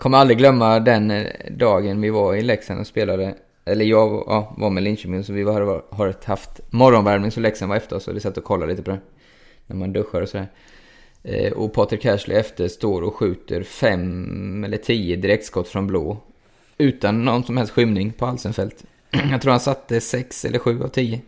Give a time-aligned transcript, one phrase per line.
[0.00, 3.34] kommer aldrig glömma den eh, dagen vi var i Leksand och spelade.
[3.64, 7.76] Eller jag ja, var med Linköping så vi har, har haft morgonvärmning så Leksand var
[7.76, 9.00] efter oss och vi satt och kollade lite på det.
[9.66, 10.48] När man duschar och sådär.
[11.22, 16.20] Eh, och Patrik Cashley efter står och skjuter fem eller tio direktskott från blå.
[16.78, 18.84] Utan någon som helst skymning på Alsenfelt.
[19.30, 21.20] Jag tror han satte sex eller sju av tio.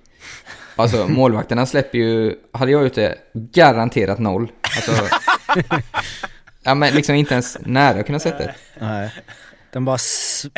[0.77, 4.52] Alltså målvakterna släpper ju, hade jag ute garanterat noll.
[4.62, 5.14] Alltså,
[6.63, 8.55] ja men liksom inte ens nära att kunna sätta det.
[8.79, 9.11] Nej.
[9.73, 9.99] Den bara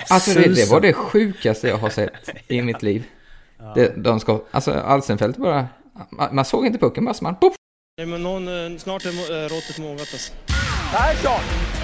[0.08, 3.04] Alltså det, det var det sjukaste jag har sett i mitt liv.
[3.74, 5.68] Det, de ska, alltså Alsenfelt bara,
[6.10, 7.54] man, man såg inte pucken, bara man poff!
[7.98, 10.32] Nej, men någon, eh, snart är äh, råttet mogat alltså.
[10.92, 11.40] Persson!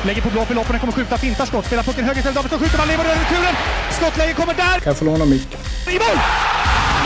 [0.07, 2.79] Lägger på blå för loppen, kommer skjuta, fintar skott, spelar pucken höger istället, Davidsson skjuter,
[2.79, 3.55] man lever över returen!
[3.91, 4.79] Skottläge kommer där!
[4.81, 5.61] Kan jag få låna micken?
[5.89, 6.19] I mål!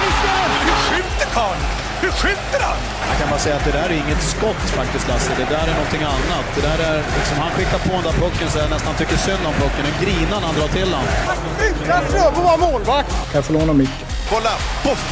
[0.00, 1.83] Hur skjuter karln?
[2.04, 2.78] Hur skjuter han?
[3.10, 5.32] Jag kan bara säga att det där är inget skott faktiskt Lasse.
[5.36, 6.46] Det där är någonting annat.
[6.56, 9.46] Det där är liksom, han skickar på den där pucken så jag nästan tycker synd
[9.50, 9.82] om pucken.
[9.88, 11.04] Den grinar när han drar till den.
[11.68, 13.10] Utan Fröbo var målvakt!
[13.30, 14.06] Kan jag få låna micken?
[14.30, 14.54] Kolla!
[14.84, 15.02] Poff!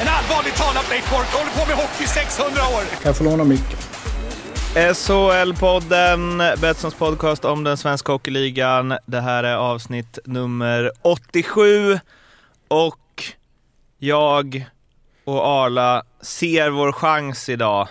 [0.00, 2.82] En allvarligt talad Blake Bork håller på med hockey i 600 år!
[2.90, 3.78] Kan jag få låna micken?
[4.74, 8.98] SHL-podden, Betssons podcast om den svenska hockeyligan.
[9.06, 11.98] Det här är avsnitt nummer 87
[12.68, 13.24] och
[13.98, 14.66] jag
[15.30, 17.88] och Arla ser vår chans idag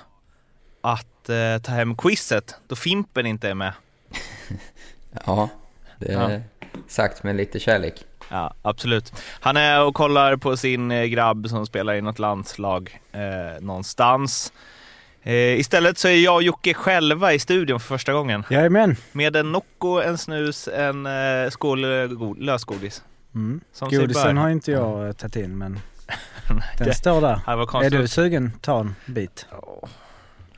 [0.82, 3.74] att eh, ta hem quizet då Fimpen inte är med.
[5.26, 5.50] ja,
[5.98, 6.40] det är ja.
[6.88, 8.06] sagt med lite kärlek.
[8.30, 9.14] Ja, absolut.
[9.40, 14.54] Han är och kollar på sin eh, grabb som spelar i något landslag eh, någonstans.
[15.22, 18.44] Eh, istället så är jag och Jocke själva i studion för första gången.
[18.50, 18.96] Jajamän.
[19.12, 21.82] Med en Nocco, en snus, en eh, skål
[22.38, 23.04] lösgodis.
[23.36, 23.62] Mm.
[23.80, 25.80] Godisen har inte jag eh, tagit in men
[26.78, 27.84] den står där.
[27.84, 28.52] Är du sugen?
[28.62, 29.46] Ta en bit.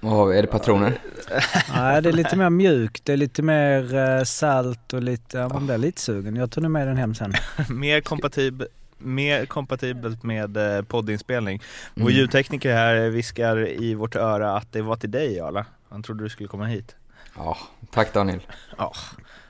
[0.02, 1.00] Oh, är det patroner?
[1.76, 3.06] Nej, det är lite mer mjukt.
[3.06, 6.36] Det är lite mer uh, salt och lite, ja man blir lite sugen.
[6.36, 7.34] Jag tar nu med den hem sen.
[7.70, 8.64] mer, kompatib
[8.98, 11.62] mer kompatibelt med uh, poddinspelning.
[11.94, 12.14] Vår mm.
[12.14, 15.66] ljudtekniker här viskar i vårt öra att det var till dig Arla.
[15.90, 16.96] Han trodde du skulle komma hit.
[17.36, 17.58] Ja,
[17.92, 18.42] tack Daniel.
[18.78, 18.94] Ja.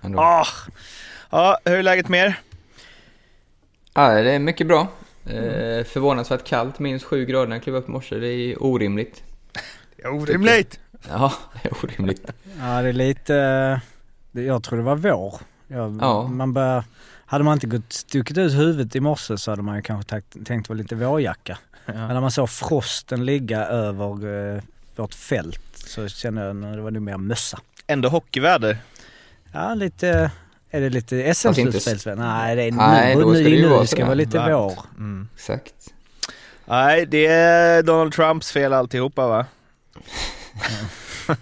[0.01, 0.45] Oh.
[1.29, 2.39] Ja, hur är läget med er?
[3.93, 4.87] Ja, det är mycket bra.
[5.25, 5.85] Mm.
[5.85, 8.15] förvånansvärt kallt, minus sju grader när jag klev upp i morse.
[8.15, 9.23] Det är orimligt.
[9.95, 10.79] Det är orimligt!
[11.09, 12.31] Ja, det är orimligt.
[12.59, 13.81] Ja, det är lite...
[14.31, 15.35] Jag tror det var vår.
[15.67, 16.27] Jag, ja.
[16.27, 16.83] Man bör,
[17.25, 20.47] hade man inte gått, stuckit ut huvudet i morse så hade man ju kanske tänkt,
[20.47, 21.57] tänkt vara lite vårjacka.
[21.85, 21.93] Ja.
[21.93, 24.61] Men när man såg frosten ligga över uh,
[24.95, 27.59] vårt fält så kände jag att det var nog mer mössa.
[27.87, 28.77] Ändå hockeyväder?
[29.53, 30.31] Ja, lite
[30.71, 32.21] är det lite SM-slutspelsväder?
[32.21, 34.51] Nej, det är Nej, nu, nu, det, nu, det ska vara lite Varmt.
[34.51, 34.73] vår.
[34.97, 35.27] Mm.
[35.35, 35.73] Exakt.
[36.65, 39.45] Nej, det är Donald Trumps fel alltihopa va?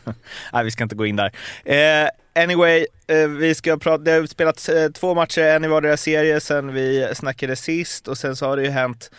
[0.53, 1.31] Nej, vi ska inte gå in där.
[1.65, 2.09] Eh,
[2.43, 6.39] anyway, eh, vi ska prata, det har spelats eh, två matcher, en i vardera serie
[6.39, 9.11] sen vi snackade sist och sen så har det ju hänt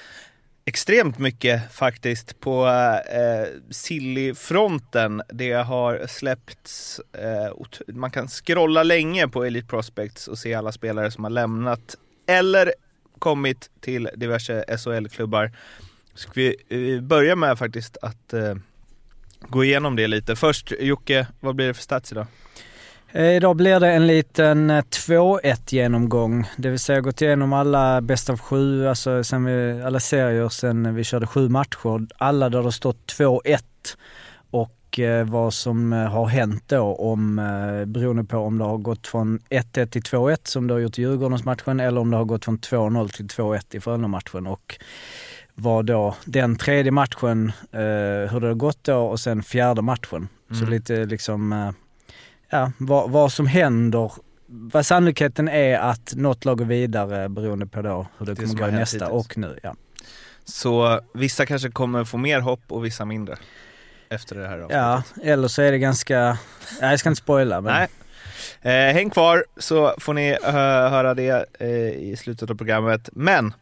[0.70, 5.22] extremt mycket faktiskt på eh, Silly-fronten.
[5.28, 11.10] Det har släppts, eh, man kan scrolla länge på Elite Prospects och se alla spelare
[11.10, 12.72] som har lämnat eller
[13.18, 15.52] kommit till diverse SHL-klubbar.
[16.14, 18.54] Ska vi eh, börja med faktiskt att eh,
[19.40, 20.36] gå igenom det lite.
[20.36, 22.26] Först Jocke, vad blir det för stats idag?
[23.12, 28.00] Eh, idag blir det en liten 2-1 eh, genomgång, det vill säga gått igenom alla
[28.00, 32.06] bäst av sju, alltså sen vi, alla serier sen vi körde sju matcher.
[32.16, 33.58] Alla där det stått 2-1
[34.50, 37.36] och eh, vad som har hänt då om,
[37.86, 41.02] beroende på om det har gått från 1-1 till 2-1 som det har gjort i
[41.02, 44.46] Djurgårdens-matchen eller om det har gått från 2-0 till 2-1 i Frölunda-matchen.
[44.46, 44.78] Och
[45.54, 47.52] var då den tredje matchen,
[48.30, 50.28] hur det har gått då och sen fjärde matchen.
[50.50, 50.60] Mm.
[50.60, 51.72] Så lite liksom,
[52.50, 54.12] ja, vad, vad som händer
[54.52, 58.54] vad sannolikheten är att något lag går vidare beroende på då hur det, det kommer
[58.54, 59.26] gå nästa hittills.
[59.26, 59.58] och nu.
[59.62, 59.74] Ja.
[60.44, 63.36] Så vissa kanske kommer få mer hopp och vissa mindre
[64.08, 64.76] efter det här avsnittet.
[64.76, 66.38] Ja, eller så är det ganska,
[66.80, 67.72] nej jag ska inte spoila men...
[67.74, 67.88] Nej.
[68.62, 70.50] Eh, häng kvar så får ni uh,
[70.90, 73.08] höra det uh, i slutet av programmet.
[73.12, 73.54] Men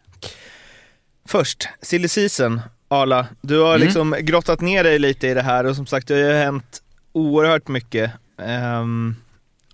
[1.29, 2.61] först, silly season.
[2.89, 3.81] Arla, du har mm.
[3.81, 6.83] liksom grottat ner dig lite i det här och som sagt det har ju hänt
[7.13, 8.11] oerhört mycket.
[8.39, 9.17] Um,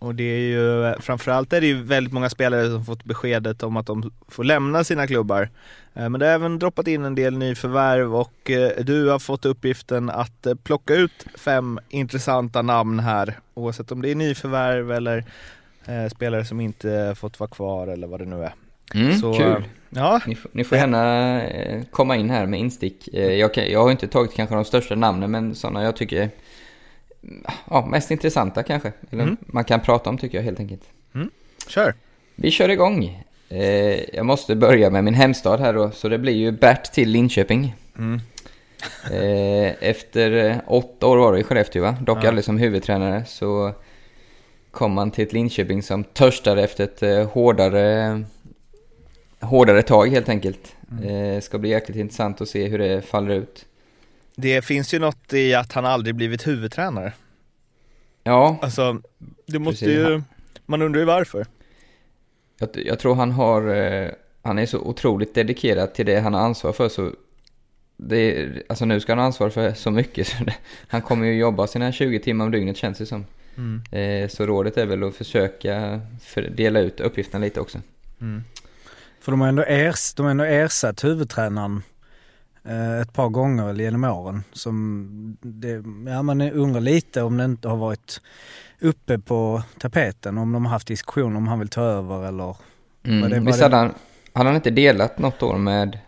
[0.05, 3.77] och det är ju, framförallt är det ju väldigt många spelare som fått beskedet om
[3.77, 5.49] att de får lämna sina klubbar.
[5.95, 9.45] Eh, men det har även droppat in en del nyförvärv och eh, du har fått
[9.45, 13.39] uppgiften att eh, plocka ut fem intressanta namn här.
[13.55, 15.25] Oavsett om det är nyförvärv eller
[16.11, 18.55] spelare som inte fått vara kvar eller vad det nu är.
[18.95, 19.65] Mm, Så, kul!
[19.91, 20.21] Ja.
[20.27, 23.09] Ni, ni, får gärna komma in här med instick.
[23.13, 26.31] Jag, jag har inte tagit kanske de största namnen men sådana jag tycker
[27.71, 28.93] ja, mest intressanta kanske.
[29.11, 29.37] Eller Mm.
[29.41, 30.83] man kan prata om tycker jag helt enkelt.
[31.69, 31.95] Kör!
[32.35, 33.23] Vi kör igång.
[33.49, 37.09] Eh, jag måste börja med min hemstad här då, så det blir ju Bert till
[37.11, 37.75] Linköping.
[37.99, 38.21] Mm.
[39.13, 41.97] Eh, efter eh, åtta år var det i Skellefteå va?
[42.01, 42.29] Dock Ja.
[42.29, 43.73] aldrig som huvudtränare så
[44.71, 48.23] kom man till ett Linköping som törstade efter ett eh, hårdare,
[49.41, 50.77] hårdare tag helt enkelt.
[50.91, 51.05] Mm.
[51.35, 53.65] Eh, ska bli jäkligt intressant att se hur det faller ut.
[54.37, 57.13] Det finns ju något i att han aldrig blivit huvudtränare.
[58.23, 59.01] Ja, Alltså,
[59.47, 59.99] det måste Precis.
[59.99, 60.23] ju...
[60.67, 61.47] Man undrar ju varför.
[62.59, 64.11] jag, jag tror han har, eh,
[64.43, 67.13] han är så otroligt dedikerad till det han har ansvar för så
[67.97, 70.55] det, alltså nu ska han ha ansvar för så mycket så det,
[70.89, 73.25] han kommer ju jobba sina 20 timmar om dygnet känns det som.
[73.57, 73.83] Mm.
[73.93, 77.79] Eh, så rådet är väl att försöka för, dela ut uppgifterna lite också.
[79.21, 81.83] För de har ändå, ers, de har ändå ersatt huvudtränaren
[83.03, 84.45] ett par gånger genom åren.
[84.53, 88.21] Som det, ja, man undrar lite om det inte har varit
[88.81, 90.39] uppe på tapeten.
[90.39, 92.45] Om de har haft diskussion om han vill ta över eller...
[92.45, 92.55] Var
[93.03, 93.31] det- Mm.
[93.31, 93.95] var Visst hade han,
[94.33, 95.99] hade han inte delat något år med,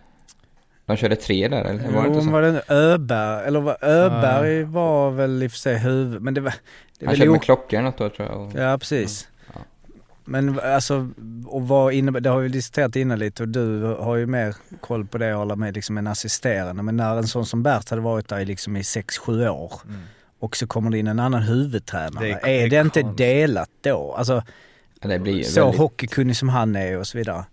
[0.87, 1.91] de körde tre där eller?
[1.93, 2.31] Var det inte Jo, så?
[2.31, 6.41] var det Öberg, eller var, Öberg var väl i och för sig huvud, men det
[6.41, 6.55] var...
[6.99, 8.41] Det han körde med klockor något år tror jag.
[8.41, 9.29] Och, Ja, precis.
[9.31, 9.35] Ja.
[10.26, 11.08] Men alltså,
[11.46, 15.06] och vad innebär, det har vi diskuterat innan lite och du har ju mer koll
[15.06, 16.82] på det och hålla med liksom en assisterande.
[16.82, 19.73] Men när en sån som Bert hade varit där i liksom i 6-7 år
[20.38, 22.26] och så kommer det in en annan huvudtränare.
[22.26, 23.19] Det är, är det inte konstigt.
[23.19, 24.14] delat då?
[24.19, 24.43] Alltså,
[25.00, 27.44] Ja, det så väldigt, hockeykunnig som han är och så vidare.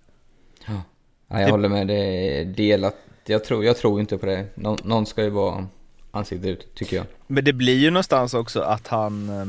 [1.27, 2.95] ja, jag håller med, det är delat.
[3.25, 4.45] Jag tror, jag tror inte på det.
[4.55, 5.67] Någon, någon ska ju vara
[6.11, 7.05] ansiktet ut, tycker jag.
[7.27, 9.45] Men det blir ju någonstans också att han eh,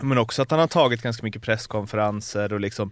[0.00, 2.90] Men också att han har tagit ganska mycket presskonferenser och liksom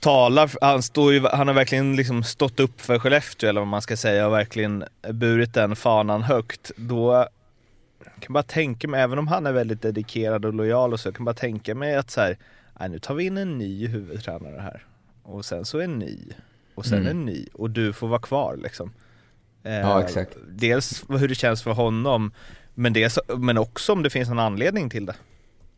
[0.00, 3.82] Talar, han, står ju, han har verkligen liksom stått upp för Skellefteå eller vad man
[3.82, 6.70] ska säga och verkligen burit den fanan högt.
[6.76, 7.26] Då
[8.04, 11.08] jag kan bara tänka mig, även om han är väldigt dedikerad och lojal och så,
[11.08, 12.38] jag kan bara tänka mig att så här,
[12.80, 14.84] nej, nu tar vi in en ny huvudtränare här.
[15.22, 16.18] Och sen så en ny.
[16.74, 17.10] Och sen Mm.
[17.10, 17.46] en ny.
[17.52, 18.92] Och du får vara kvar liksom.
[19.62, 20.36] Eh, Ja, exakt.
[20.48, 22.32] Dels hur det känns för honom,
[22.74, 25.14] men, dels, men också om det finns en anledning till det.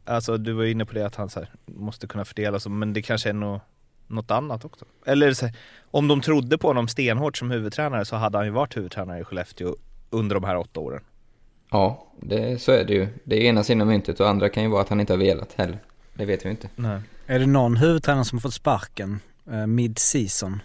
[0.07, 2.71] Alltså du var ju inne på det att han så här, måste kunna fördela så,
[2.71, 3.61] men det kanske är nå
[4.07, 4.85] något annat också.
[5.07, 5.57] Eller så här,
[5.91, 9.25] om de trodde på honom stenhårt som huvudtränare så hade han ju varit huvudtränare i
[9.25, 9.77] Skellefteå
[10.11, 11.03] under de här åtta åren.
[11.71, 13.09] Ja, det, så är det ju.
[13.25, 15.53] Det är ena sidan myntet och andra kan ju vara att han inte har velat
[15.53, 15.79] heller.
[16.15, 16.69] Det vet vi inte.
[16.77, 17.01] Nej.
[17.27, 20.61] Är det någon huvudtränare som har fått sparken eh, mid-season?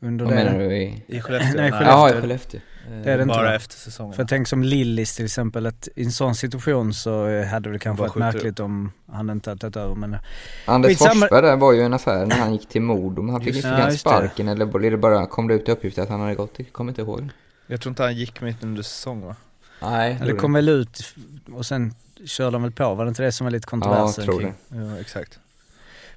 [0.00, 0.44] Under Vad det?
[0.44, 0.76] menar du?
[0.76, 1.02] I...
[1.06, 1.56] I Skellefteå?
[1.56, 1.88] Nej, Skellefteå.
[1.88, 2.60] Ja, i Skellefteå.
[3.04, 3.54] Det är det inte, Bara va?
[3.54, 4.12] efter säsongen.
[4.14, 7.78] För tänk som Lillis till exempel, att i en sån situation så eh, hade det
[7.78, 9.94] kanske varit märkligt om han inte hade tagit över.
[9.94, 10.20] Men eh,
[10.64, 11.10] Anders Skitsamma.
[11.14, 13.22] Forsberg där var ju en affär när han gick till Modo.
[13.22, 13.98] Men han fick inte ja, just det.
[13.98, 16.52] sparken eller blev det bara, kom det ut uppgifter att han hade gått?
[16.56, 17.28] Jag kommer inte ihåg.
[17.66, 19.36] Jag tror inte han gick mitt under säsong va?
[19.82, 21.14] Nej, det kom väl ut
[21.52, 21.94] och sen
[22.26, 24.54] körde de väl på, var det inte det som var lite Ja, kontroversen tror kring?
[24.68, 24.76] det.
[24.78, 25.38] Ja, exakt.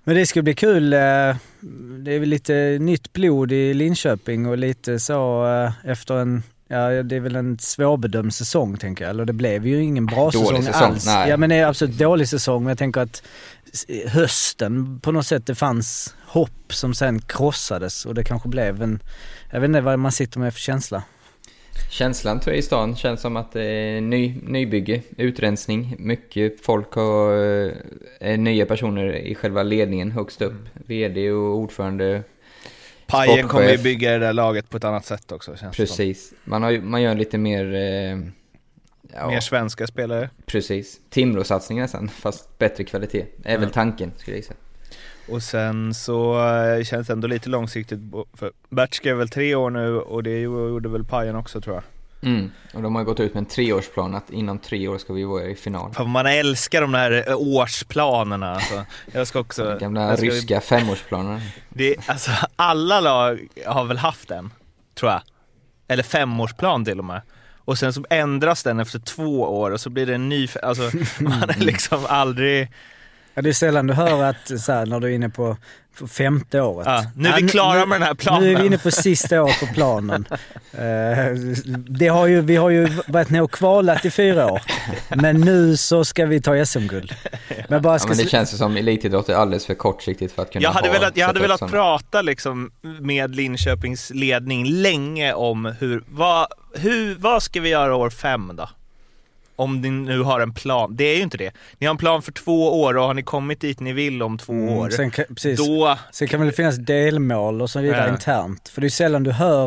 [0.03, 0.94] Men det ska bli kul.
[0.94, 1.00] eh,
[2.00, 7.03] Det är väl lite nytt blod i Linköping och lite så eh, efter en, ja
[7.03, 9.09] det är väl en svårbedömd säsong tänker jag.
[9.09, 11.06] Eller det blev ju ingen bra Dålig säsong, säsong, alls.
[11.06, 11.30] nej.
[11.30, 13.24] Ja men det är absolut dålig säsong men jag tänker att
[14.07, 19.00] hösten på något sätt det fanns hopp som sen krossades och det kanske blev en,
[19.51, 21.04] jag vet inte vad man sitter med för känsla.
[21.89, 25.95] Känslan tror jag i stan känns som att det är ny, nybygge, utrensning.
[26.00, 27.33] Mycket folk har,
[28.19, 30.53] eh, nya personer i själva ledningen högst upp.
[30.73, 32.23] VD och ordförande.
[33.07, 35.97] Pajen kommer ju bygga det där laget på ett annat sätt också känns det som.
[35.97, 36.33] Precis.
[36.44, 37.73] Man, har, man gör lite mer...
[37.73, 38.19] Eh,
[39.13, 40.30] ja, Mer svenska spelare.
[40.45, 40.99] precis.
[41.09, 43.25] Timrå-satsning nästan, fast bättre kvalitet.
[43.44, 43.73] Är väl Ja.
[43.73, 44.54] tanken, skulle jag gissa.
[45.31, 48.00] Och sen så eh, känns det ändå lite långsiktigt,
[48.33, 51.83] för Bert skrev väl tre år nu och det gjorde väl Pajen också tror jag.
[52.23, 52.52] Mm.
[52.73, 55.44] Och de har gått ut med en treårsplan att inom tre år ska vi vara
[55.44, 55.94] i final.
[55.94, 58.85] Fan, man älskar de där eh, årsplanerna alltså.
[59.11, 59.64] Jag ska också...
[59.64, 61.42] Den gamla ska- ryska femårsplanen.
[61.69, 64.54] Det, alltså, alla lag har väl haft en,
[64.95, 65.21] tror jag.
[65.88, 67.21] Eller femårsplan till och med.
[67.57, 70.81] Och sen så ändras den efter två år och så blir det en ny, alltså
[71.19, 72.71] man är liksom aldrig...
[73.33, 75.57] Ja, det är sällan du hör att så här, när du är inne på
[76.07, 76.88] femte året.
[76.88, 78.44] Ja, nu är vi klara med den här planen.
[78.44, 80.26] Nu är vi inne på sista året på planen.
[80.73, 81.33] Eh,
[81.90, 84.61] det har ju, vi har ju varit ner och kvalat i fyra år.
[85.16, 87.16] Men nu så ska vi ta SM-guld.
[87.68, 90.42] Men bara Ja, ska men det känns ju som elitidrott är alldeles för kortsiktigt för
[90.42, 91.71] att kunna Jag hade ha, velat, jag hade velat såna.
[91.71, 98.09] prata liksom med Linköpings ledning länge om hur, vad, hur, vad ska vi göra år
[98.09, 98.69] fem då?
[99.61, 100.95] Om ni nu har en plan.
[100.95, 101.51] Det är ju inte det.
[101.77, 104.37] Ni har en plan för två år och har ni kommit dit ni vill om
[104.37, 105.59] två år, Mm, sen, kan, precis.
[105.68, 105.97] då...
[106.11, 108.13] sen kan det finnas delmål och så vidare Ja.
[108.13, 108.69] internt.
[108.69, 109.65] För det är sällan du hör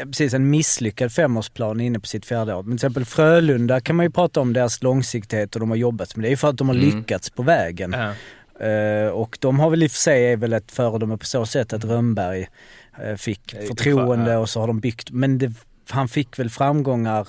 [0.00, 2.62] eh, precis en misslyckad femårsplan inne på sitt fjärde år.
[2.62, 6.16] Men till exempel Frölunda kan man ju prata om deras långsiktighet och de har jobbat
[6.16, 6.28] med det.
[6.28, 6.86] är ju för att de har Mm.
[6.98, 7.94] lyckats på vägen.
[7.98, 8.12] Ja.
[8.66, 11.46] Eh, och de har väl i och för sig är väl ett föredöme på så
[11.46, 12.48] sätt att Rönnberg
[13.04, 15.10] eh, fick förtroende och så har de byggt.
[15.10, 15.52] Men det,
[15.88, 17.28] han fick väl framgångar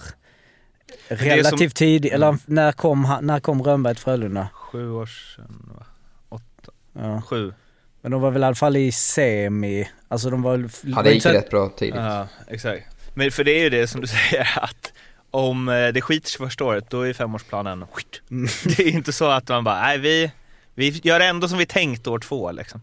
[1.08, 2.14] relativt tidigt.
[2.14, 2.40] Eller Mm.
[2.46, 4.48] när kom, när kom Rönnberg till Frölunda?
[4.54, 5.86] Sju år sedan, va?
[6.30, 7.22] Åtta, Ja.
[7.22, 7.54] sju.
[8.02, 9.90] Men de var väl i alla fall i semi.
[10.08, 10.70] Alltså de var...
[10.84, 11.96] Ja, det gick ju rätt bra tidigt.
[11.96, 12.84] Ja, exakt.
[13.14, 14.94] Men för det är ju det som du säger att
[15.32, 18.22] om eh, det skiter sig första året, då är femårsplanen skit.
[18.78, 20.32] Det är inte så att man bara, nej vi,
[20.75, 22.82] vi gör ändå som vi tänkt år två liksom.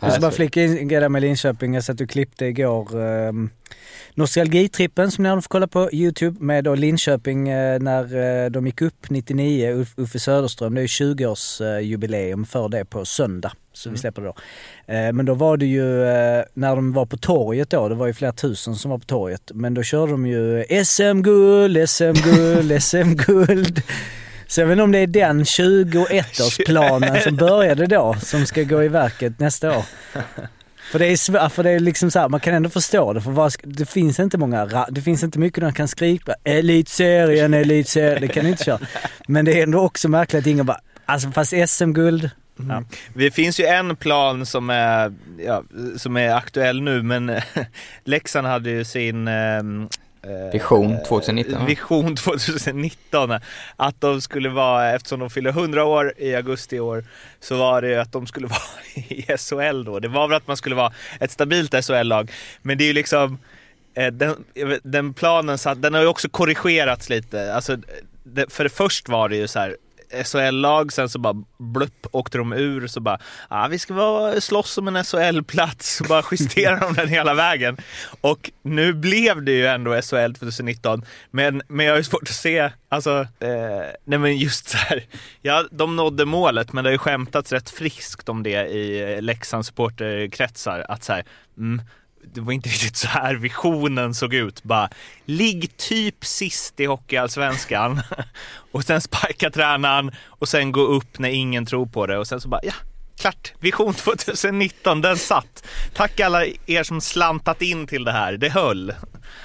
[0.00, 1.74] Jag ska bara flika in grej där med Linköping.
[1.74, 3.50] Jag satt och klippte igår um,
[4.14, 8.66] Nostalgitrippen som ni hade fått kolla på Youtube med då Linköping eh, när eh, de
[8.66, 10.74] gick upp 99, Uff- Uffe Söderström.
[10.74, 13.52] Det är ju 20-årsjubileum för det på söndag.
[13.72, 14.34] Så vi släpper det då.
[14.94, 18.06] Eh, men då var det ju eh, när de var på torget då, det var
[18.06, 19.50] ju flera tusen som var på torget.
[19.54, 23.82] Men då körde de ju SM-guld, SM-guld, SM-guld.
[24.48, 28.82] Så jag vet inte om det är den 21-årsplanen som började då som ska gå
[28.82, 29.84] i verket nästa år.
[30.90, 33.20] För det är, svårt, för det är liksom så här, man kan ändå förstå det
[33.20, 38.20] för vad, det finns inte många, det finns inte mycket de kan skrika elitserien, elitserien,
[38.20, 38.78] det kan du inte köra.
[39.28, 42.70] Men det är ändå också märkligt att ingen bara, alltså fast SM-guld, mm.
[42.70, 42.84] ja.
[43.14, 45.62] Det finns ju en plan som är, ja,
[45.96, 47.40] som är aktuell nu men
[48.04, 49.62] Leksand hade ju sin eh,
[50.52, 51.66] Vision 2019, va?
[51.66, 53.40] Vision 2019.
[53.76, 57.04] Att de skulle vara, eftersom de fyller 100 år i augusti i år,
[57.40, 58.60] så var det ju att de skulle vara
[58.94, 59.98] i SHL då.
[59.98, 62.30] Det var väl att man skulle vara ett stabilt SHL-lag.
[62.62, 63.38] Men det är ju liksom,
[63.94, 64.44] eh, den,
[64.82, 67.54] den planen, så att, den har ju också korrigerats lite.
[67.54, 67.76] Alltså,
[68.24, 69.76] det, för det först var det ju så här
[70.24, 74.78] SHL-lag, sen så bara blupp åkte de ur så bara, ah, vi ska vara, slåss
[74.78, 77.76] om en SHL-plats, så bara justerade de den hela vägen.
[78.20, 82.28] Och nu blev det ju ändå SHL 2019, men, men jag har ju svårt att
[82.28, 85.04] se, alltså, eh, nej men just så här,
[85.42, 89.68] ja de nådde målet, men det har ju skämtats rätt friskt om det i Leksands
[89.68, 91.24] supporterkretsar, att så här,
[91.58, 91.82] mm,
[92.34, 94.62] det var inte riktigt så här visionen såg ut.
[94.62, 94.88] Bara,
[95.24, 98.00] ligg typ sist i Hockeyallsvenskan
[98.72, 102.40] och sen sparka tränaren och sen gå upp när ingen tror på det och sen
[102.40, 102.72] så bara, ja,
[103.18, 103.52] klart.
[103.60, 105.66] Vision 2019, den satt.
[105.94, 108.92] Tack alla er som slantat in till det här, det höll.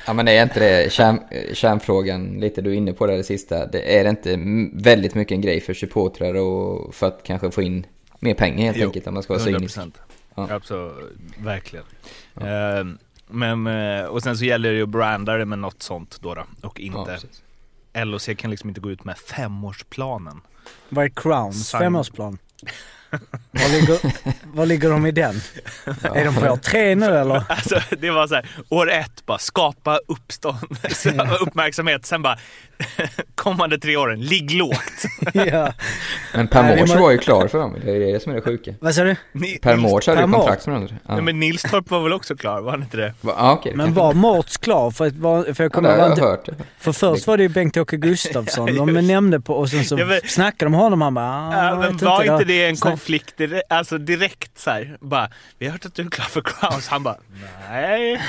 [0.08, 1.20] Ja men det är inte det kärn,
[1.54, 3.66] kärnfrågan, lite du är inne på det, det sista.
[3.66, 4.40] Det är det inte
[4.84, 7.86] väldigt mycket en grej för supportrar och för att kanske få in
[8.20, 9.78] mer pengar helt Jo, enkelt om man ska vara cynisk.
[9.78, 9.92] 100%.
[10.36, 10.48] Ja.
[10.52, 11.86] Absolut, verkligen.
[12.36, 12.98] Ehm,
[13.28, 16.36] men, eh, och sen så gäller det ju att branda det med något sånt då,
[16.36, 17.12] då och Ja, inte.
[17.14, 17.44] precis.
[17.94, 20.42] LOC kan liksom inte gå ut med femårsplanen.
[20.90, 21.80] vad är Crowns Sign.
[21.80, 22.38] femårsplan?
[23.52, 23.98] Var ligger,
[24.54, 25.42] var ligger de i den?
[26.16, 27.44] Är de på år tre nu eller?
[27.50, 30.58] Alltså det var så här, år ett bara skapa uppstånd,
[31.42, 32.38] uppmärksamhet, sen bara
[33.36, 35.04] kommande tre åren, ligg lågt.
[35.34, 35.74] ja.
[36.34, 38.32] Men Per Nej, vi Mårts må- var ju klar för dem, det är det som
[38.32, 38.74] är det sjuka.
[38.80, 39.16] Vad sa du?
[39.62, 40.88] Per Mårts hade ju kontrakt med dem.
[40.92, 41.16] Ja.
[41.16, 43.14] Ja, men Nilstorp var väl också klar, var han inte det?
[43.22, 43.76] Va- Ja okej.
[43.76, 44.92] Men var Mårts klar?
[44.92, 46.50] För, var, för jag Ja, kommer ihåg jag hört.
[46.80, 50.22] För först var det ju Bengt-Åke Gustafsson de nämnde på och sen så Ja, men-
[50.26, 53.38] snackade de om honom han bara ah, Ja, men var inte det en Snack- konflikt
[53.38, 55.30] direkt, alltså direkt så här, bara,
[55.60, 57.18] vi har hört att du är klar för Crowns, han bara,
[57.70, 58.22] nej.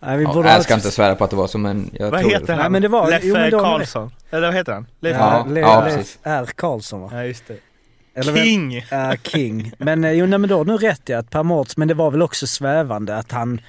[0.00, 2.20] Nej, vi Ja, jag ska inte svära på att det var så men jag Vad
[2.20, 2.52] tror heter det.
[2.52, 2.60] han?
[2.60, 4.10] Nej, men det var- Leffe jo, men de- Karlsson?
[4.30, 4.86] Eller vad heter han?
[5.00, 6.18] Leif Ja, Le- ja, Leif precis.
[6.22, 6.46] R.
[6.56, 7.08] Karlsson va?
[7.12, 7.56] Ja, just det.
[8.16, 8.86] Eller vem- King!
[8.90, 9.72] Ja, King.
[9.78, 11.94] Men eh, jo, nej, men då har du rätt i att Per Mårts, men det
[11.94, 13.60] var väl också svävande att han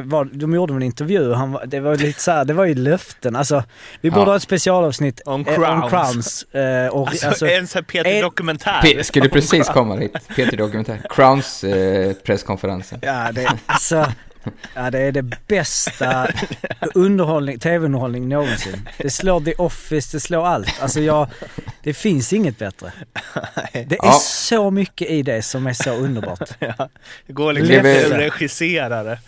[0.00, 2.64] för var, de gjorde en intervju, han, var- det var lite så här, det var
[2.64, 3.36] ju löften.
[3.36, 3.64] Alltså,
[4.00, 4.26] vi borde Ja.
[4.30, 5.82] ha ett specialavsnitt Om eh, Crowns.
[5.84, 6.42] om Crowns.
[6.42, 8.80] Eh, och, Alltså, alltså, en sån här Peter en- Dokumentär.
[8.82, 11.00] Pe- skulle precis komma dit, Peter Dokumentär.
[11.10, 12.98] Crowns eh, presskonferensen.
[13.02, 14.12] ja, det, alltså,
[14.74, 16.28] ja, det är det bästa
[16.94, 18.88] underhållning, tv-underhållning någonsin.
[18.98, 20.82] Det slår The Office, det slår allt.
[20.82, 21.28] Alltså jag,
[21.82, 22.92] det finns inget bättre.
[23.72, 24.12] Det är Ja.
[24.22, 26.50] så mycket i det som är så underbart.
[26.58, 26.88] Ja,
[27.26, 29.18] det går liksom att regissera det.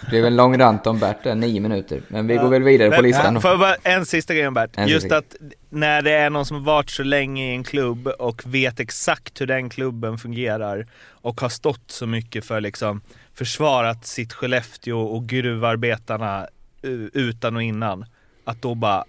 [0.00, 2.02] Det blev en lång rant om Bert där, nio minuter.
[2.08, 3.40] Men vi går väl vidare på listan.
[3.40, 4.70] Får jag bara en sista grej om Bert?
[4.74, 5.36] En Just att
[5.68, 9.46] när det är någon som varit så länge i en klubb och vet exakt hur
[9.46, 13.00] den klubben fungerar och har stått så mycket för liksom
[13.34, 16.46] försvarat sitt Skellefteå och gruvarbetarna
[16.82, 18.04] u- utan och innan.
[18.44, 19.04] Att då bara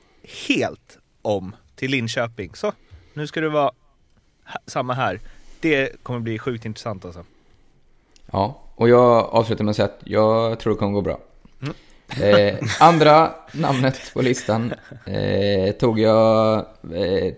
[0.48, 2.52] helt om till Linköping.
[2.56, 2.74] Så,
[3.14, 3.72] nu ska det vara
[4.68, 5.20] samma här.
[5.60, 7.26] Det kommer bli sjukt intressant alltså.
[8.32, 11.20] Ja, och jag avslutar med att säga att jag tror det kommer gå bra.
[11.62, 11.76] Mm.
[12.22, 14.74] Eh, andra namnet på listan
[15.06, 17.34] eh, tog jag eh,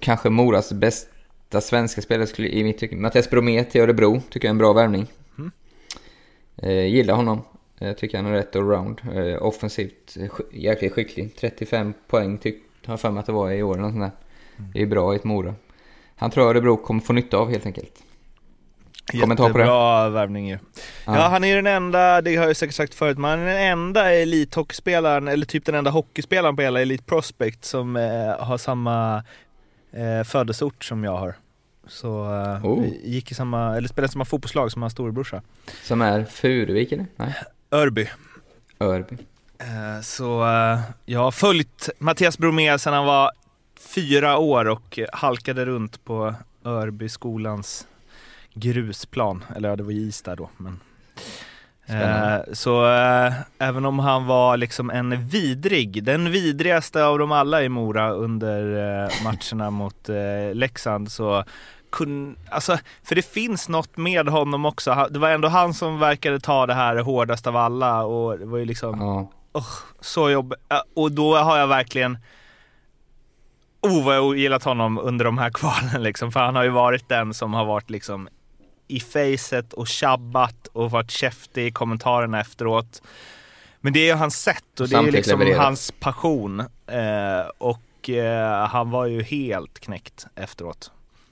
[0.00, 2.96] kanske Moras bästa svenska spelare skulle, i mitt tycke.
[2.96, 5.06] Mattias Bromé till Örebro tycker jag är en bra värvning.
[5.38, 5.50] Mm.
[6.56, 7.42] Eh, gillar honom.
[7.78, 9.00] Jag tycker han är rätt allround.
[9.14, 10.16] Eh, offensivt
[10.52, 11.36] jäkligt skicklig.
[11.36, 14.02] 35 poäng tyck, har jag för mig att det var i år eller något sånt
[14.02, 14.12] där.
[14.74, 15.54] Det är bra i ett Mora.
[16.16, 18.02] Han tror Örebro kommer få nytta av helt enkelt.
[19.20, 19.64] Kommentar på det?
[19.64, 20.58] Jättebra värvning ju.
[21.06, 21.14] Ja.
[21.16, 21.28] Ja.
[21.28, 24.12] han är den enda, det har jag säkert sagt förut, men han är den enda
[24.12, 28.02] elithockeyspelaren, eller typ den enda hockeyspelaren på hela Elite Prospect som eh,
[28.46, 29.24] har samma
[29.92, 31.34] eh, födelseort som jag har.
[31.86, 32.84] Så eh, Oh.
[33.04, 35.42] gick i samma, eller spelade i samma fotbollslag som hans storebrorsa.
[35.82, 37.06] Som är Furuvik eller?
[37.16, 37.34] Nej,
[37.70, 38.08] Örby.
[38.80, 39.16] Örby.
[39.58, 43.30] Eh, Så eh, jag har följt Mattias Bromé sedan han var
[43.94, 47.86] fyra år och halkade runt på Örbyskolans
[48.54, 49.44] grusplan.
[49.56, 50.50] Eller ja, det var is där då.
[50.56, 50.80] Men...
[51.84, 52.44] Spännande.
[52.48, 57.62] Eh, Så eh, även om han var liksom en vidrig, den vidrigaste av dem alla
[57.62, 58.62] i Mora under
[59.04, 61.44] eh, matcherna mot eh, Leksand så
[61.92, 65.06] kun, alltså, för det finns något med honom också.
[65.10, 68.58] Det var ändå han som verkade ta det här hårdast av alla och det var
[68.58, 69.62] ju liksom Ja.
[70.00, 70.58] så jobbigt.
[70.94, 72.18] Och då har jag verkligen
[73.82, 76.32] Oh vad jag ogillat honom under de här kvalen liksom.
[76.32, 78.28] För han har ju varit den som har varit liksom
[78.90, 83.02] i facet och tjabbat och varit käftig i kommentarerna efteråt.
[83.80, 85.64] Men det är ju hans sätt och det är ju liksom levererat.
[85.64, 86.60] hans passion.
[86.86, 90.90] Eh, och eh, han var ju helt knäckt efteråt.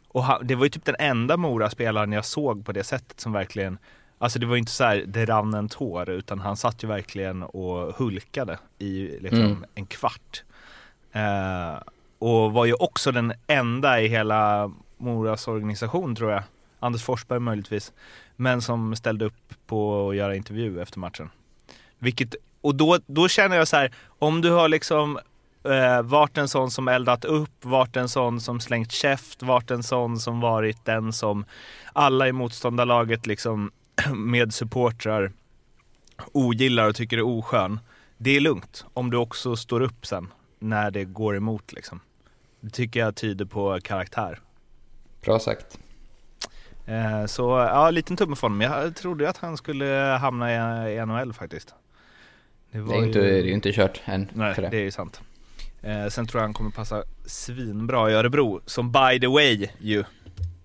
[0.08, 3.32] Och han, det var ju typ den enda Mora-spelaren jag såg på det sättet som
[3.32, 3.78] verkligen
[4.20, 6.88] Alltså det var ju inte så här, det rann en tår utan han satt ju
[6.88, 9.64] verkligen och hulkade i liksom Mm.
[9.74, 10.42] en kvart.
[11.12, 11.82] Eh,
[12.18, 16.42] och var ju också den enda i hela Moras organisation tror jag,
[16.80, 17.92] Anders Forsberg möjligtvis,
[18.36, 21.30] men som ställde upp på att göra intervju efter matchen.
[21.98, 25.18] Vilket, och då, då känner jag så här, om du har liksom
[25.64, 29.82] eh, varit en sån som eldat upp, varit en sån som slängt käft, varit en
[29.82, 31.44] sån som varit den som
[31.92, 33.70] alla i motståndarlaget liksom
[34.14, 35.32] med supportrar
[36.32, 37.80] ogillar och tycker är oskön.
[38.16, 42.00] Det är lugnt om du också står upp sen när det går emot liksom.
[42.60, 44.40] Det tycker jag tyder på karaktär.
[45.20, 45.78] Bra sagt.
[46.88, 48.60] Eh, så ja, liten tumme för honom.
[48.60, 50.52] Jag trodde ju att han skulle hamna
[50.92, 51.74] i, NHL faktiskt.
[52.70, 54.68] Det är, inte, det är ju inte kört än Nej, för det.
[54.68, 55.20] det är ju sant.
[55.82, 60.04] Eh, sen tror jag han kommer passa svinbra i Örebro, som by the way ju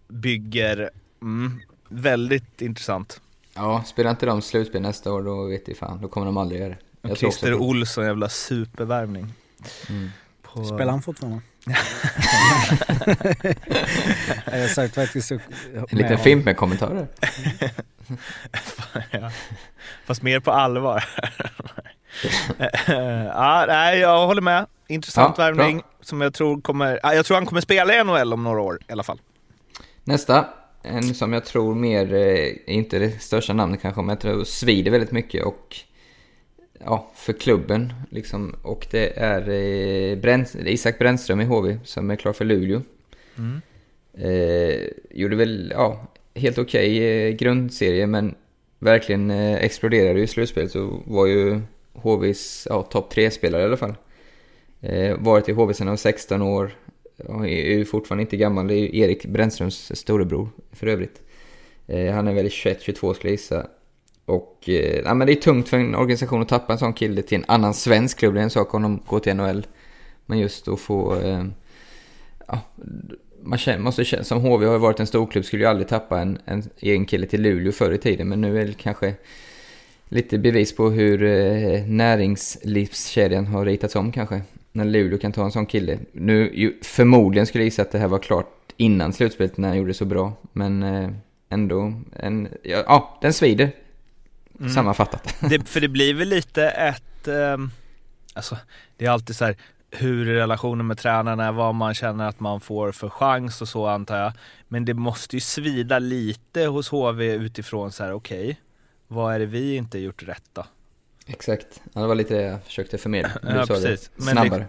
[0.08, 0.90] bygger
[1.22, 3.22] mm, väldigt intressant.
[3.56, 6.62] Ja, spelar inte de slutspel nästa år då vet jag fan, då kommer de aldrig
[6.62, 6.78] göra det.
[7.02, 9.34] Jag Christer Olsson, jävla supervärvning.
[9.90, 10.10] Mm.
[10.42, 10.64] På...
[10.64, 11.42] Spelar han fortfarande?
[14.52, 15.40] Jag sagt faktiskt så,
[15.90, 17.08] En liten fimp med kommentarer.
[19.12, 19.32] ja.
[20.06, 21.04] Fast mer på allvar.
[23.28, 24.66] ja, nej, jag håller med.
[24.88, 25.88] Intressant Ja, värvning bra.
[26.02, 28.80] som jag tror kommer, ja, jag tror han kommer spela i NHL om några år
[28.88, 29.20] i alla fall.
[30.04, 30.48] Nästa,
[30.84, 34.92] en som jag tror mer, eh, inte det största namnet kanske, men jag tror svider
[34.92, 35.76] väldigt mycket och
[36.86, 38.56] ja, för klubben liksom.
[38.62, 42.82] Och det är eh, Bräns, Isak Brännström i HV som är klar för Luleå.
[43.38, 43.62] Mm.
[44.18, 48.36] Eh, gjorde väl, ja, helt okej eh, grundserie men
[48.80, 51.62] verkligen eh, exploderade i slutspelet så var ju
[51.94, 53.96] HVs ja, topp tre-spelare i alla fall.
[54.82, 56.76] Eh, varit i HV sedan han var 16 år.
[57.16, 58.68] Ja, är ju fortfarande inte gammal.
[58.68, 61.22] Det är ju Erik Brännströms storebror för övrigt.
[61.88, 63.68] Eh, han är väl 21-22 skulle jag gissa.
[64.26, 67.22] Och eh, ja, men det är tungt för en organisation att tappa en sån kille
[67.22, 68.34] till en annan svensk klubb.
[68.34, 69.68] Det är en sak om de går till NHL.
[70.26, 71.16] Men just att få...
[71.16, 71.46] Eh,
[72.48, 72.60] ja,
[73.44, 76.20] man känner, måste känna, som HV har ju varit en storklubb skulle ju aldrig tappa
[76.22, 78.30] en, en egen kille till Luleå förr i tiden.
[78.30, 79.14] Men nu är det kanske
[80.10, 84.42] lite bevis på hur eh, näringslivskedjan har ritats om kanske.
[84.72, 86.00] När Luleå kan ta en sån kille.
[86.12, 89.78] Nu, ju, förmodligen skulle jag gissa att det här var klart innan slutspelet när han
[89.78, 90.34] gjorde det så bra.
[90.54, 91.10] Men eh,
[91.50, 93.72] ändå, en, ja, ja den svider.
[94.64, 94.74] Mm.
[94.76, 95.36] Sammanfattat.
[95.50, 97.72] Det, för det blir väl lite ett, ehm,
[98.34, 98.58] alltså
[98.98, 99.56] det är alltid så här
[99.92, 103.88] hur relationen med tränarna är, vad man känner att man får för chans och så
[103.88, 104.34] antar jag.
[104.68, 108.60] Men det måste ju svida lite hos HV utifrån så här okej,
[109.08, 110.66] vad är det vi inte gjort rätt då?
[111.26, 111.82] Exakt.
[111.94, 113.32] Ja, det var lite det jag försökte förmedla.
[113.42, 114.12] Du Ja, sa precis.
[114.16, 114.68] det Men snabbare.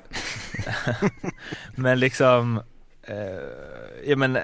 [1.77, 2.61] Men liksom,
[3.03, 3.17] eh,
[4.07, 4.43] ja men, eh,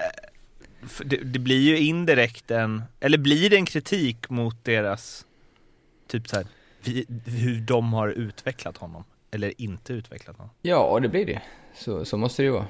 [1.05, 5.25] det, det blir ju indirekt en, eller blir det en kritik mot deras,
[6.11, 6.45] typ så här,
[6.83, 9.03] vi, hur de har utvecklat honom?
[9.31, 10.49] Eller inte utvecklat honom?
[10.61, 11.41] Ja, det blir det.
[11.75, 12.65] Så, så måste det ju vara.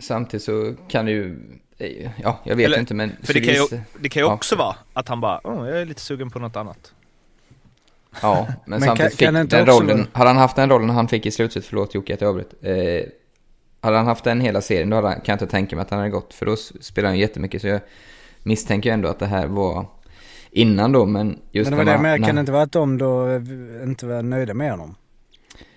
[0.00, 1.38] Samtidigt så kan det ju...
[1.78, 3.12] eh, Ja, jag vet Eller- inte men...
[3.22, 3.66] För det kan ju,
[4.00, 4.34] det kan ju ja.
[4.34, 6.94] också vara att han bara, oh, jag är lite sugen på något annat.
[8.22, 9.96] Ja, men, Men samtidigt kan- kan fick inte den också rollen...
[9.98, 12.54] vara- Hade han haft den rollen han fick i slutet, förlåt Jocke att jag avbröt.
[12.64, 13.08] Eh,
[13.80, 15.90] hade han haft den hela serien, då hade, han- kan jag inte tänka mig att
[15.90, 16.34] han hade gått.
[16.34, 17.80] För då spelar han jättemycket, så jag
[18.42, 19.86] misstänker ändå att det här var
[20.58, 22.98] innan då, men just Men det var det med, kan det inte vara att de
[22.98, 23.42] då eh,
[23.82, 24.94] inte var nöjda med honom?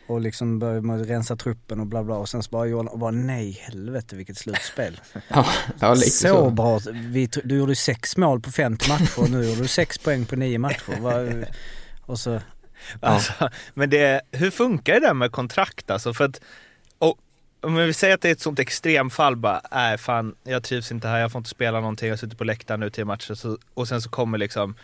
[0.07, 2.89] Och liksom började med att rensa truppen och bla bla och sen så bara gjorde
[2.89, 5.01] och bara nej helvete vilket slutspel.
[5.27, 5.45] Ja,
[5.79, 6.49] ja lite så, så.
[6.49, 6.79] bra.
[6.93, 10.25] Vi, du gjorde ju sex mål på 50 matcher och nu gjorde du sex poäng
[10.25, 11.47] på nio matcher.
[12.05, 12.39] Och så,
[12.99, 16.13] Alltså, men det, hur funkar det där med kontrakt alltså?
[16.13, 16.41] För att, och,
[17.61, 21.07] om vi säger att det är ett sånt extremfall bara, nej fan jag trivs inte
[21.07, 23.87] här, jag får inte spela någonting, jag sitter på läktaren nu till matcher så, och
[23.87, 24.75] sen så kommer liksom,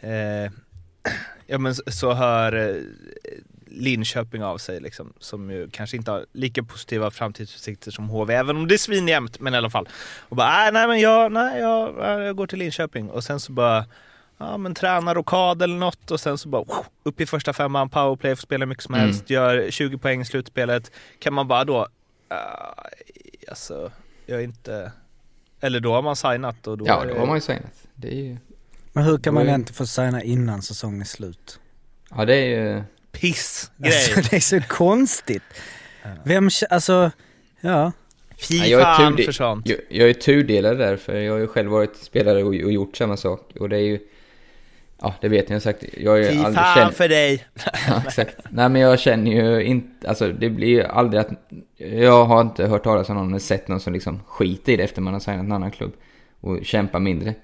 [0.00, 0.10] eh,
[1.46, 2.82] ja men så, hör eh,
[3.68, 8.56] Linköping av sig liksom, som ju kanske inte har lika positiva framtidsutsikter som HV, även
[8.56, 9.88] om det är svinjämnt, men i alla fall.
[10.20, 11.94] Och bara, nej, nej men jag, nej, jag,
[12.26, 13.84] jag går till Linköping och sen så bara
[14.38, 16.64] ja, men tränarrokad eller något och sen så bara
[17.02, 19.06] upp i första femman, powerplay, får spela mycket som Mm.
[19.06, 20.90] helst, gör 20 poäng i slutspelet.
[21.18, 21.86] Kan man bara då,
[22.32, 22.38] uh,
[23.48, 23.92] alltså,
[24.26, 24.92] jag är inte,
[25.60, 27.86] eller då har man signat och då Ja, är då har man ju signat.
[27.94, 28.36] Det är ju...
[28.92, 29.54] men hur kan man Oj.
[29.54, 31.60] inte få signa innan säsongen är slut?
[32.10, 32.82] Ja, det är ju...
[33.12, 33.92] pissgrej.
[33.92, 35.42] Alltså, det är så konstigt.
[36.24, 37.10] Vem, alltså,
[37.60, 37.92] ja.
[38.36, 39.68] Fy Ja, jag är fan för sånt.
[39.68, 42.96] Jag, jag är tudelad där, för jag har ju själv varit spelare och, och gjort
[42.96, 43.52] samma sak.
[43.60, 43.98] Och det är ju...
[45.02, 45.84] Ja, det vet ni, sagt.
[45.96, 46.94] Jag ju Fy aldrig fan känt...
[46.94, 47.46] för dig.
[47.88, 48.36] Ja, exakt.
[48.50, 50.08] Nej, men jag känner ju inte...
[50.08, 51.28] Alltså, det blir ju aldrig att...
[51.76, 54.82] Jag har inte hört talas om någon eller sett någon som liksom skiter i det
[54.82, 55.92] efter man har signat en annan klubb.
[56.40, 57.34] Och kämpar mindre.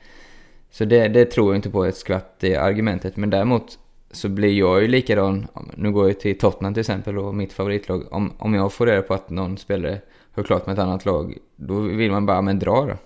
[0.71, 3.17] Så det, det tror jag inte på ett skvatt, det argumentet.
[3.17, 3.79] Men däremot
[4.11, 5.47] så blir jag ju likadan.
[5.77, 8.13] Nu går jag till Tottenham till exempel och mitt favoritlag.
[8.13, 10.01] Om, om jag får reda på att någon spelare
[10.35, 11.39] har klart med ett annat lag.
[11.57, 12.97] Då vill man bara, men dra då.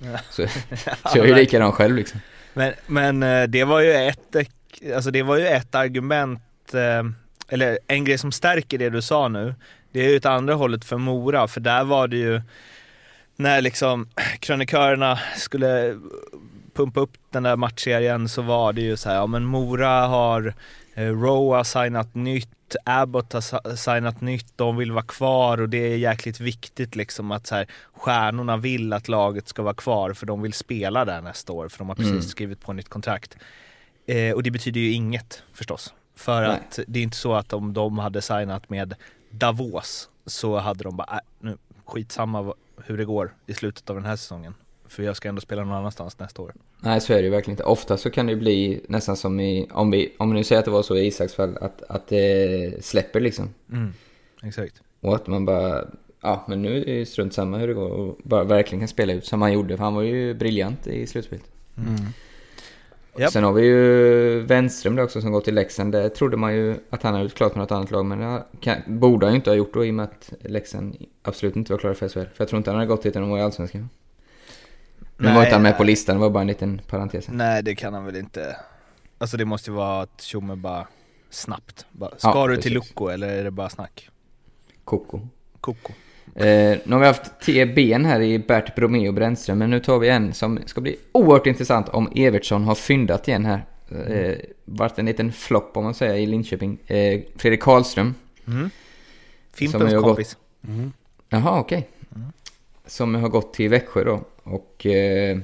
[0.30, 0.46] Så,
[0.86, 2.20] så jag är ju likadan själv liksom.
[2.60, 4.46] Men, men eh, det var ju ett, eh,
[4.94, 7.02] alltså det var ju ett argument, eh,
[7.48, 9.54] eller en grej som stärker det du sa nu.
[9.92, 12.42] Det är ju ett andra hållet för Mora, för där var det ju
[13.36, 14.08] när liksom
[14.40, 15.96] krönikörerna skulle
[16.74, 20.54] pumpa upp den där matchserien så var det ju så här, ja men Mora har,
[20.94, 25.78] Rowe har signat nytt, Abbott har si- signat nytt, de vill vara kvar och det
[25.92, 30.26] är jäkligt viktigt liksom att så här, stjärnorna vill att laget ska vara kvar för
[30.26, 32.22] de vill spela där nästa år för de har precis Mm.
[32.22, 33.36] skrivit på nytt kontrakt.
[34.06, 35.94] Eh, och det betyder ju inget förstås.
[36.16, 36.50] För Nej.
[36.50, 38.94] att det är inte så att om de hade signat med
[39.30, 44.04] Davos så hade de bara, äh, nu skitsamma hur det går i slutet av den
[44.04, 44.54] här säsongen.
[44.88, 46.54] För jag ska ändå spela någon annanstans nästa år.
[46.82, 47.64] Nej, så är det ju verkligen inte.
[47.64, 50.58] Ofta så kan det ju bli nästan som i, om vi, om vi nu säger
[50.58, 53.48] att det var så i Isaks fall, att, att det släpper liksom.
[54.42, 54.82] Exakt.
[55.00, 55.84] Och att man bara,
[56.20, 58.88] ja men nu är det ju strunt samma hur det går och bara verkligen kan
[58.88, 59.76] spela ut som han gjorde.
[59.76, 61.44] För han var ju briljant i slutspelet.
[63.18, 63.32] Japp.
[63.32, 65.92] Sen har vi ju Wenström där också som gått till Leksand.
[65.92, 68.06] Där trodde man ju att han hade gjort klart med något annat lag.
[68.06, 70.96] Men det kan, borde han ju inte ha gjort då i och med att Leksand
[71.22, 72.18] absolut inte var klara för SHL.
[72.18, 73.88] För jag tror inte han hade gått dit när de var i Allsvenskan.
[75.20, 75.76] Nu var inte han med nej.
[75.78, 77.28] på listan, det var bara en liten parentes.
[77.28, 78.56] Nej det kan han väl inte.
[79.18, 80.86] Alltså det måste ju vara att Tjomme bara
[81.30, 81.86] snabbt.
[81.92, 82.74] Bara, ska Ja, du till precis.
[82.90, 84.08] Locko eller är det bara snack?
[84.84, 85.20] Koko.
[85.60, 85.92] Koko.
[86.34, 89.80] Eh, nu har vi haft tre ben här i Bert Bromé och Brännström, men nu
[89.80, 93.64] tar vi en som ska bli oerhört intressant om Evertsson har fyndat igen här.
[94.08, 96.78] Eh, vart en liten flopp om man säger i Linköping.
[96.86, 98.14] Eh, Fredrik Karlström.
[98.44, 98.70] Som
[99.52, 100.36] Fimpens har gått- kompis.
[101.28, 101.88] Jaha, okej.
[102.90, 104.20] Som har gått till Växjö då.
[104.42, 105.38] Och eh,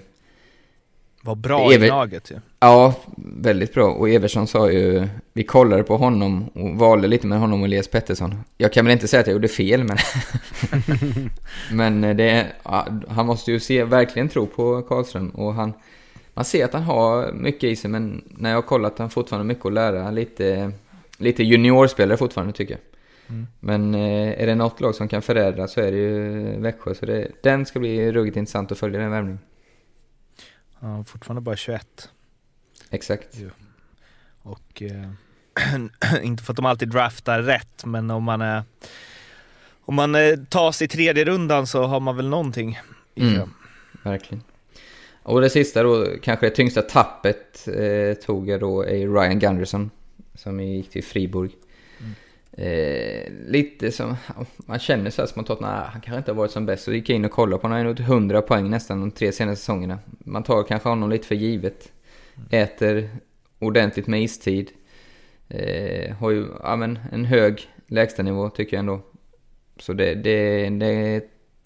[1.23, 2.35] Var bra i Ever- laget ju.
[2.61, 3.91] ja, väldigt bra.
[3.93, 7.89] Och Evertsson sa ju, vi kollade på honom och valde lite med honom och Elias
[7.89, 8.35] Pettersson.
[8.57, 9.97] Jag kan väl inte säga att jag gjorde fel, men...
[11.73, 15.31] men eh, det, ja, han måste ju se, verkligen tro på Karlström.
[15.31, 15.73] Och han,
[16.35, 19.11] man ser att han har mycket i sig, men när jag har kollat har han
[19.11, 20.11] fortfarande mycket att lära.
[20.11, 20.73] Lite,
[21.19, 22.81] lite juniorspelare fortfarande tycker jag.
[23.61, 26.95] Men eh, är det något lag som kan förädla så är det ju Växjö.
[26.95, 29.41] Så det, den ska bli ruggigt intressant att följa den värvningen.
[30.81, 32.11] Ja, fortfarande bara 21.
[32.91, 33.37] Exakt.
[34.43, 38.63] Och eh, inte för att de alltid draftar rätt, men om man är
[39.87, 42.79] om man eh, tar sig i tredje rundan så har man väl någonting
[43.15, 43.35] i.
[43.35, 43.51] Mm.
[44.03, 44.43] Verkligen.
[45.23, 49.91] Och det sista då, kanske det tyngsta tappet eh, tog jag då är Ryan Gunderson.
[50.35, 51.51] Som gick till Friburg.
[52.59, 54.17] Eh, lite som,
[54.57, 56.85] man känner så här spontant, nej han kanske inte har varit som bäst.
[56.85, 59.11] Så gick jag in och kollade på honom, han har gjort 100 poäng nästan de
[59.11, 59.99] tre senaste säsongerna.
[60.19, 61.93] Man tar kanske honom lite för givet.
[62.51, 63.11] Äter
[63.59, 64.71] ordentligt med istid.
[65.49, 69.01] Eh, har ju, ja men en hög lägstanivå tycker jag ändå.
[69.79, 71.23] Så det, det, det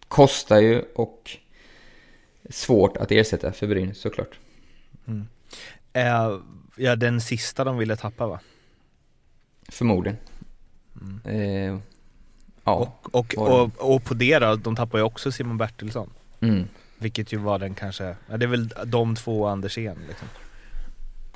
[0.08, 1.30] kostar ju och
[2.48, 4.38] svårt att ersätta för Brynäs såklart.
[5.92, 6.38] Eh,
[6.76, 8.40] ja, den sista de ville tappa va?
[9.68, 10.18] Förmodligen.
[11.24, 11.78] Eh,
[12.64, 12.74] ja.
[12.74, 16.10] Och, och, och, och på det då, de tappar ju också Simon Bertilsson.
[16.40, 16.64] Mm.
[16.98, 20.28] Vilket ju var den kanske, ja, det är väl de två och Andersén liksom.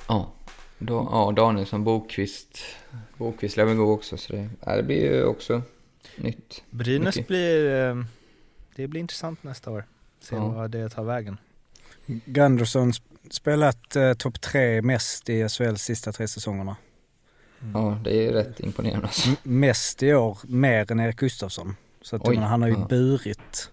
[0.07, 0.31] Ja,
[0.79, 2.59] da, ja Danielsson, Bokvist.
[3.17, 5.61] Bokvist lär väl gå också så det, ja, det blir ju också
[6.15, 6.63] nytt.
[6.69, 7.27] Brynäs Mycket.
[7.27, 8.03] blir, eh,
[8.75, 9.85] det blir intressant nästa år.
[10.21, 10.47] Se Ja.
[10.47, 11.37] vad det tar vägen.
[12.05, 16.75] Gunderson sp- spelat eh, topp tre mest i SHLs sista tre säsongerna.
[17.73, 19.29] Ja, det är rätt imponerande alltså.
[19.43, 21.75] Mest i år, mer än Erik Gustafsson.
[22.01, 22.85] Så att Oj, han har ju ja.
[22.89, 23.69] burit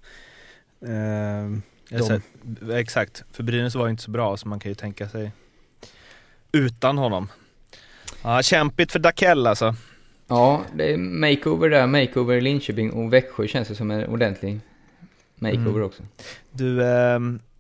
[0.82, 2.22] eh, säger-
[2.72, 5.32] Exakt, för Brynäs var ju inte så bra så man kan ju tänka sig
[6.52, 7.28] utan honom.
[8.22, 9.74] Ja, kämpigt för Dakell alltså.
[10.28, 14.60] Ja, det är makeover där, makeover i Linköping och Växjö känns det som en ordentlig
[15.36, 15.82] makeover Mm.
[15.82, 16.02] också.
[16.52, 16.88] Du, eh,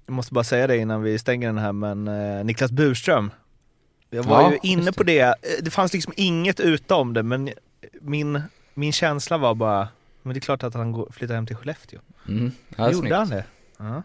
[0.06, 3.30] jag måste bara säga det innan vi stänger den här, men eh, Niklas Burström.
[4.14, 5.20] Jag var Ja, ju inne på det.
[5.20, 7.50] Eh, Det fanns liksom inget utom det, men
[8.00, 8.42] min,
[8.74, 9.88] min känsla var bara,
[10.22, 12.00] men det är klart att han går, flyttar hem till Skellefteå.
[12.28, 12.50] Mm.
[12.76, 13.14] Ja, Gjorde snyggt.
[13.16, 13.44] han det?
[13.78, 14.02] Ja.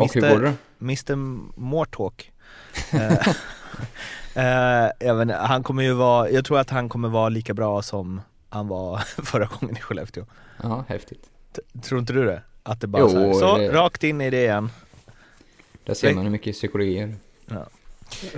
[0.00, 0.54] Och hur går det?
[0.80, 1.16] Mr
[1.60, 2.32] Mortalk.
[2.92, 3.28] Eh,
[4.34, 7.54] eh, jag, vet, inte, han kommer ju vara, jag tror att han kommer vara lika
[7.54, 10.24] bra som han var förra gången i Skellefteå.
[10.62, 11.24] Ja, häftigt.
[11.56, 12.42] T- Tror inte du det?
[12.62, 14.70] Att det bara Jo, så, här, så det- rakt in i det igen.
[15.84, 17.06] Där ser man hur mycket psykologi är.
[17.48, 17.58] hur,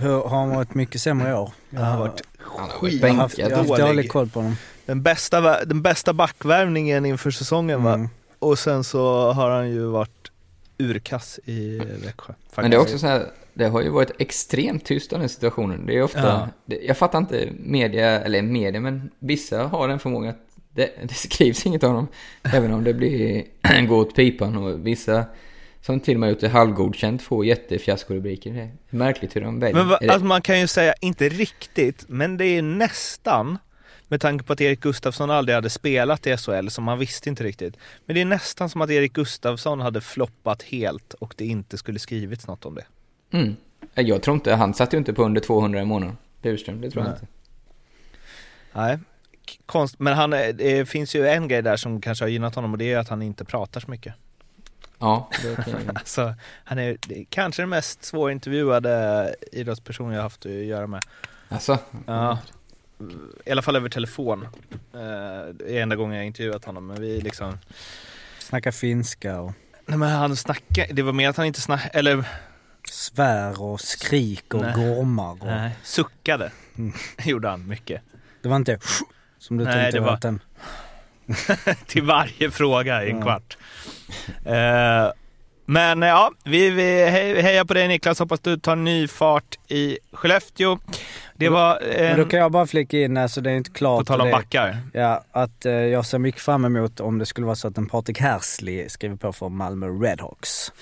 [0.03, 1.51] har han varit mycket sämre i år?
[1.71, 2.23] Jag Han har varit
[2.81, 3.87] varit jag har haft, jag har haft bänkad.
[3.89, 4.57] dålig koll på honom.
[4.87, 7.95] Den bästa, den bästa backvärvningen inför säsongen va?
[7.95, 8.09] Mm.
[8.39, 10.31] Och sen så har han ju varit
[10.79, 12.33] urkass i Växjö.
[12.57, 15.87] Men det är också så här, det har ju varit extremt tyst om den situationen.
[15.87, 16.49] Det är ofta, Ja.
[16.67, 20.41] det, jag fattar inte media, eller media, men vissa har den förmågan att
[20.75, 22.07] det, det skrivs inget av dem.
[22.43, 23.45] även om det blir
[23.89, 25.25] gå åt pipan och vissa
[25.87, 28.53] som till och med gjort det halvgodkänt får jättefiaskorubriker.
[28.53, 29.77] Det är märkligt hur de väljer.
[29.77, 33.59] Men va, alltså man kan ju säga, inte riktigt, men det är nästan,
[34.09, 37.45] med tanke på att Erik Gustafsson aldrig hade spelat i SHL, så man visste inte
[37.45, 37.77] riktigt.
[38.07, 41.99] Men det är nästan som att Erik Gustafsson hade floppat helt och det inte skulle
[41.99, 42.85] skrivits något om det.
[43.31, 43.57] Mm.
[43.95, 46.17] Jag tror inte, han satt ju inte på under 200 i månaden.
[46.43, 47.19] Burström, det tror jag Nej.
[47.21, 47.33] inte.
[48.73, 48.99] Nej,
[49.67, 52.73] konst, men han, är- det finns ju en grej där som kanske har gynnat honom
[52.73, 54.15] och det är att han inte pratar så mycket.
[55.05, 56.97] Ja, det kan jag Alltså, han är
[57.31, 61.03] kanske den mest svårintervjuade idrottsperson jag haft att göra med.
[61.49, 62.39] Alltså, Ja,
[63.47, 64.43] i alla fall över telefon.
[64.73, 67.59] Eh, Det är enda gången jag intervjuat honom, men vi liksom
[68.39, 69.53] Snacka finska och
[69.87, 72.25] Nej men han snackade, det var mer att han inte snackade, eller
[72.91, 74.73] svär och skrik och Nej.
[74.77, 75.31] gormar.
[75.33, 76.53] Och, nej, suckade.
[76.79, 76.93] Mm.
[77.25, 78.03] Gjorde han mycket.
[78.43, 78.79] Det var inte
[79.39, 80.39] som du Nej, tänkte det var.
[81.87, 83.23] Till varje fråga i en Ja.
[83.23, 83.57] kvart.
[84.45, 85.13] Eh,
[85.67, 89.59] men eh, ja, vi, vi hej- hejar på dig Niklas, hoppas du tar ny fart
[89.69, 90.79] i Skellefteå.
[91.37, 93.99] Det var, Men då eh, kan jag bara flika in, alltså det är inte klart.
[94.01, 94.79] på tal om backar.
[94.93, 97.87] Ja, att eh, jag ser mycket fram emot om det skulle vara så att en
[97.87, 100.73] Patrik Hersley skriver på för Malmö Redhawks.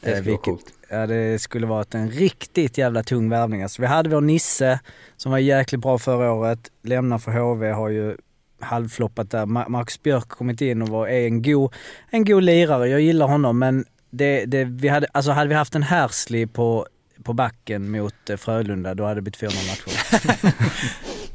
[0.00, 0.64] det Eh, skulle vara vilket- coolt.
[0.90, 3.62] Ja, det skulle varit en riktigt jävla tung värvning.
[3.62, 4.80] Alltså, vi hade vår Nisse
[5.16, 8.16] som var jäkligt bra förra året, lämnar för HV, har ju
[8.60, 9.46] halvfloppat där.
[9.46, 11.74] Ma- Marcus Björk kommit in och var, är en god,
[12.10, 12.88] en god lirare.
[12.88, 16.86] Jag gillar honom men det, det, vi hade, alltså hade vi haft en Hersley på,
[17.22, 20.54] på backen mot eh, Frölunda då hade det blivit 400 matcher.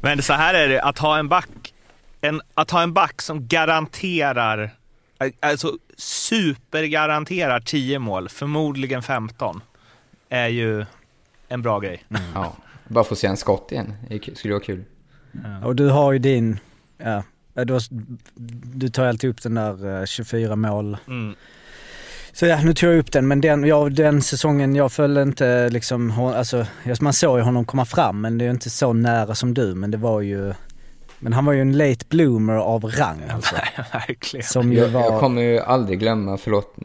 [0.00, 1.74] Men så här är det, att ha en back,
[2.20, 4.70] en, att ha en back som garanterar,
[5.40, 9.60] alltså supergaranterar 10 mål, förmodligen 15,
[10.28, 10.84] är ju
[11.48, 12.04] en bra grej.
[12.34, 12.52] Ja,
[12.88, 13.94] bara få se en skott igen.
[14.08, 14.84] Det skulle vara kul.
[15.64, 16.58] Och du har ju din,
[16.98, 17.22] ja,
[17.64, 17.82] du, har,
[18.78, 20.96] du tar alltid upp den där eh, 24 mål.
[21.08, 21.34] Mm.
[22.32, 25.68] Så ja, nu tog jag upp den men den, ja, den säsongen, jag följde inte
[25.68, 26.66] liksom, hon- alltså
[27.00, 29.74] man såg ju honom komma fram men det är ju inte så nära som du
[29.74, 30.54] men det var ju,
[31.18, 33.54] men han var ju en late bloomer av rang alltså.
[33.92, 34.44] Verkligen.
[34.46, 36.76] Som ju Jag, var, jag kommer ju aldrig glömma, förlåt,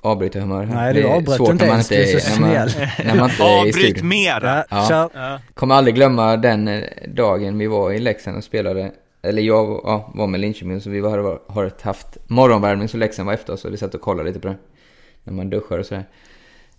[0.00, 0.66] avbryter humör.
[0.66, 2.88] Nej, du avbröt inte när man ens, du är så när man- snäll.
[3.06, 4.64] När man inte är i Avbryt mera!
[4.70, 5.10] ja.
[5.14, 5.40] Ja.
[5.54, 10.10] Kommer aldrig glömma den eh, dagen vi var i Leksand och spelade, eller jag ja,
[10.14, 13.72] var med Linköping så vi har, har haft morgonvärmning så Leksand var efter oss och
[13.72, 14.56] vi satt och kollade lite på det.
[15.24, 16.04] När man duschar och sådär.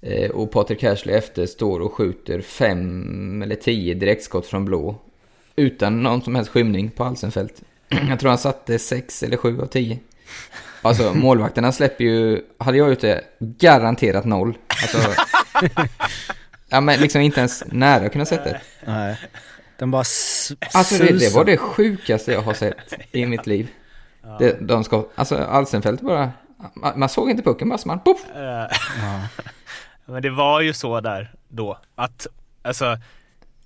[0.02, 4.96] Eh, och Patrik Cashley efter står och skjuter fem eller tio direktskott från blå.
[5.56, 7.62] Utan någon som helst skymning på Alsenfelt.
[8.10, 10.00] jag tror han satte sex eller sju av tio.
[10.82, 14.58] Alltså målvakterna släpper ju, hade jag gjort det, garanterat noll.
[14.68, 15.22] Alltså,
[16.70, 18.58] ja men liksom inte ens nära att kunna sätta.
[18.86, 19.18] Nej.
[19.82, 20.00] Den bara
[20.74, 22.78] Alltså det, det var det sjukaste jag har sett
[23.12, 23.68] i mitt liv.
[24.40, 26.32] Det, de ska, alltså Alsenfelt bara,
[26.74, 28.26] man, man såg inte pucken, bara så man poff!
[28.36, 28.66] Eh,
[30.06, 32.28] Men det var ju så där då, att
[32.62, 32.98] alltså,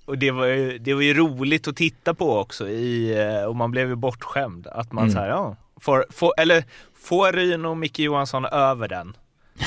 [0.04, 3.56] och det var, ju, det var ju roligt att titta på också i, eh, och
[3.56, 4.66] man blev ju bortskämd.
[4.66, 5.14] Att man Mm.
[5.14, 9.16] så här, ja, får, får, eller får Ryn och Micke Johansson över den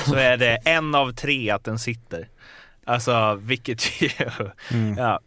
[0.05, 2.27] så är det en av tre att den sitter.
[2.85, 4.09] Alltså vilket ju...
[4.97, 5.19] Ja.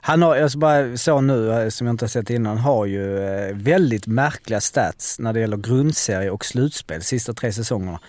[0.00, 3.18] Han har, jag bara så nu, eh, som jag inte har sett innan, har ju
[3.18, 8.00] eh, väldigt märkliga stats när det gäller grundserie och slutspel sista tre säsongerna.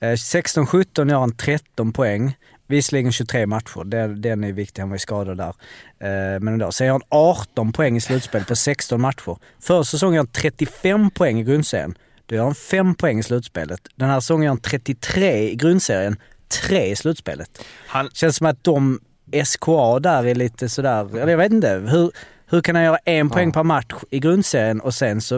[0.00, 2.36] Eh, 16-17 gör han 13 poäng.
[2.66, 5.54] Visserligen 23 matcher, den, den är viktig, han var ju skadad där.
[6.00, 6.72] Eh, men ändå.
[6.72, 9.36] Sen gör han 18 poäng i slutspel på 16 matcher.
[9.60, 11.94] Förra säsongen gör han 35 poäng i grundserien.
[12.26, 13.80] Då gör han 5 poäng i slutspelet.
[13.94, 16.16] Den här säsongen gör han 33 i grundserien,
[16.48, 17.64] 3 i slutspelet.
[17.86, 19.00] Han, Känns som att de
[19.44, 21.68] SKA där är lite sådär, eller jag vet inte.
[21.88, 22.10] Hur,
[22.46, 25.34] hur kan han göra en poäng per match i grundserien och sen så,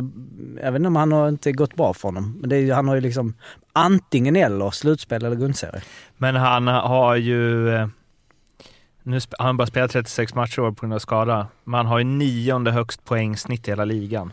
[0.62, 2.36] jag vet inte om han har inte gått bra för honom.
[2.40, 3.34] Men det är, han har ju liksom
[3.72, 5.82] antingen eller slutspel eller grundserie.
[6.16, 7.68] men han har ju...
[7.74, 7.88] eh,
[9.02, 11.46] Nu sp- han har bara spelat 36 matcher år på grund av skada.
[11.64, 14.32] Men han har ju nionde högst poängsnitt i hela ligan.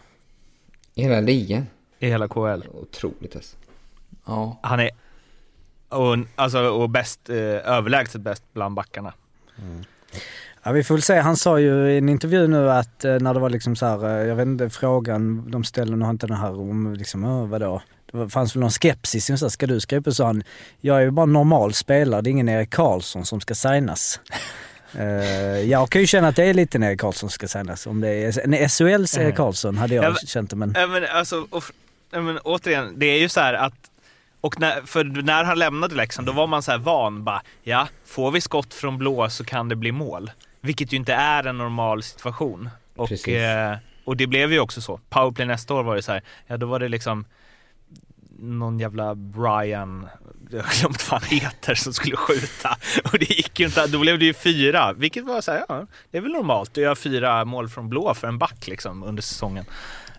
[0.94, 1.66] I hela ligan.
[2.00, 2.62] I hela KL.
[2.74, 3.56] Otroligt alltså.
[4.26, 4.60] Ja.
[4.64, 4.90] Han är
[5.90, 7.36] och, alltså, och bäst, eh,
[7.76, 9.14] överlägset bäst bland backarna.
[10.64, 11.20] Ja, vi får väl se.
[11.20, 14.20] Han sa ju i en intervju nu att eh, när det var liksom så här,
[14.22, 17.48] eh, jag vet inte, frågan de ställde, nu har inte den här om liksom, uh,
[17.48, 17.82] vadå?
[18.12, 20.12] Det fanns väl någon skepsis, så här, ska du skriva på?
[20.12, 20.44] Så han,
[20.82, 24.20] jag är ju bara normal spelare, det är ingen Erik Karlsson som ska signas.
[24.92, 25.06] Eh,
[25.62, 27.88] jag kan ju känna att det är lite en Erik Karlsson som ska signas.
[27.88, 30.74] Om det är en SHLs Erik Karlsson hade jag Ja, men- känt det, men...
[30.76, 31.64] Ja, men, alltså, och,
[32.12, 33.74] ja, men, återigen, det är ju så här att
[34.48, 37.88] och när, för när han lämnade Leksand då var man så här van, bara, ja,
[38.06, 40.32] får vi skott från blå så kan det bli mål.
[40.62, 42.70] Vilket ju inte är en normal situation.
[42.96, 45.00] Och, eh, och det blev ju också så.
[45.10, 47.26] Powerplay nästa år var det så här, ja då var det liksom
[48.40, 50.08] någon jävla Brian,
[50.52, 52.78] jag har glömt vad han heter, som skulle skjuta.
[53.04, 55.88] Och det gick ju inte, då blev det ju fyra, vilket var så här, ja,
[56.12, 59.24] det är väl normalt att göra fyra mål från blå för en back liksom under
[59.24, 59.66] säsongen.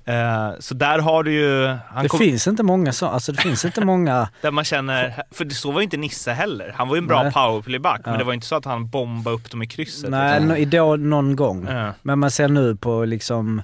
[0.09, 3.43] Eh, så där har du ju, han Det kom, finns inte många så, alltså det
[3.43, 4.29] finns inte många...
[4.43, 6.73] där man känner, för det- så var ju inte Nisse heller.
[6.77, 8.19] Han var ju en bra powerplayback, men Ja.
[8.19, 10.11] det var inte så att han bombade upp dem i krysset.
[10.11, 10.59] Nej, liksom.
[10.59, 11.67] no, då någon gång.
[11.71, 11.93] Ja.
[12.03, 13.63] Men man ser nu på liksom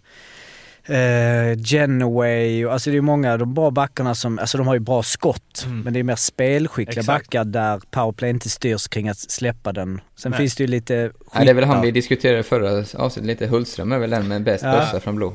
[0.86, 5.02] eh, Genoway, alltså det är många de bra backarna som, alltså de har ju bra
[5.02, 5.80] skott, Mm.
[5.80, 7.24] men det är mer spelskickliga Exakt.
[7.24, 10.00] backar där powerplay inte styrs kring att släppa den.
[10.16, 10.38] Sen Nej.
[10.38, 13.46] finns det ju lite Nej, det är väl han vi diskuterade förra avsnittet lite.
[13.46, 14.72] Hultström är väl den med bäst Ja.
[14.72, 15.32] bössa från blå.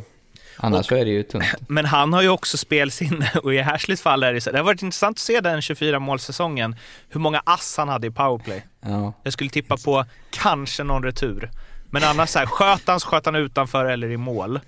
[0.62, 1.44] Annars så är det ju tunt.
[1.68, 4.52] Men han har ju också spelsinne och i Härsleys fall är det så.
[4.52, 6.76] Det har varit intressant att se den 24 målsäsongen,
[7.10, 8.66] hur många ass han hade i powerplay.
[8.82, 9.14] Ja.
[9.24, 11.50] Jag skulle tippa på kanske någon retur.
[11.90, 14.60] Men annars så här, sköt han så sköt han utanför eller i mål.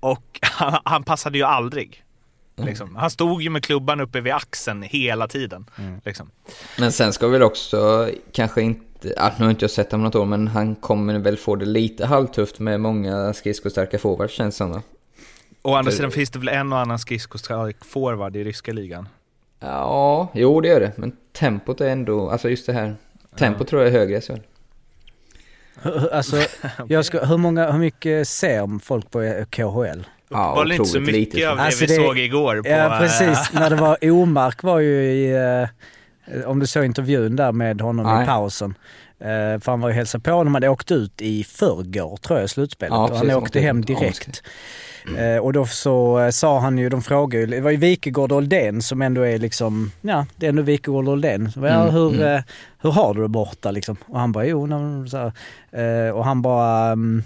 [0.00, 2.04] Och han, han passade ju aldrig.
[2.56, 2.96] Liksom.
[2.96, 5.66] Han stod ju med klubban uppe vid axeln hela tiden.
[6.04, 6.30] Liksom.
[6.78, 10.04] Men sen ska vi väl också kanske inte, ah, nu har inte jag sett honom
[10.04, 14.60] något år, men han kommer väl få det lite halvtufft med många skridskostarka forwards känns
[14.60, 14.82] va?
[15.62, 19.08] Å andra sidan finns det väl en och annan skridskostark forward i ryska ligan.
[19.60, 20.92] Ja, jo det gör det.
[20.96, 22.94] Men tempot är ändå, alltså just det här.
[23.38, 24.38] Tempot tror jag är högre i SHL.
[26.12, 26.36] Alltså,
[26.88, 30.04] jag ska, hur, många, hur mycket ser folk på eh, KHL?
[30.28, 31.50] Ja, var inte så mycket lite.
[31.50, 32.68] av det Alltså vi det- såg igår på...
[32.68, 35.32] Ja eh, precis, när det var Omark var ju i,
[36.34, 38.26] eh, om du såg intervjun där med honom i Nej.
[38.26, 38.74] pausen.
[39.20, 39.26] Eh,
[39.60, 42.44] för han var ju hälsade på honom, han hade åkt ut i förrgår tror jag
[42.44, 43.88] i slutspelet Ja, och han precis, åkte hem ut.
[43.90, 43.96] Ja,
[45.18, 48.32] Eh, och då så eh, sa han ju, de frågade ju, det var ju Wikegård
[48.32, 51.52] och Oldén som ändå är liksom, ja det är ändå Wikegård och Oldén.
[51.56, 52.36] Ja, Mm, hur, mm.
[52.36, 52.42] eh,
[52.82, 53.96] hur har du det borta liksom?
[54.06, 55.32] Och han bara, jo, nej, så
[55.72, 57.22] här, eh, Och han bara, mm,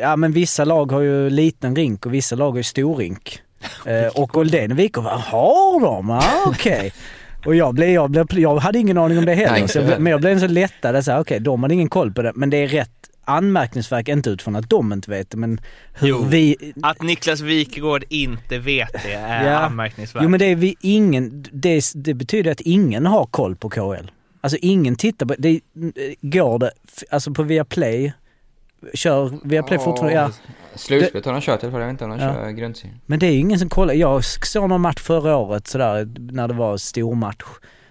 [0.00, 3.40] ja men vissa lag har ju liten rink och vissa lag har ju stor rink.
[3.86, 6.10] Eh, och Oldén och Wikegård, vad har de?
[6.10, 6.92] Ah, okej.
[7.46, 9.66] Och jag, blev, jag, blev, jag hade ingen aning om det Nej, heller.
[9.66, 11.20] Så jag, men jag blev så lättad.
[11.20, 12.32] Okej, de hade ingen koll på det.
[12.34, 15.60] Men det är rätt anmärkningsvärt, inte utifrån att de inte vet det, men
[15.94, 16.24] hur Jo.
[16.24, 16.72] vi...
[16.82, 19.58] Att Niklas Wikegård inte vet det är Ja.
[19.58, 20.22] anmärkningsvärt.
[20.22, 24.10] Jo men det är vi ingen, det, det betyder att ingen har koll på KHL.
[24.40, 25.60] Alltså ingen tittar på, det
[26.20, 26.70] går det,
[27.10, 28.12] alltså på Viaplay,
[28.94, 30.30] kör Viaplay fortfarande, ja.
[30.74, 32.34] Slutspelet har han kört i jag vet inte om han Ja.
[32.34, 33.00] kör grundserien.
[33.06, 33.94] Men det är ingen som kollar.
[33.94, 37.44] Jag såg någon match förra året sådär när det var stor match.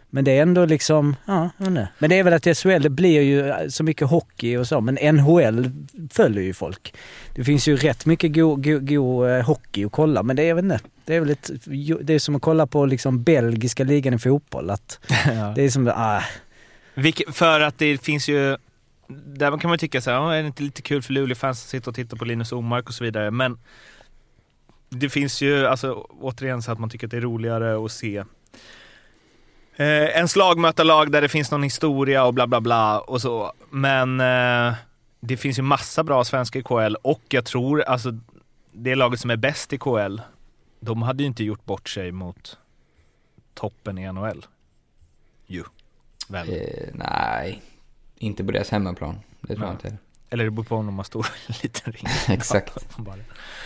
[0.10, 1.88] Men det är ändå liksom, ja, inte.
[2.00, 5.16] Men det är väl att SHL, det blir ju så mycket hockey och så, men
[5.16, 5.72] NHL
[6.12, 6.94] följer ju folk.
[7.36, 10.54] Det finns ju rätt mycket god, god, god eh, hockey att kolla, men det är,
[10.54, 10.80] vet inte.
[11.06, 11.50] Det är väl ett,
[12.02, 14.70] det är som att kolla på liksom belgiska ligan i fotboll.
[14.70, 15.54] Att Ja.
[15.56, 16.22] det är som, ah,
[16.94, 18.58] Vilke, för att det finns ju...
[19.26, 21.70] Där kan man tycka så här, "Ja, är det inte lite kul för Luleå-fans att
[21.70, 23.32] sitta och titta på Linus Omark och så vidare.
[23.32, 23.60] Men
[24.90, 28.24] det finns ju, alltså återigen så att man tycker att det är roligare att se
[29.80, 33.54] eh, en slagmötarlag där det finns någon historia och bla bla bla och så.
[33.70, 34.74] Men eh,
[35.20, 38.20] det finns ju massa bra svenska i KL och jag tror, alltså
[38.72, 40.22] det laget som är bäst i KL,
[40.80, 42.58] de hade ju inte gjort bort sig mot
[43.54, 44.46] toppen i NHL.
[45.48, 45.64] Ju.
[46.28, 46.50] Väl.
[46.50, 47.62] Eh, nej.
[48.18, 49.20] inte på deras hemmaplan.
[49.42, 49.98] Det tror jag inte.
[50.30, 52.08] Eller det beror på om de har stor eller liten ring.
[52.38, 52.88] Exakt.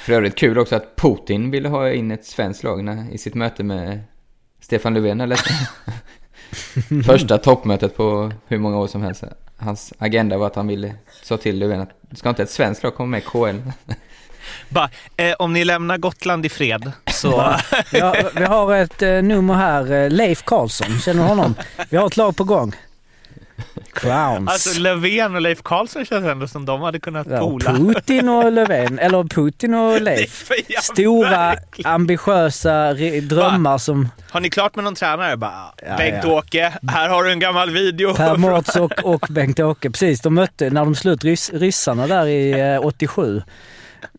[0.05, 3.63] För övrigt kul också att Putin ville ha in ett svenskt lag i sitt möte
[3.63, 4.01] med
[4.63, 5.39] Stefan Löfven, eller?
[7.05, 9.23] Första toppmötet på hur många år som helst.
[9.57, 12.95] Hans agenda var att han ville, sa till Löfven att ska inte ett svenskt lag
[12.95, 13.71] komma med i KL?
[14.69, 17.55] Bara, eh, om ni lämnar Gotland i fred så...
[17.91, 21.55] Ja, vi har ett eh, nummer här, eh, Leif Karlsson, känner du honom?
[21.89, 22.73] Vi har ett lag på gång.
[23.93, 24.49] Crowns.
[24.51, 27.71] alltså Löfven och Leif Karlsson känns ändå som de hade kunnat Ja, poola.
[27.73, 30.49] Putin och Löfven, eller Putin och Leif.
[30.81, 31.91] Stora, verkligen.
[31.91, 35.37] ambitiösa drömmar som Har ni klart med någon tränare?
[35.37, 38.13] Bara, Ja, Bengt-Åke, här har du en gammal video.
[38.15, 40.21] Per Mårts och, och Bengt-Åke, precis.
[40.21, 43.41] De mötte, när de slut rys, ryssarna där i eh, 87.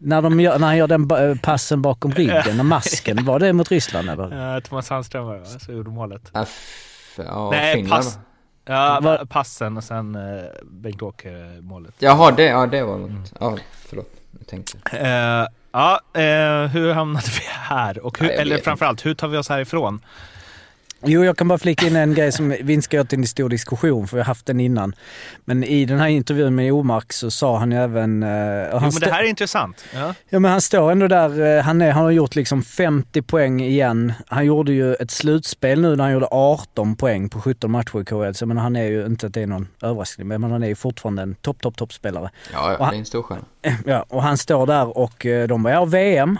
[0.01, 3.53] När, de gör, när han gör den ba- passen bakom ryggen, och masken, var det
[3.53, 4.55] mot Ryssland eller?
[4.57, 6.31] Eh, Thomas Sandström var det va, som gjorde målet.
[6.35, 8.19] Ja, f- ja, Nej, Finland, pass.
[8.65, 11.95] Ja, Var- passen och sen uh, Bengt-Åke målet.
[11.99, 13.33] Jaha, det, ja, det var något.
[13.41, 13.57] Ja,
[13.87, 14.11] förlåt.
[14.39, 14.79] Jag tänkte.
[14.99, 17.99] Eh, ja, eh, hur hamnade vi här?
[18.07, 20.01] Och hur, Nej, eller framförallt, hur tar vi oss härifrån?
[21.07, 23.27] Jo, jag kan bara flika in en grej som vi inte ska göra till en
[23.27, 24.95] stor diskussion, för vi har haft den innan.
[25.45, 28.23] Men i den här intervjun med Omark så sa han ju även...
[28.23, 29.85] och Jo, men det här är intressant.
[29.95, 30.15] Ja.
[30.29, 33.61] Ja men han står ändå där, eh, han, är, han har gjort liksom 50 poäng
[33.61, 34.13] igen.
[34.27, 38.05] Han gjorde ju ett slutspel nu när han gjorde 18 poäng på 17 matcher i
[38.05, 38.35] KHL.
[38.35, 40.75] Så men han är ju, inte att det är någon överraskning, men han är ju
[40.75, 42.31] fortfarande en topp, topp, toppspelare.
[42.53, 43.45] Ja, ja, han- det är en stor stjärna.
[43.87, 46.39] Ja, och han står där och eh, de bara, ja VM.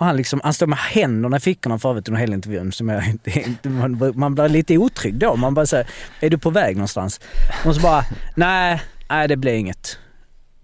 [0.00, 2.72] Och han, liksom, han står med händerna i fickorna för övrigt under hela intervjun.
[2.72, 5.36] Som jag, inte- man, man blir lite otrygg då.
[5.36, 5.86] Man bara säger,
[6.20, 7.20] är du på väg någonstans?
[7.66, 8.04] Och så bara,
[8.36, 9.98] nej, nej det blir inget.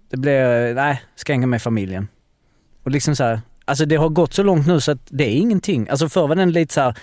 [0.09, 2.07] Det blir, nej, ska hänga med familjen.
[2.83, 5.35] Och liksom så här, alltså det har gått så långt nu så att det är
[5.37, 5.89] ingenting.
[5.89, 6.95] Alltså förr var den lite så här,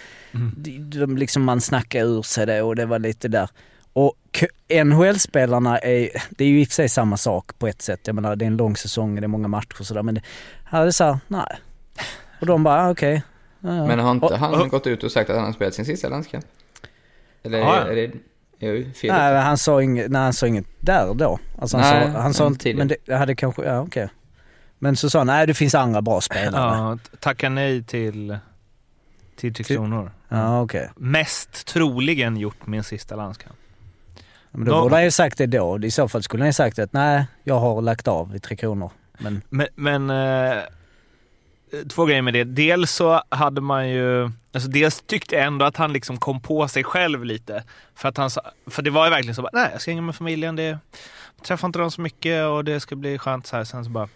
[0.98, 3.48] de, liksom man snackade ur sig det och det var lite där.
[3.92, 4.44] Och
[4.84, 8.00] NHL-spelarna är, det är ju i och för sig samma sak på ett sätt.
[8.06, 10.02] Jag menar det är en lång säsong, det är många matcher och sådär.
[10.02, 10.22] Men det,
[10.64, 11.46] här är det så här, nej.
[12.44, 13.22] Och de bara, ah, okej.
[13.60, 13.86] Ja, ja.
[13.86, 15.84] Men har inte Och- han och- gått ut och sagt att han har spelat sin
[15.84, 16.44] sista landskamp?
[17.42, 17.82] Eller Ja, ja.
[17.92, 18.12] är det...
[18.66, 19.10] Är jag fel?
[19.12, 21.38] Nej, men han sa inget, nej, han sa inget där då.
[21.58, 24.08] Alltså han Nej, sa, han sa inte, men det hade kanske, ja okej.
[24.78, 26.62] Men så sa han, nej det finns andra bra spelare.
[26.76, 28.38] Ja, Ja, tacka nej till,
[29.36, 30.10] till Tre Kronor.
[30.62, 30.90] okej.
[30.96, 33.56] Mest troligen gjort min sista landskamp.
[34.50, 35.78] Men då Då- borde han ju sagt det då.
[35.82, 38.56] I så fall skulle han ju sagt att nej, jag har lagt av i Tre
[38.56, 38.90] Kronor.
[39.18, 40.62] Men Men, men eh,
[41.88, 42.44] två grejer med det.
[42.44, 46.68] Dels så hade man ju, alltså dels tyckte jag ändå att han liksom kom på
[46.68, 47.64] sig själv lite.
[47.94, 48.30] För, att han,
[48.66, 50.62] för det var ju verkligen så bara, nej jag ska hänga med familjen, det,
[51.36, 53.64] jag träffar inte dem så mycket och det ska bli skönt så här.
[53.64, 54.08] Sen så bara,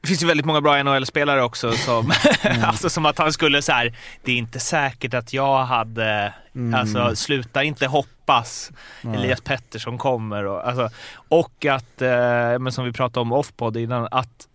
[0.00, 2.12] det finns ju väldigt många bra NHL-spelare också som,
[2.62, 6.74] alltså som att han skulle så här, det är inte säkert att jag hade, Mm.
[6.80, 8.70] alltså sluta inte hoppas.
[9.14, 10.90] Elias Pettersson kommer och, alltså,
[11.28, 14.48] och att, eh, men som vi pratade om off-podd innan, att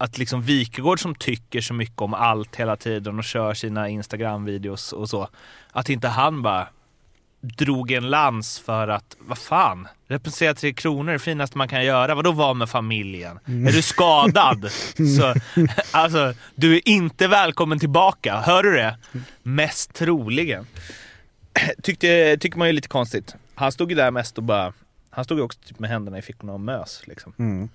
[0.00, 4.92] att liksom Wikegård som tycker så mycket om allt hela tiden och kör sina Instagram-videos
[4.92, 5.28] och så,
[5.70, 6.66] att inte han bara
[7.40, 11.84] drog en lans för att, vad fan, representera Tre Kronor är det finaste man kan
[11.84, 12.14] göra.
[12.14, 13.38] Vadå vara med familjen?
[13.44, 14.70] Är du skadad?
[15.16, 15.34] så,
[15.90, 18.40] alltså, du är inte välkommen tillbaka.
[18.40, 18.96] Hör du det?
[19.42, 20.66] Mest troligen.
[21.82, 23.34] Tyckte, tycker man ju lite konstigt.
[23.54, 24.72] Han stod ju där mest och bara,
[25.10, 27.32] han stod ju också typ med händerna i fickorna och mös liksom.
[27.38, 27.68] mm.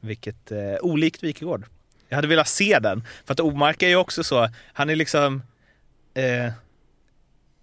[0.00, 1.64] Vilket, eh, olikt Wikegård.
[2.08, 3.04] Jag hade velat se den.
[3.24, 5.42] För att Omark är ju också så, han är liksom,
[6.14, 6.52] eh,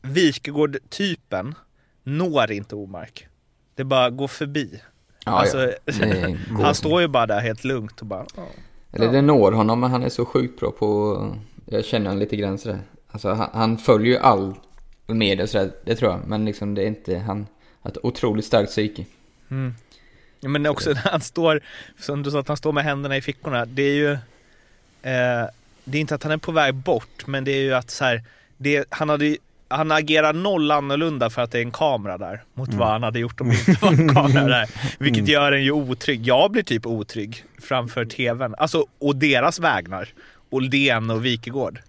[0.02, 1.56] Wikegård-typen
[2.04, 3.28] når inte Omark.
[3.76, 4.82] Det bara går förbi.
[5.26, 6.06] Ja, alltså, ja.
[6.50, 8.48] Går han står ju bara där helt lugnt och bara, ja.
[8.92, 11.18] Eller det når honom, men han är så sjukt bra på...
[11.66, 12.80] Jag känner honom lite grann sådär.
[13.12, 14.54] Alltså han, han följer ju all
[15.08, 16.22] media sådär, det tror jag.
[16.28, 17.18] Men liksom det är inte...
[17.18, 17.48] Han
[17.82, 19.06] har ett otroligt starkt psyke.
[19.52, 19.74] Mm.
[20.48, 21.62] Men också när han står,
[22.00, 23.66] som du sa, att han står med händerna i fickorna.
[23.66, 25.50] Det är ju, eh,
[25.84, 28.06] det är inte att han är på väg bort, men det är ju att så
[28.06, 28.24] här,
[28.58, 29.38] det, han, hade,
[29.68, 33.20] han agerar noll annorlunda för att det är en kamera där, mot vad han hade
[33.20, 34.70] gjort om det inte var en kamera där.
[35.00, 36.28] Vilket gör en ju otrygg.
[36.28, 38.56] Jag blir typ otrygg framför tvn.
[38.58, 40.10] Alltså, och deras vägnar.
[40.50, 41.80] Oldén och Wikegård.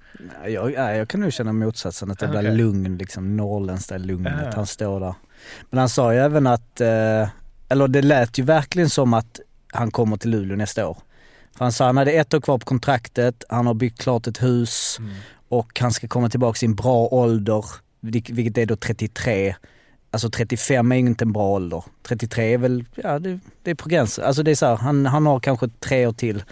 [0.46, 2.56] Jag, jag kan nog känna motsatsen, att det blir Okej.
[2.56, 4.32] lugn, liksom norrländskt lugnet.
[4.44, 4.50] Ja.
[4.54, 5.14] Han står där.
[5.70, 7.28] Men han sa ju även att, eh,
[7.68, 9.40] eller det lät ju verkligen som att
[9.72, 10.98] han kommer till Luleå nästa år.
[11.56, 14.42] För han sa han hade ett år kvar på kontraktet, han har byggt klart ett
[14.42, 14.98] hus
[15.48, 17.64] och han ska komma tillbaka i sin bra ålder,
[18.00, 19.54] vilk- vilket är då 33.
[20.10, 21.84] Alltså 35 är ju inte en bra ålder.
[22.02, 24.24] 33 är väl, ja det, det är på gränsen.
[24.24, 26.42] Alltså det är så här, han, han har kanske tre år till.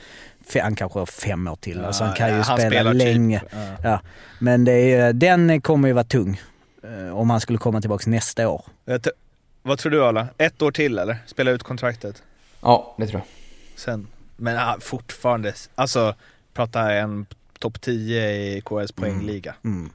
[0.62, 1.84] Han kanske har fem år till.
[1.84, 3.42] Alltså han kan ju Ja, spela typ, länge.
[3.52, 3.58] ja.
[3.82, 4.00] Ja,
[4.38, 6.40] men det är, den kommer ju vara tung.
[6.84, 8.64] eh, Om han skulle komma tillbaka nästa år.
[9.66, 10.28] Vad tror du Arla?
[10.38, 11.16] Ett år till eller?
[11.26, 12.22] Spela ut kontraktet?
[12.60, 13.28] Ja, det tror jag.
[13.80, 14.06] Sen.
[14.36, 16.14] Men ah, fortfarande, alltså
[16.52, 17.26] prata en
[17.58, 19.54] topp 10 i KS poängliga.
[19.64, 19.90] Mm.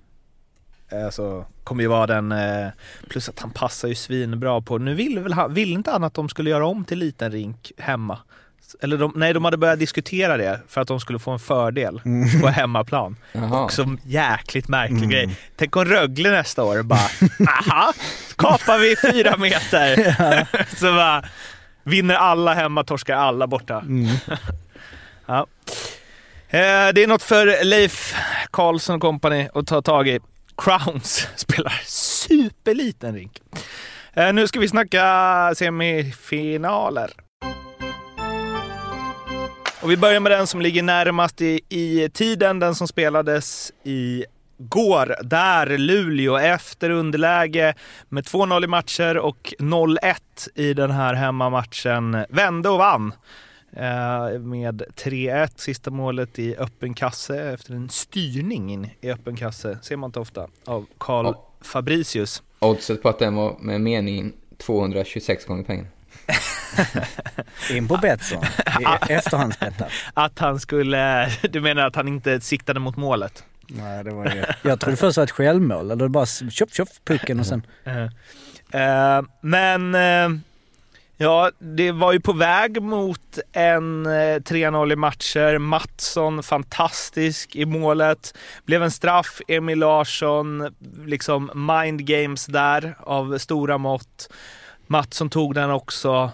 [1.06, 2.68] Alltså, kommer ju vara den, eh,
[3.10, 6.14] plus att han passar ju svinbra på, nu vill väl han, vill inte han att
[6.14, 8.20] de skulle göra om till liten rink hemma?
[8.82, 12.02] Eller de, nej, de hade börjat diskutera det för att de skulle få en fördel
[12.42, 13.16] på hemmaplan.
[13.32, 13.64] Jaha.
[13.64, 15.36] Också jäkligt märklig grej.
[15.58, 17.00] Tänk om Rögle nästa år bara,
[17.70, 17.94] aha,
[18.36, 19.96] kapar vi fyra meter.
[20.76, 21.24] Så bara,
[21.84, 23.84] vinner alla hemma, torskar alla borta.
[25.26, 25.48] ja.
[26.50, 28.16] Eh, Det är något för Leif
[28.52, 30.20] Karlsson och company att ta tag i.
[30.58, 33.42] Crowns spelar superliten rink.
[34.14, 37.12] Eh, Nu ska vi snacka semifinaler.
[39.90, 44.26] Och vi börjar med den som ligger närmast i, i tiden, den som spelades i
[44.58, 47.74] går, där Luleå efter underläge
[48.10, 50.16] med 2-0 i matcher och 0-1
[50.56, 53.14] i den här hemmamatchen vände och vann.
[53.76, 59.80] Eh, med 3-1, sista målet i öppen kasse efter en styrning in i öppen kasse,
[59.82, 61.50] ser man inte ofta, av Karl Ja.
[61.62, 62.44] Fabricius.
[62.60, 65.88] Oddset på att den var med meningen 226 gånger pengarna.
[67.72, 68.44] In på Betsson.
[69.10, 69.92] I efterhandsbettat.
[70.14, 73.44] Att han skulle, du menar att han inte siktade mot målet?
[73.68, 74.44] Nej, det var ju...
[74.62, 75.92] Jag trodde först det var ett självmål.
[75.92, 77.64] Eller bara tjoff tjoff pucken och sen...
[78.72, 80.40] Eh, men eh,
[81.18, 85.58] ja, det var ju på väg mot en eh, 3-0 i matcher.
[85.58, 88.38] Mattsson fantastisk i målet.
[88.66, 89.42] Blev en straff.
[89.48, 94.30] Emil Larsson, liksom mind games där av stora mått.
[94.88, 96.32] Mattsson tog den också.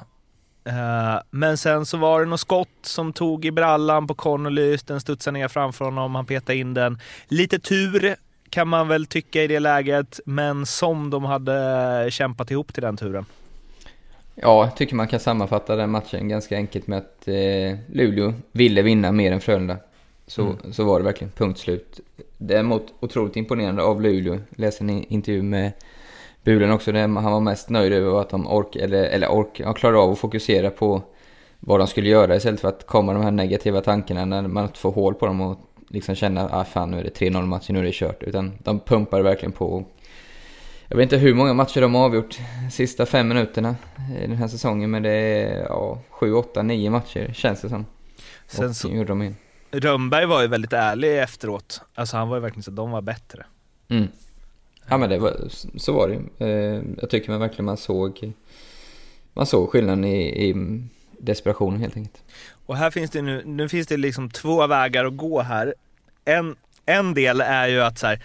[0.66, 4.78] Eh, Men sen så var det något skott som tog i brallan på Connolly.
[4.86, 6.16] Den studsade ner framför honom.
[6.16, 7.00] Han petade in den.
[7.28, 8.16] Lite tur
[8.50, 12.98] kan man väl tycka i det läget, men som de hade kämpat ihop till den
[12.98, 13.26] turen.
[14.36, 18.82] Ja, jag tycker man kan sammanfatta den matchen ganska enkelt med att eh, Luleå ville
[18.82, 19.78] vinna mer än Frölunda.
[20.28, 22.00] Så, så var det verkligen, punkt slut.
[22.38, 24.40] Däremot otroligt imponerande av Luleå.
[24.56, 25.72] Läste en intervju med
[26.46, 29.74] Bulen också, där han var mest nöjd över att de ork, eller, eller ork, ja,
[29.74, 31.02] klarade av att fokusera på
[31.60, 34.80] vad de skulle göra istället för att komma de här negativa tankarna när man inte
[34.80, 37.76] får hål på dem och liksom känna att ah, fan nu är det 3-0 matchen,
[37.76, 38.24] nu är det kört.
[38.24, 39.86] Utan de pumpar verkligen på.
[40.88, 42.40] Jag vet inte hur många matcher de har avgjort
[42.72, 43.76] sista fem minuterna
[44.24, 47.86] i den här säsongen men det är ja, 7, 8, 9 matcher känns det som.
[48.48, 49.36] Sen och så, gjorde de in.
[49.72, 51.82] Rönnberg var ju väldigt ärlig efteråt.
[51.96, 53.46] Alltså han var ju verkligen så att de var bättre.
[53.90, 54.08] Mm.
[54.88, 55.36] Ja men det var,
[55.78, 58.34] så var det eh, Jag tycker man verkligen man såg
[59.34, 60.82] Man såg skillnaden i, i
[61.20, 62.24] desperationen helt enkelt.
[62.66, 65.74] Och här finns det nu, nu finns det liksom två vägar att gå här.
[66.26, 66.56] En,
[66.86, 68.20] en del är ju att så här,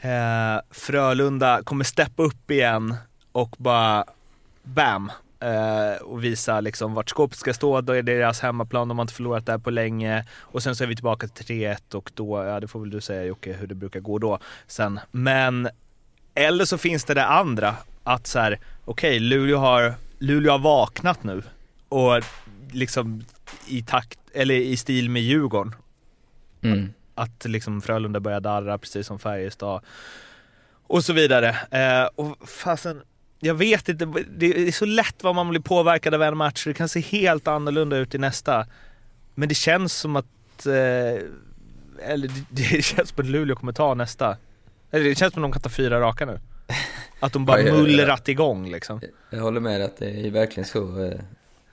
[0.00, 2.94] eh, Frölunda kommer steppa upp igen
[3.32, 4.04] och bara
[4.62, 5.12] bam
[5.42, 7.80] eh, och visa liksom vart skåpet ska stå.
[7.80, 10.24] Då är det deras hemmaplan, de har inte förlorat där på länge.
[10.38, 13.00] Och sen så är vi tillbaka till 3-1 och då, ja det får väl du
[13.00, 15.00] säga Jocke hur det brukar gå då sen.
[15.10, 15.68] Men
[16.34, 21.24] eller så finns det det andra, att så här, okej Luleå har, Luleå har vaknat
[21.24, 21.42] nu
[21.88, 22.22] och
[22.72, 23.24] liksom
[23.66, 25.74] i takt, eller i stil med Djurgården.
[26.62, 26.92] Mm.
[27.14, 29.80] Att liksom Frölunda börjar darra precis som Färjestad.
[30.86, 31.48] Och så vidare.
[31.70, 33.02] Eh, och fasen,
[33.44, 36.64] jag vet inte, det är så lätt vad man blir påverkad av en match.
[36.66, 38.66] Det kan se helt annorlunda ut i nästa.
[39.34, 40.72] Men det känns som att, eh,
[41.98, 44.36] eller det, känns som att Luleå kommer ta nästa.
[44.90, 46.40] Eller det känns som att de kan ta fyra raka nu.
[47.20, 49.00] Att de bara Ja, mullrat igång liksom.
[49.30, 51.04] Jag håller med dig att det är verkligen så.
[51.04, 51.20] Eh,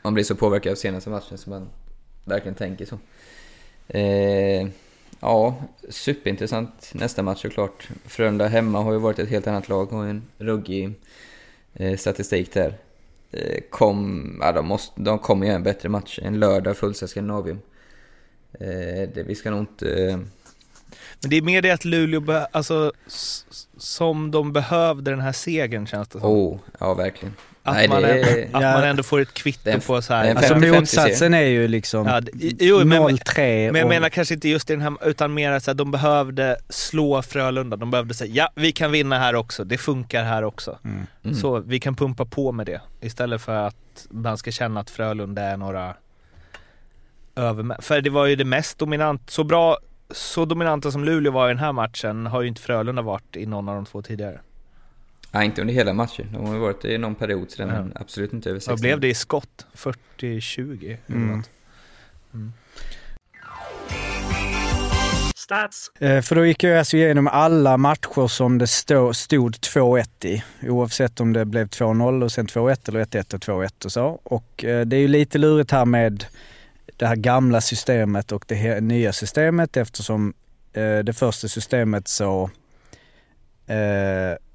[0.01, 1.69] man blir så påverkad av senaste matchen så man
[2.23, 2.99] verkligen tänker så.
[3.87, 4.67] Eh,
[5.19, 5.55] ja,
[5.89, 7.89] superintressant nästa match såklart.
[8.05, 10.93] Frölunda hemma har ju varit ett helt annat lag, har ju en ruggig
[11.97, 12.77] statistik där.
[13.31, 16.19] Eh, kom, ja, de, måste, de kommer göra en bättre match.
[16.21, 17.59] En lördag fullsatt Skandinavium.
[18.53, 20.03] Eh, det, vi ska nog inte...
[20.05, 20.17] Eh,
[21.21, 22.91] Men det är mer det att Luleå, alltså
[23.77, 26.29] som de behövde den här segern känns det som.
[26.29, 27.33] oh, ja verkligen.
[27.63, 28.73] Att, Nej, man, är- att Ja.
[28.73, 30.35] man ändå får ett kvitto en- på så här.
[30.35, 34.09] Alltså 50-50 motsatsen är ju liksom Ja, det- jo, men- 0-3 Men jag och- menar
[34.09, 37.77] kanske inte just i den här, utan mer att de behövde slå Frölunda.
[37.77, 39.63] De behövde säga ja, vi kan vinna här också.
[39.63, 40.77] Det funkar här också.
[41.23, 41.35] Mm.
[41.35, 42.81] Så vi kan pumpa på med det.
[43.01, 45.93] Istället för att man ska känna att Frölunda är några
[47.35, 47.81] över...
[47.81, 49.77] För det var ju det mest dominant, så bra,
[50.11, 53.45] så dominanta som Luleå var i den här matchen har ju inte Frölunda varit i
[53.45, 54.39] någon av de två tidigare.
[55.31, 56.27] Nej, inte under hela matchen.
[56.33, 58.71] De har ju varit i någon period sedan, men absolut inte över 60.
[58.71, 59.65] Vad blev det i skott?
[59.75, 60.97] 40-20?
[61.07, 61.37] eller Mm.
[61.37, 61.49] något.
[65.35, 65.91] Stats.
[65.99, 70.43] Eh, För då gick jag alltså igenom alla matcher som det stod 2-1 i.
[70.63, 74.19] Oavsett om det blev 2-0 och sen 2-1 eller 1-1 och 2-1 och så.
[74.23, 76.25] Och eh, det är ju lite lurigt här med
[76.97, 80.33] det här gamla systemet och det nya systemet eftersom
[80.73, 82.49] eh, det första systemet så...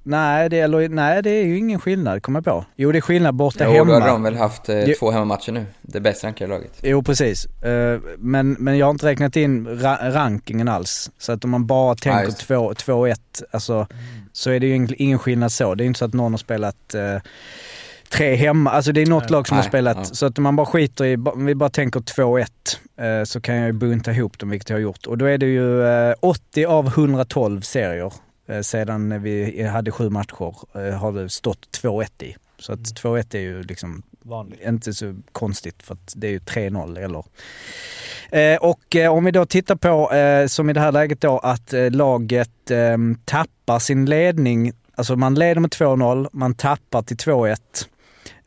[0.07, 2.65] Nej, det, eller, nej, det är ju ingen skillnad, kommer jag på.
[2.77, 3.93] Jo, det är skillnad borta Jo, hemma.
[3.93, 5.67] då har de väl haft eh, två hemmamatcher nu.
[5.83, 6.73] Det bäst rankade laget.
[6.83, 7.47] Jo precis.
[7.47, 11.11] Eh, Men, men jag har inte räknat in ra- rankingen alls.
[11.19, 12.55] Så att om man bara tänker just det.
[12.55, 13.15] 2 2-1,
[13.51, 13.87] alltså,
[14.33, 15.75] så är det ju ingen- skillnad så.
[15.75, 17.19] Det är inte så att någon har spelat eh,
[18.09, 18.71] tre hemma.
[18.71, 19.97] Alltså det är något lag som har Nej, spelat.
[19.97, 20.05] ja.
[20.05, 22.45] Så att om man bara skiter i, om vi bara tänker 2-1
[23.21, 25.07] eh, så kan jag ju bunta ihop dem, vilket jag har gjort.
[25.07, 28.13] Och då är det ju eh, 80 av 112 serier
[28.63, 32.37] sedan vi hade sju matcher eh, har det stått 2-1 i.
[32.59, 34.61] Så att 2-1 är ju liksom Vanligt.
[34.63, 37.25] inte så konstigt för att det är ju 3-0 eller...
[38.31, 41.39] Eh, och eh, om vi då tittar på, eh, som i det här läget då,
[41.39, 44.73] att eh, laget eh, tappar sin ledning.
[44.95, 47.57] Alltså man leder med 2-0, man tappar till 2-1.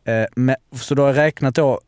[0.04, 1.80] Eh, med, så då har jag räknat då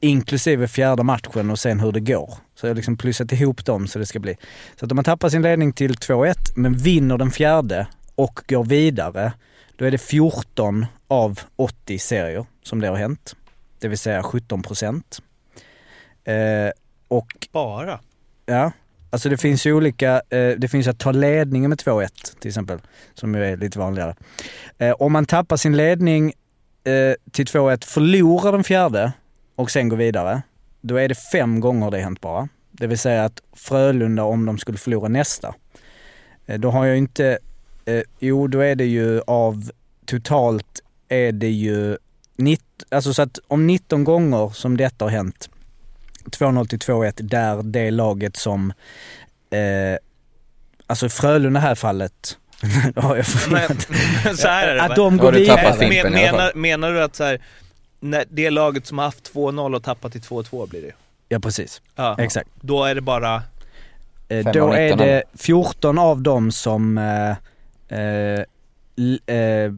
[0.00, 2.34] inklusive fjärde matchen och sen hur det går.
[2.54, 4.36] Så jag har liksom plussat ihop dem så det ska bli.
[4.76, 8.64] Så att om man tappar sin ledning till 2-1 men vinner den fjärde och går
[8.64, 9.32] vidare,
[9.76, 13.36] då är det 14 av 80 serier som det har hänt.
[13.78, 15.18] Det vill säga 17 procent.
[16.24, 16.70] Eh,
[17.08, 18.00] och Bara?
[18.46, 18.72] ja,
[19.10, 22.08] alltså det finns ju olika, eh, det finns att ta ledningen med 2-1
[22.40, 22.78] till exempel,
[23.14, 24.14] som ju är lite vanligare.
[24.78, 26.32] Eh, om man tappar sin ledning
[26.84, 29.12] eh, till 2-1, förlorar den fjärde
[29.58, 30.42] och sen går vidare,
[30.80, 32.48] då är det fem gånger det hänt bara.
[32.70, 35.54] Det vill säga att Frölunda, om de skulle förlora nästa,
[36.46, 37.38] eh, då har jag inte,
[37.84, 39.70] eh, jo då är det ju av
[40.06, 41.96] totalt är det ju
[42.36, 45.50] 19, alltså så att om 19 gånger som detta har hänt,
[46.30, 48.72] 2-0 till 2-1, där det laget som,
[49.50, 49.98] eh,
[50.86, 52.38] alltså Frölunda här fallet,
[52.96, 54.82] har jag Men, så här är det.
[54.82, 55.84] att de går har du vidare.
[55.84, 57.40] i menar, menar du att så här,
[58.00, 60.92] när det laget som har haft 2-0 och tappat till 2-2 blir det?
[61.28, 62.16] Ja precis, Ja.
[62.18, 62.48] exakt.
[62.60, 63.42] Då är det bara...
[64.28, 67.30] Eh, då är 19 det 14 av dem som, eh,
[67.98, 69.72] eh, eh,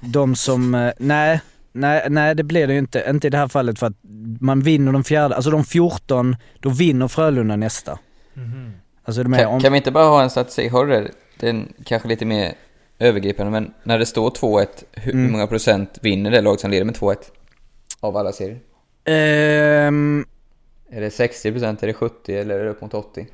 [0.00, 1.40] de som, eh, nej,
[1.72, 3.96] nej, nej det blir det ju inte, inte i det här fallet för att
[4.40, 7.98] man vinner de fjärde, alltså de 14, då vinner Frölunda nästa.
[9.04, 10.72] Alltså det är med, Kan, om, kan vi inte bara ha en statistik?
[10.72, 11.10] Har du?
[11.40, 12.54] Den kanske lite mer
[12.98, 15.32] övergripande, men när det står 2-1, hur Mm.
[15.32, 17.16] många procent vinner det lag som leder med 2-1?
[18.00, 18.58] Av alla serier?
[19.04, 20.26] Ehm,
[20.90, 23.26] Är det 60 procent, är det 70 eller är det upp mot 80?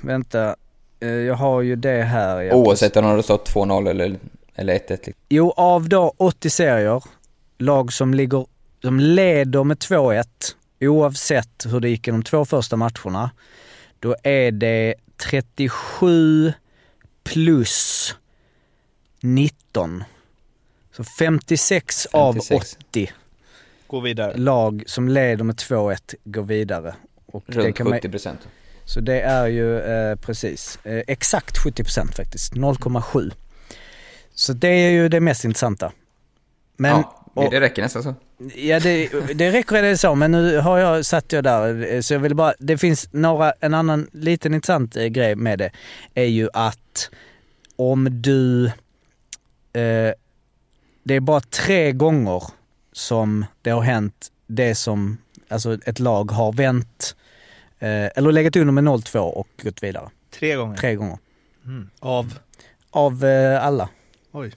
[0.00, 0.56] vänta,
[1.00, 2.40] eh, jag har ju det här.
[2.40, 4.18] ja, Oavsett om det har stått 2-0 eller,
[4.54, 5.14] eller 1-1 liksom.
[5.28, 7.04] Jo, av då 80 serier,
[7.58, 8.46] lag som ligger,
[8.82, 10.26] som leder med 2-1,
[10.80, 13.30] oavsett hur det gick i de två första matcherna,
[14.00, 16.52] då är det 37
[17.24, 18.14] plus
[19.20, 20.04] 19.
[20.96, 22.76] Så 56, av 56.
[22.90, 23.12] 80
[23.86, 24.36] Gå vidare.
[24.36, 26.94] lag som leder med 2-1 går vidare.
[27.26, 28.40] Och det Runt kan man, 70 procent.
[28.84, 33.30] så det är ju eh, precis, eh, exakt 70% faktiskt, 0,7.
[34.34, 35.92] Så det är ju det mest intressanta.
[36.76, 38.14] Men, ja, och- det räcker nästan så.
[38.56, 42.14] Ja det, det räcker det så, men nu har jag satt jag där eh, så
[42.14, 45.70] jag vill bara, det finns några, en annan liten intressant eh, grej med det
[46.14, 47.10] är ju att
[47.76, 48.70] om du,
[49.72, 50.12] eh,
[51.02, 52.42] det är bara tre gånger
[52.92, 57.16] som det har hänt det som, alltså ett lag har vänt,
[57.78, 60.10] eh, eller legat under med 0-2 och gått vidare.
[60.30, 60.76] Tre gånger.
[60.76, 61.18] Tre gånger.
[61.64, 61.90] Mm.
[62.00, 62.38] Av?
[62.90, 63.88] Av eh, alla.
[64.32, 64.52] Oj.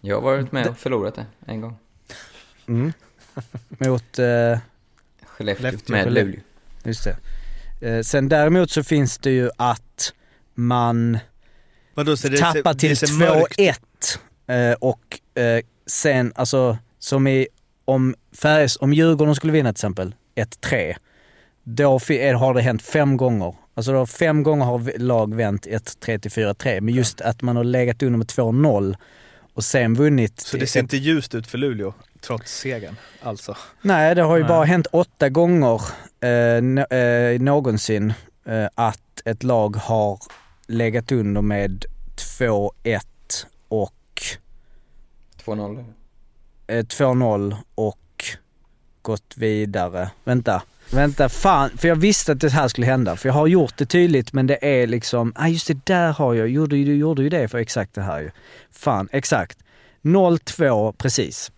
[0.00, 1.76] Jag har varit med och förlorat det en gång.
[2.68, 2.92] Mm.
[3.68, 4.58] Mot, eh,
[5.26, 6.12] Skellefteå Skellefteå, med.
[6.12, 6.40] Luleå.
[6.84, 7.16] Just det.
[7.88, 10.12] Eh, sen däremot så finns det ju att
[10.54, 11.18] man
[11.96, 13.58] Vadå, så det tappar till det ser mörkt
[14.48, 17.48] 2-1 eh, och eh, sen, alltså som i
[17.84, 20.96] om, Färjestad, om Djurgården skulle vinna till exempel 1-3,
[21.64, 21.90] då
[22.38, 23.54] har det hänt fem gånger.
[23.74, 27.64] Alltså då fem gånger har lag vänt 1-3 till 4-3, men just att man har
[27.64, 28.96] legat under med 2-0
[29.54, 30.40] och sen vunnit.
[30.40, 33.56] Så det ser inte ljust ut för Luleå, trots segern alltså?
[33.82, 34.48] Nej, det har ju Nej.
[34.48, 35.82] bara hänt åtta gånger
[36.20, 38.12] eh, eh, någonsin
[38.46, 40.18] eh, att ett lag har
[40.66, 41.84] legat under med
[42.38, 43.00] 2-1
[43.68, 43.92] och
[45.44, 45.84] 2-0.
[46.66, 48.24] eh, 2-0 och
[49.02, 50.10] gått vidare.
[50.24, 53.16] Vänta, vänta, fan, för jag visste att det här skulle hända.
[53.16, 56.34] För jag har gjort det tydligt men det är liksom, ah just det där har
[56.34, 58.30] jag, gjorde, du gjorde ju det för exakt det här ju.
[58.70, 59.58] Fan, exakt.
[60.02, 61.52] 0-2 precis.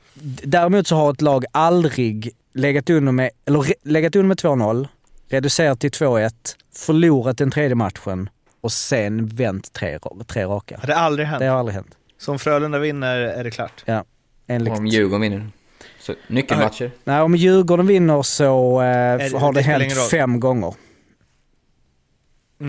[0.44, 4.88] Däremot så har ett lag aldrig legat under med, eller legat under med 2-0
[5.28, 6.32] reducerat till 2-1,
[6.74, 8.30] förlorat den tredje matchen
[8.60, 10.76] och sen vänt tre, tre raka.
[10.80, 11.40] Har det aldrig hänt?
[11.40, 11.94] Det har aldrig hänt.
[12.18, 13.84] Så om Frölunda vinner är det klart?
[14.46, 15.48] Enligt, Om Djurgården vinner.
[16.00, 16.90] Så, nyckelmatcher.
[17.04, 18.84] nej, om Djurgården vinner så eh,
[19.18, 20.74] det- har det det hänt fem gånger.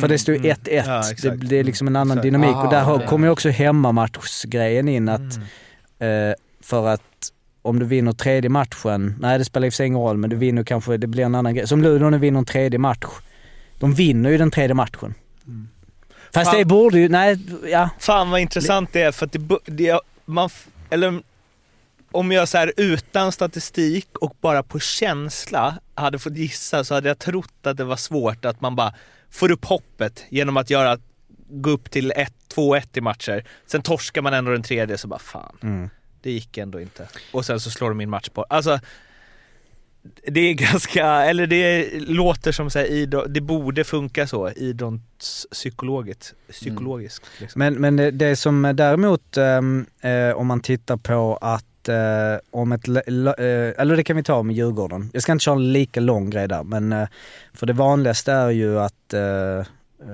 [0.02, 0.70] För det står ju 1-1.
[0.70, 2.24] Mm, Ja, det, det är liksom en annan Exakt.
[2.24, 3.08] dynamik och där Aha, har- ja.
[3.08, 5.20] kommer ju också hemmamatchsgrejen in att
[6.00, 6.30] Mm.
[6.30, 7.02] eh, för att
[7.62, 10.30] om du vinner tredje matchen, nej det spelar i och för sig ingen roll men
[10.30, 11.68] du vinner kanske, det blir en annan grej.
[11.68, 13.06] Som Luleå vinner en tredje match.
[13.80, 15.14] De vinner ju den tredje matchen.
[16.34, 16.60] Fast Fan.
[16.60, 17.38] det borde ju, nej,
[17.72, 17.90] ja.
[18.00, 20.50] Fan vad intressant det är för att det, det man,
[20.90, 21.22] eller
[22.12, 27.08] om jag så här utan statistik och bara på känsla hade fått gissa så hade
[27.08, 28.94] jag trott att det var svårt att man bara
[29.30, 30.98] får upp hoppet genom att göra,
[31.50, 33.44] gå upp till 1 2-1 i matcher.
[33.66, 35.90] Sen torskar man ändå den tredje så bara fan, Mm.
[36.22, 37.08] det gick ändå inte.
[37.34, 38.44] Och sen så slår de in match på.
[38.44, 38.80] Alltså,
[40.28, 46.34] det är ganska, eller det låter som så här, det borde funka så idrottspsykologiskt.
[46.52, 47.26] Psykologiskt.
[47.40, 47.60] Liksom.
[47.60, 52.72] Men, men det, det som däremot, ehm, eh, om man tittar på att eh, om
[52.72, 53.04] ett, eh,
[53.78, 55.10] eller det kan vi ta med Djurgården.
[55.14, 57.08] Jag ska inte köra en lika lång grej där, men eh,
[57.54, 59.66] för det vanligaste är ju att eh,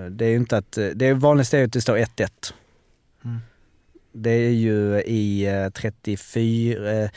[0.09, 2.27] det är ju inte att, det vanligaste är ju att det står 1-1.
[3.25, 3.39] Mm.
[4.17, 7.09] Det är ju i eh, 34, eh,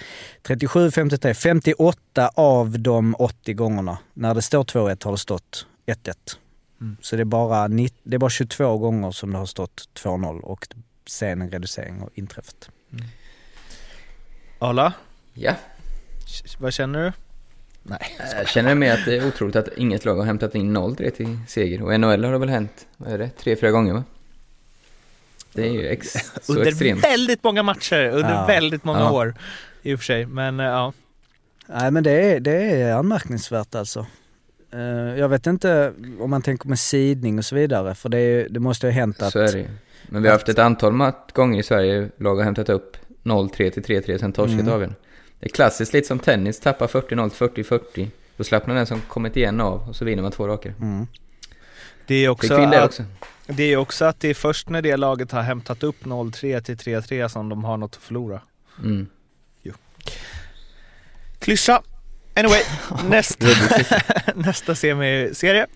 [0.42, 6.14] 37, 53, 58 av de 80 gångerna när det står 2-1 har det stått 1-1.
[6.80, 6.96] Mm.
[7.01, 10.68] Så det är, bara, det är bara 22 gånger som det har stått 2-0 och
[11.07, 12.70] sen en reducering har inträffat.
[14.59, 14.92] Arla,
[15.34, 15.55] Ja.
[16.59, 17.12] vad känner du?
[17.82, 17.99] Nej.
[18.36, 21.38] Jag känner med att det är otroligt att inget lag har hämtat in 0-3 till
[21.49, 21.82] seger.
[21.82, 24.05] Och NHL har det väl hänt, vad är det, tre, fyra gånger va?
[25.53, 26.14] Det är ju ex
[26.49, 27.05] Under extremt.
[27.05, 28.46] väldigt många matcher, under Ja.
[28.46, 29.11] väldigt många Ja.
[29.11, 29.34] år.
[29.82, 30.92] I och för sig, men eh, ja.
[31.66, 34.07] Nej men det är, det är anmärkningsvärt alltså.
[34.72, 34.80] Eh,
[35.18, 38.61] Jag vet inte om man tänker med sidning och så vidare, för det, är, det
[38.61, 39.32] måste ju ha hänt att...
[39.32, 39.68] Så är det.
[40.09, 43.70] Men vi har haft ett antal mat- gånger i Sverige, lag har hämtat upp 0-3
[43.70, 44.72] till 3-3, sen torskat Mm.
[44.72, 44.96] avgörande.
[45.40, 48.09] Det är klassiskt lite som tennis, tappar 40-0 till 40-40.
[48.36, 50.72] Då slappnar den som kommit igen av och så vinner man två raka.
[50.80, 51.07] Mm.
[52.07, 53.05] Det är också, Fick vi in det att, också?
[53.49, 56.76] Det är också att det är först när det laget har hämtat upp 0-3 till
[56.76, 58.40] 3-3 som de har något att förlora.
[58.82, 59.07] Mm.
[61.38, 61.82] Klyscha!
[62.36, 62.61] Anyway,
[63.09, 63.46] nästa,
[64.34, 65.66] nästa semi-serie.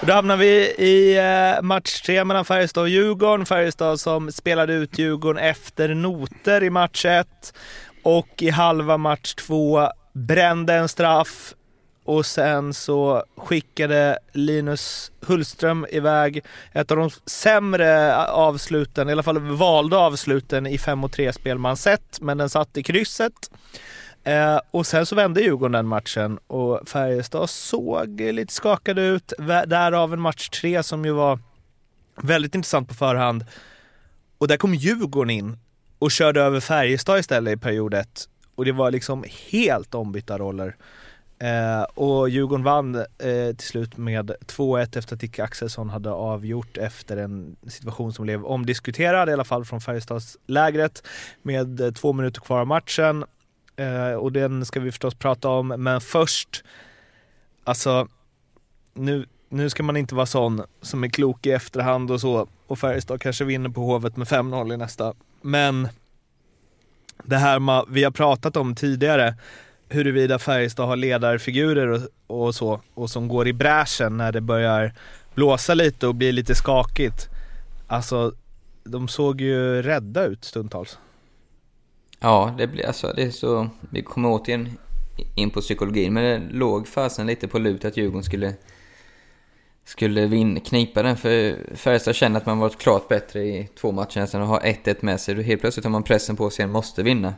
[0.00, 3.46] Då hamnar vi i eh, match tre mellan Färjestad och Djurgården.
[3.46, 7.54] Färjestad som spelade ut Djurgården efter noter i match ett
[8.02, 11.54] och i halva match två brände en straff
[12.06, 19.38] och sen så skickade Linus Hullström iväg ett av de sämre avsluten, i alla fall
[19.38, 23.50] valda avsluten i 5 3 spel man sett, men den satt i krysset.
[24.24, 29.32] Eh, och sen så vände Djurgården den matchen och Färjestad såg lite skakade ut,
[29.66, 31.38] därav en match tre som ju var
[32.22, 33.44] väldigt intressant på förhand.
[34.38, 35.58] Och där kom Djurgården in
[35.98, 38.28] och körde över Färjestad istället i period ett.
[38.54, 40.76] Och det var liksom helt ombytta roller.
[41.38, 46.78] Eh, och Djurgården vann eh, till slut med 2-1 efter att Dick Axelsson hade avgjort
[46.78, 51.06] efter en situation som blev omdiskuterad, i alla fall från Färjestadslägret
[51.42, 53.24] med eh, två minuter kvar av matchen.
[53.76, 56.64] Eh, och den ska vi förstås prata om, men först,
[57.64, 58.08] alltså
[58.94, 62.78] nu, nu ska man inte vara sån som är klok i efterhand och så, och
[62.78, 65.14] Färjestad kanske vinner på Hovet med 5-0 i nästa.
[65.42, 65.88] Men
[67.24, 69.34] det här vi har pratat om tidigare,
[69.88, 74.92] huruvida Färjestad har ledarfigurer och, och så, och som går i bräschen när det börjar
[75.34, 77.28] blåsa lite och bli lite skakigt.
[77.86, 78.32] Alltså,
[78.84, 80.98] de såg ju rädda ut stundtals.
[82.20, 84.78] Ja, det blir alltså, det är så, vi kommer återigen
[85.34, 88.54] in på psykologin, men det låg fasen lite på lut att Djurgården skulle
[89.84, 94.20] skulle vin, knipa den, för Färjestad känner att man varit klart bättre i två matcher
[94.20, 95.34] nästan och har 1-1 med sig.
[95.34, 97.34] Då helt plötsligt har man pressen på sig igen, måste vinna.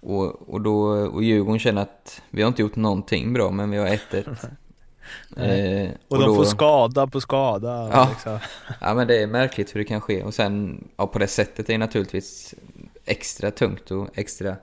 [0.00, 3.76] Och, och, då, och Djurgården känner att vi har inte gjort någonting bra, men vi
[3.76, 3.96] har 1-1.
[5.36, 7.90] eh, Och, de då- får skada på skada.
[7.92, 8.08] Ja.
[8.10, 8.38] Liksom.
[8.80, 11.68] Ja men det är märkligt hur det kan ske och sen, ja på det sättet
[11.68, 12.54] är det naturligtvis
[13.04, 14.56] extra tungt och extra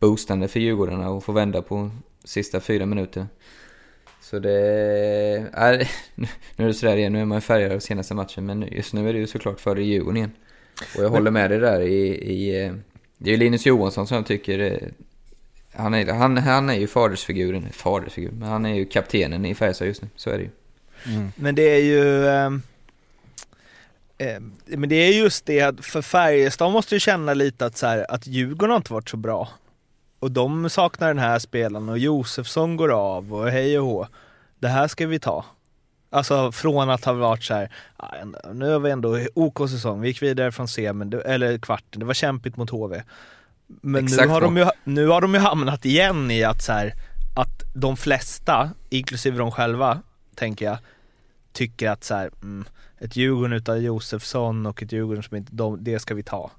[0.00, 1.90] boostande för Djurgårdarna att få vända på
[2.24, 3.26] sista fyra minuter.
[4.20, 4.52] Så det...
[5.52, 5.90] Är,
[6.56, 9.08] nu är det sådär igen, nu är man färgad av senaste matchen men just nu
[9.08, 10.32] är det ju såklart före Djurgården igen.
[10.96, 12.06] Och jag håller med dig där i...
[12.32, 12.72] i eh,
[13.24, 14.58] det är ju Linus Johansson som jag tycker...
[14.58, 14.88] eh,
[15.76, 19.88] Han är, han, han är ju fadersfiguren, fadersfigur, men han är ju kaptenen i Färjestad
[19.88, 20.50] just nu, så är det ju.
[21.36, 22.26] Men det är ju...
[22.26, 22.50] Eh,
[24.64, 28.06] men det är just det att för Färjestad måste ju känna lite att, så här,
[28.10, 29.48] att Djurgården har inte varit så bra.
[30.18, 34.06] och de saknar den här spelaren och Josefsson går av och hej och hå.
[34.58, 35.44] Det här ska vi ta.
[36.14, 38.14] Alltså från att ha varit så här, "Ah,
[38.52, 42.14] nu har vi ändå OK säsong, vi gick vidare från semin, eller kvarten, det var
[42.14, 43.02] kämpigt mot HV.
[43.66, 46.94] Men nu har, de ju, nu har de ju hamnat igen i att så här,
[47.36, 50.02] att de flesta, inklusive de själva,
[50.34, 50.78] tänker jag,
[51.52, 52.64] tycker att så här, mm,
[52.98, 56.50] ett Djurgården utav Josefsson och ett Djurgården som inte, de, det ska vi ta.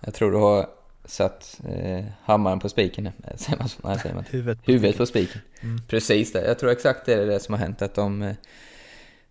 [0.00, 0.66] Jag tror du har
[1.04, 3.08] satt eh, hammaren på spiken.
[3.36, 3.68] Säger man?
[3.84, 4.24] Nej, säger man.
[4.30, 5.40] Huvudet på Huvudet på spiken.
[5.88, 6.46] Precis det.
[6.46, 7.82] Jag tror exakt det är det som har hänt.
[7.82, 8.34] Att de eh,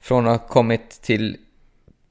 [0.01, 1.37] från att ha kommit till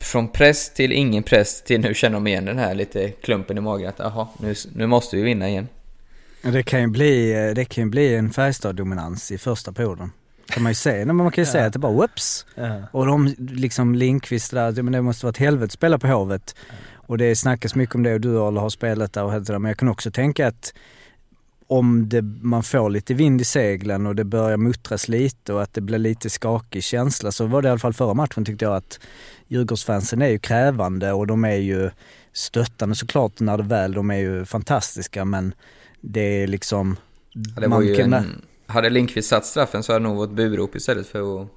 [0.00, 3.60] från press till ingen press till nu känner de igen den här lite klumpen i
[3.60, 5.68] magen att aha, nu, nu måste vi vinna igen.
[6.42, 10.12] Det kan ju bli, det kan ju bli en Färjestad-dominans i första perioden.
[10.46, 10.90] Kan man ju se.
[10.92, 12.46] Nej, men man kan ju säga att det bara whoops.
[12.54, 12.82] Ja.
[12.92, 16.06] Och de liksom Lindqvist där, det- men det måste vara ett helvete att spela på
[16.06, 16.54] Hovet.
[16.94, 19.52] Och det snackas mycket om det och du Arla har spelat där och allt det
[19.52, 19.58] där.
[19.58, 20.74] Men jag kan också tänka att
[21.70, 25.74] om det, man får lite vind i seglen och det börjar muttras lite och att
[25.74, 28.76] det blir lite skakig känsla så var det i alla fall förra matchen tyckte jag
[28.76, 29.00] att
[29.46, 31.90] Djurgårdsfansen är ju krävande och de är ju
[32.32, 35.54] stöttande såklart när det väl, de är ju fantastiska men
[36.00, 36.96] det är liksom...
[37.32, 40.76] Ja, det var ju en, hade Lindqvist satt straffen så hade det nog varit burop
[40.76, 41.48] istället för att...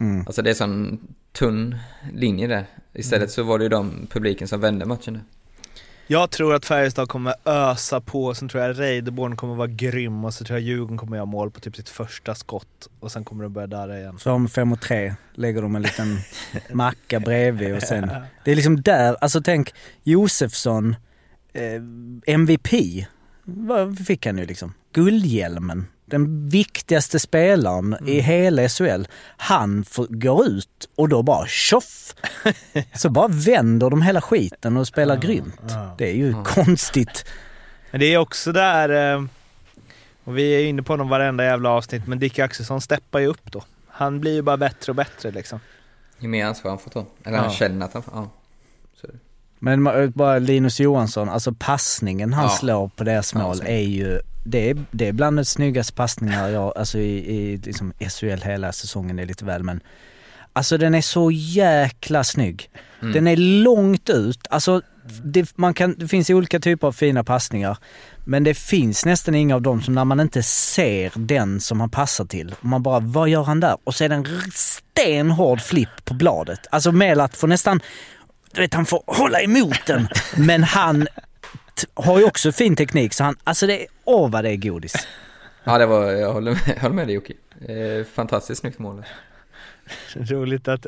[0.00, 0.26] Mm.
[0.26, 1.00] Alltså det är sån
[1.32, 1.76] tunn
[2.12, 2.66] linje där.
[2.92, 5.22] Istället så var det ju de publiken som vände matchen där.
[6.12, 10.34] Jag tror att Färjestad kommer ösa på, sen tror jag Reideborn kommer vara grym och
[10.34, 13.42] så tror jag Djurgården kommer göra mål på typ sitt första skott och sen kommer
[13.42, 14.18] de börja darra igen.
[14.18, 16.18] Så om fem och tre lägger de en liten
[16.72, 18.10] macka bredvid och sen...
[18.44, 20.96] Det är liksom där, alltså tänk Josefsson,
[21.52, 21.82] eh,
[22.34, 22.68] MVP.
[23.44, 24.74] Vad fick han ju liksom?
[24.92, 25.86] Guldhjälmen.
[26.10, 29.04] Den viktigaste spelaren i hela SHL.
[29.36, 32.14] Han får, går ut och då bara tjoff!
[32.94, 35.60] Så bara vänder de hela skiten och spelar grymt.
[35.98, 37.24] Det är ju konstigt.
[37.90, 39.24] Men det är också där, eh,
[40.24, 43.52] och vi är inne på honom varenda jävla avsnitt, men Dick Axelsson steppar ju upp
[43.52, 43.64] då.
[43.88, 45.60] Han blir ju bara bättre och bättre liksom.
[46.18, 47.06] Ju mer ansvar han får ta.
[47.24, 47.42] Eller Ja.
[47.42, 48.12] han känner att han får...
[48.16, 48.30] Ja.
[49.62, 52.50] Men ma- bara Linus Johansson, alltså passningen han Ja.
[52.50, 53.62] slår på deras mål så.
[53.64, 57.92] är ju, det är, det är bland de snyggaste passningar jag, alltså i, i liksom
[58.08, 59.80] SHL hela säsongen är lite väl men
[60.52, 62.70] Alltså den är så jäkla snygg.
[63.02, 63.12] Mm.
[63.12, 64.82] Den är långt ut, alltså
[65.24, 67.78] det, man kan, det finns olika typer av fina passningar.
[68.24, 71.90] Men det finns nästan inga av dem som när man inte ser den som han
[71.90, 72.54] passar till.
[72.60, 73.76] Man bara, vad gör han där?
[73.84, 76.60] Och så är det en stenhård flipp på bladet.
[76.70, 77.80] Alltså Melat får nästan,
[78.52, 80.08] du vet han får hålla emot den.
[80.36, 81.08] Men han
[81.94, 84.94] har ju också fin teknik så han, alltså det är, åh vad det är godis.
[85.64, 86.04] Ja, det var...
[86.12, 87.32] Jag håller med, jag håller med dig Jocke.
[87.68, 89.04] Eh, fantastiskt snyggt mål.
[90.14, 90.86] Roligt att,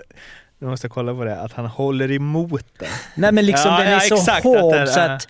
[0.59, 2.89] nu måste jag kolla på det, att han håller emot den.
[3.15, 5.29] Nej men liksom Ja, den är ja, så exakt, hård att det- så att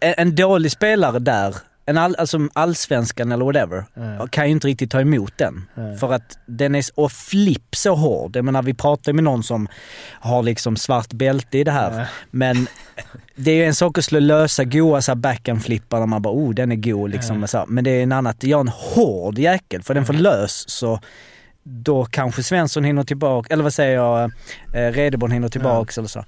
[0.00, 1.54] en, en dålig spelare där,
[1.86, 4.26] en all, alltså allsvenskan eller whatever, Ja.
[4.26, 5.66] kan ju inte riktigt ta emot den.
[5.74, 5.96] Nej.
[5.96, 8.36] För att den är, och flipp så hård.
[8.36, 9.68] Jag menar vi pratar med någon som
[10.20, 12.00] har liksom svart bälte i det här.
[12.00, 12.06] Ja.
[12.30, 12.66] Men
[13.36, 16.34] det är ju en sak att slå lösa goa så här backhand-flippar när man bara
[16.34, 17.48] oh den är god liksom.
[17.48, 17.66] Så, här.
[17.66, 21.00] men det är en annan, jag är en hård jäkel för den får lös så
[21.62, 24.24] då kanske Svensson hinner tillbaka, eller vad säger jag,
[24.74, 26.24] eh, Redeborn hinner tillbaks eller så.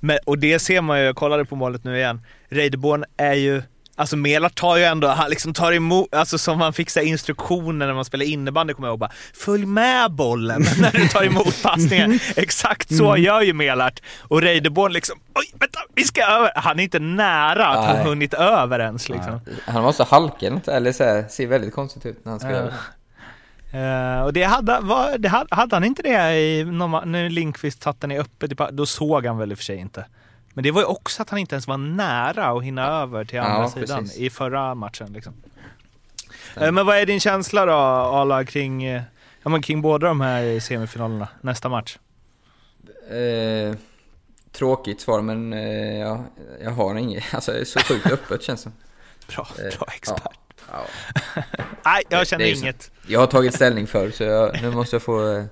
[0.00, 2.20] Men, och det ser man ju, jag kollade på målet nu igen.
[2.48, 3.62] Reideborn är ju,
[3.96, 7.94] alltså Melart tar ju ändå, han liksom tar emot, alltså som man fick instruktioner när
[7.94, 12.18] man spelar innebandy kommer jag ihåg bara, följ med bollen när du tar emot passningen.
[12.36, 13.22] Exakt så Mm.
[13.22, 14.00] gör ju Melart.
[14.18, 16.52] Och Reideborn liksom, oj vänta, vi ska över.
[16.54, 18.04] Han är inte nära att ha Nej.
[18.04, 19.40] hunnit över ens liksom.
[19.66, 22.64] Han var så halkig eller så här, ser väldigt konstigt ut när han ska göra
[22.64, 22.72] det.
[23.78, 27.98] Eh, och det hade, var, det hade, hade han inte det i, när Lindqvist satte
[28.00, 30.04] den i öppet, då såg han väl i och för sig inte.
[30.54, 33.40] Men det var ju också att han inte ens var nära att hinna över till
[33.40, 34.18] andra Ja, sidan precis.
[34.18, 35.12] i förra matchen.
[35.12, 35.34] Liksom.
[36.56, 39.02] Eh, men vad är din känsla då, Ala, kring, eh,
[39.42, 41.98] ja, men kring båda de här semifinalerna, nästa match?
[43.10, 43.76] Eh,
[44.52, 46.24] tråkigt svar, men eh, ja,
[46.62, 47.24] jag har inget.
[47.34, 48.70] Alltså, det är så sjukt öppet känns det.
[49.34, 50.38] Bra, Eh, bra expert.
[50.72, 50.84] Ja.
[51.84, 52.62] Nej, jag känner ju så.
[52.62, 52.90] inget.
[53.06, 55.44] Jag har tagit ställning för så jag, nu måste jag få eh,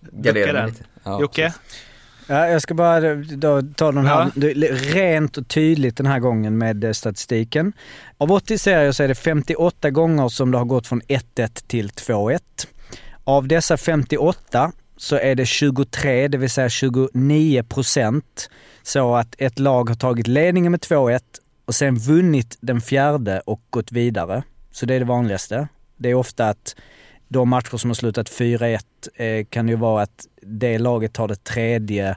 [0.00, 0.84] gardera mig lite.
[1.04, 1.42] Ja, Jocke?
[1.42, 1.82] precis.
[2.26, 4.42] Ja, jag ska bara då ta den här, Ja.
[4.72, 7.72] rent och tydligt den här gången med eh, statistiken.
[8.18, 11.88] Av 80 serier så är det 58 gånger som det har gått från 1-1 till
[11.90, 12.38] 2-1.
[13.24, 18.50] Av dessa 58 så är det 23, det vill säga 29 procent,
[18.82, 21.20] så att ett lag har tagit ledningen med 2-1
[21.64, 24.42] och sen vunnit den fjärde och gått vidare.
[24.72, 25.68] Så det är det vanligaste.
[25.96, 26.76] Det är ofta att
[27.28, 28.78] de matcher som har slutat 4-1
[29.14, 32.08] eh, kan ju vara att det laget tar det tredje,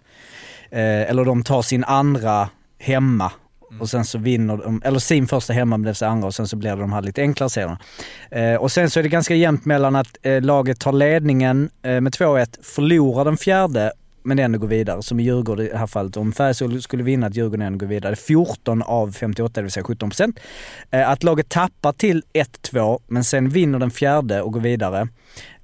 [0.69, 2.49] eh, eller de tar sin andra
[2.79, 3.31] hemma
[3.79, 6.55] Och sen så vinner de, eller sin första hemma blev sig andra och sen så
[6.55, 7.79] blir det de här lite enklare serierna.
[8.31, 12.01] Eh, och sen så är det ganska jämnt mellan att eh, laget tar ledningen eh,
[12.01, 13.91] med 2-1, förlorar den fjärde
[14.25, 15.03] men ändå går vidare.
[15.03, 16.17] Som i Djurgården i det här fallet.
[16.17, 18.15] Om Färjestad skulle vinna att Djurgården ändå går vidare.
[18.15, 20.39] 14 av 58, det vill säga 17 procent.
[20.91, 25.07] Eh, att laget tappar till 1-2 men sen vinner den fjärde och går vidare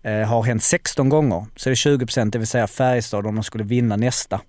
[0.02, 1.46] eh, har hänt 16 gånger.
[1.56, 4.42] Så det är 20 procent, det vill säga Färjestad om de skulle vinna nästa.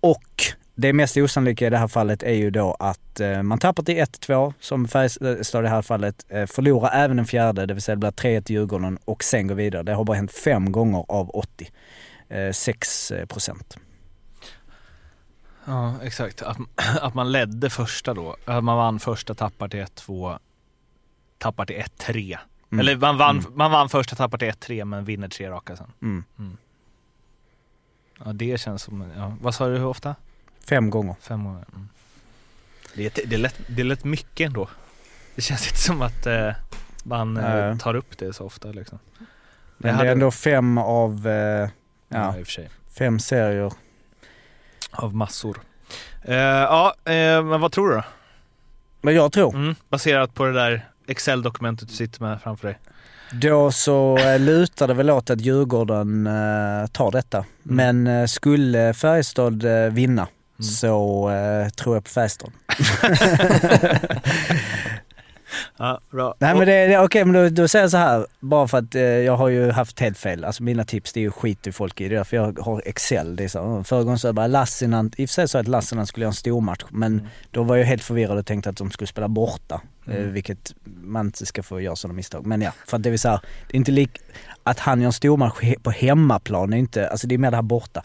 [0.00, 3.82] Och det mest osannolika i det här fallet är ju då att eh, man tappar
[3.82, 7.82] till 1-2 som Färjestad i det här fallet, eh, förlorar även den fjärde, det vill
[7.82, 9.82] säga det blir 3-1 till Djurgården och sen går vidare.
[9.82, 11.70] Det har bara hänt fem gånger av 80.
[12.28, 13.76] Eh, 6 procent.
[15.64, 16.42] Ja, exakt.
[16.42, 16.58] Att,
[17.00, 18.36] att man ledde första då.
[18.44, 20.38] Att man vann första, tappar till 1-2,
[21.38, 22.38] tappar till 1-3.
[22.74, 22.80] Mm.
[22.80, 23.52] Eller man vann, Mm.
[23.54, 25.92] man vann första, tappar till 1-3 men vinner tre raka sen.
[26.02, 26.24] Mm.
[28.24, 29.36] Ja, det känns som, ja.
[29.40, 30.14] vad sa du hur ofta?
[30.68, 31.14] Fem gånger.
[31.20, 31.64] Fem gånger.
[31.74, 31.88] Mm.
[32.94, 34.68] Det, är, det, är lätt, det är lätt mycket ändå.
[35.34, 36.50] Det känns inte som att eh,
[37.04, 37.78] man Nej.
[37.78, 38.98] tar upp det så ofta liksom.
[39.18, 39.26] Men
[39.78, 41.68] det hade- är ändå fem av, eh, Ja,
[42.08, 42.70] ja, i och för sig.
[42.98, 43.72] fem serier.
[44.90, 45.60] Av massor.
[46.22, 48.02] Eh, ja, eh, men vad tror du då?
[49.00, 52.78] Men jag tror, Mm, baserat på det där Excel-dokumentet du sitter med framför dig.
[53.32, 57.44] då så eh, lutar det väl åt att Djurgården eh, tar detta.
[57.62, 60.28] Men eh, skulle Färjestad vinna
[60.58, 60.64] Mm.
[60.64, 62.50] så eh, tror jag på Färjestad.
[65.76, 66.34] Ja, bra.
[66.38, 68.94] Nej men det, det okej men då, då säger jag så här, bara för att
[68.94, 70.44] eh, jag har ju haft helt fel.
[70.44, 72.08] Alltså mina tips det är ju skit i folk i.
[72.08, 73.36] Det är därför jag har Excel.
[73.36, 75.68] Det är så, förra gången så jag bara Lassinantti, i och för sig så att
[75.68, 77.26] Lassinantti skulle göra en stormatch men Mm.
[77.50, 79.80] då var jag helt förvirrad och tänkte att de skulle spela borta.
[80.06, 80.32] Eh, Mm.
[80.32, 82.46] vilket man inte ska få göra sådana misstag.
[82.46, 84.10] Men ja, för att det är så här, det är inte lik
[84.62, 87.62] att han gör en stormatch på hemmaplan, är inte, alltså det är mer det här
[87.62, 88.02] borta.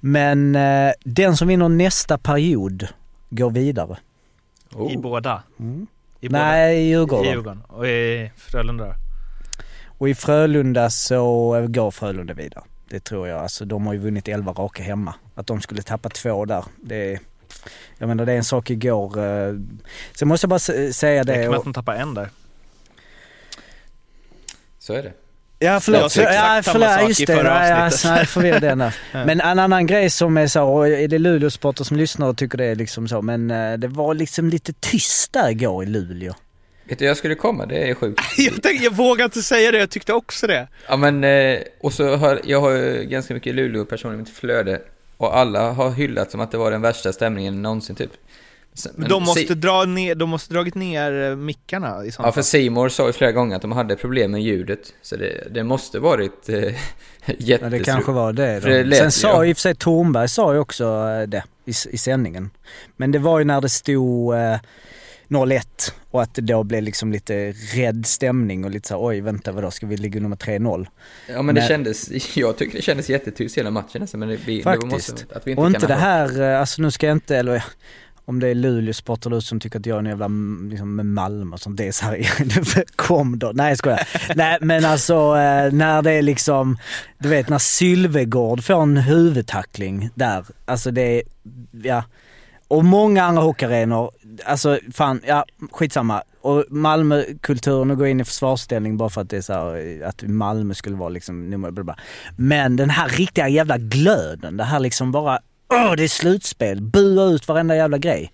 [0.00, 2.88] Men eh, den som vinner nästa period
[3.30, 3.96] går vidare.
[4.74, 4.92] Oh.
[4.92, 5.42] I båda?
[5.60, 5.86] Mm.
[6.20, 6.28] I?
[6.28, 7.32] Nej, i I Djurgården.
[7.32, 7.62] Djurgården.
[7.68, 8.94] Och i Frölunda?
[9.98, 12.64] Och i Frölunda så går Frölunda vidare.
[12.88, 13.40] Det tror jag.
[13.40, 15.14] Alltså de har ju vunnit 11 raka hemma.
[15.34, 17.20] Att de skulle tappa två där, det är...
[17.98, 19.18] Jag menar det är en sak igår.
[19.24, 19.54] eh,
[20.14, 20.58] Sen måste jag bara
[20.92, 22.28] säga Det räcker med att de tappar en där.
[24.78, 25.12] Så är det.
[25.60, 27.36] Ja Jag förlåt, sa exakt ja, samma förlåt, sak just i det.
[27.36, 28.04] förra Nej, avsnittet.
[28.04, 28.94] ja, nej, förvirrad den där.
[29.12, 29.24] Ja.
[29.24, 32.58] Men en annan grej som är så, och är det Luleå-sporter som lyssnar och tycker
[32.58, 36.34] det är liksom så, men eh, det var liksom lite tyst där igår i Luleå.
[36.88, 38.20] Vet du, jag skulle komma, det är sjukt.
[38.38, 40.68] jag, tänkte, jag vågar inte säga det, jag tyckte också det.
[40.88, 44.80] Ja men, eh, och så har, jag har ju ganska mycket Luleå-personer i mitt flöde.
[45.16, 48.10] Och alla har hyllat som att det var den värsta stämningen någonsin typ.
[48.94, 52.32] Men de måste, Si- dra ner, de måste dragit ner eh, mickarna i sådana Ja,
[52.32, 54.92] för Seymour sa ju flera gånger att de hade problem med ljudet.
[55.02, 56.54] Så det, det måste varit eh,
[57.26, 57.70] Ja, jättestrul.
[57.70, 58.60] det kanske var det.
[58.60, 58.88] Det Då.
[58.88, 61.70] lät Sen ju- sa i och för sig Tornberg sa ju också eh, det i,
[61.90, 62.50] i sändningen.
[62.96, 64.56] Men det var ju när det stod eh,
[65.28, 65.60] 0-1
[66.10, 69.52] och att det då blev liksom lite rädd stämning och lite så här, oj vänta
[69.52, 70.86] vadå ska vi ligga nummer 3-0?
[71.28, 71.68] Ja men det Nej.
[71.68, 74.20] kändes, jag tycker det kändes jättetyst hela matchen nästan.
[74.20, 74.92] Men det, vi, det Faktiskt.
[74.92, 77.64] måste, att vi inte Och inte det här, eh, alltså nu ska jag inte, eller
[78.28, 81.06] om det är Luleå Sporter som tycker att jag är en jävla mm, liksom, med
[81.06, 81.76] Malmö och sånt.
[81.76, 83.52] Det är så här, kom då.
[83.54, 84.08] Nej jag skojar.
[84.34, 86.78] Nej men alltså eh, när det är liksom,
[87.18, 90.44] du vet när Sylvegård får en huvudtackling där.
[90.64, 91.22] Alltså det är,
[91.82, 92.04] ja.
[92.68, 94.10] Och många andra hockeyarenor,
[94.44, 96.22] alltså fan, ja skitsamma.
[96.40, 100.08] Och Malmökulturen att gå in i försvarsställning bara för att det är så här, eh,
[100.08, 101.96] att Malmö skulle vara liksom nummer bla bla.
[102.36, 105.38] Men den här riktiga jävla glöden, det här liksom bara,
[105.68, 108.32] åh det är slutspel, bua ut varenda jävla grej.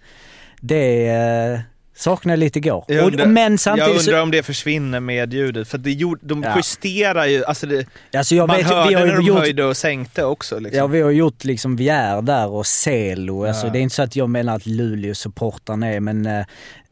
[0.61, 1.61] Det eh,
[1.97, 2.85] saknar jag lite igår.
[2.89, 5.93] Jag undrar, och, men jag samtidigt undrar så, om det försvinner med ljudet, för det
[5.93, 6.57] gjorde, de Ja.
[6.57, 9.65] justerar ju, alltså det, alltså jag man vet, hörde vi har när de gjort höjde
[9.65, 10.79] och sänkte också liksom.
[10.79, 13.47] Ja, vi har gjort liksom Vier där och Celo.
[13.47, 13.73] Alltså, Ja.
[13.73, 16.45] det är inte så att jag menar att Luleå-supportrarna är, men eh,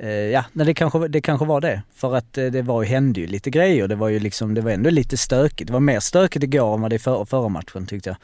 [0.08, 1.82] ja, nej, det, kanske, det kanske var det.
[1.94, 3.88] För att eh, det var ju, hände ju lite grejer.
[3.88, 5.66] Det var ju liksom, det var ändå lite stökigt.
[5.66, 8.16] Det var mer stökigt igår än vad det är för, förra matchen tyckte jag.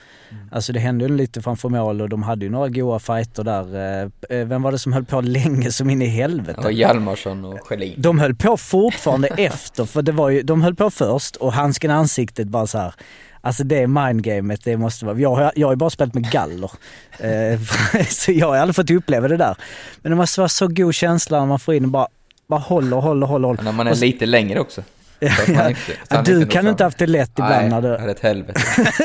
[0.52, 3.76] Alltså det hände ju lite framför mål och de hade ju några goa fighter där.
[3.76, 6.60] Eh, eh, vem var det som höll på länge som in i helvete?
[6.62, 7.94] Var Hjalmarsson och Schelin.
[7.96, 11.90] De höll på fortfarande efter, för det var ju, de höll på först och handsken
[11.90, 12.94] i ansiktet bara så här.
[13.40, 15.18] Alltså det mindgamet, det måste vara...
[15.18, 16.70] Jag har, jag har ju bara spelat med galler.
[17.18, 17.60] Eh,
[18.08, 19.56] så jag har aldrig fått uppleva det där.
[20.02, 22.08] Men det måste vara så god känsla när man får in och bara,
[22.48, 23.48] bara håller, håller, håller.
[23.48, 23.62] håller.
[23.62, 24.82] När man är så- lite längre också.
[25.48, 25.80] Man inte-
[26.10, 27.88] Ja, du inte kan inte haft det lätt ibland Nej, när du...
[27.88, 28.60] det är ett helvete.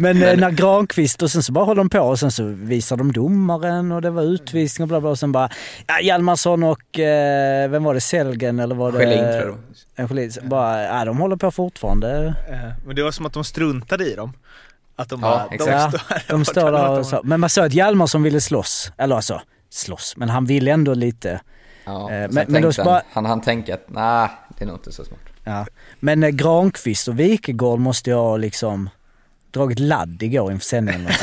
[0.00, 2.44] Men, eh, Men- när Granqvist och sen så bara håller de på och sen så
[2.44, 5.48] visar de domaren och det var utvisning och bla bla och sen bara
[5.86, 8.00] ja, Hjalmarsson och eh, vem var det?
[8.00, 8.98] Sellgren eller var det?
[8.98, 9.58] Schelin tror jag det var.
[9.96, 10.30] En Schelin.
[10.42, 12.34] Bara, ja de håller på fortfarande.
[12.50, 14.32] Eh, Men det var som att de struntade i dem.
[14.96, 16.04] Att de Ja, bara, de exakt.
[16.04, 17.20] står De står där och så.
[17.24, 18.92] Men man såg att Hjalmarsson ville slåss.
[18.98, 19.40] Eller alltså,
[19.70, 20.14] slåss.
[20.16, 21.40] Men han vill ändå lite.
[21.84, 24.28] Ja, Eh, men, men- då han, bara- han han tänka att nej,
[24.58, 25.18] det är nog inte så smart.
[25.44, 25.66] Ja.
[26.00, 28.90] Men eh, Granqvist och Wikegård måste jag ha liksom
[29.52, 31.08] dragit ladd igår inför sändningen.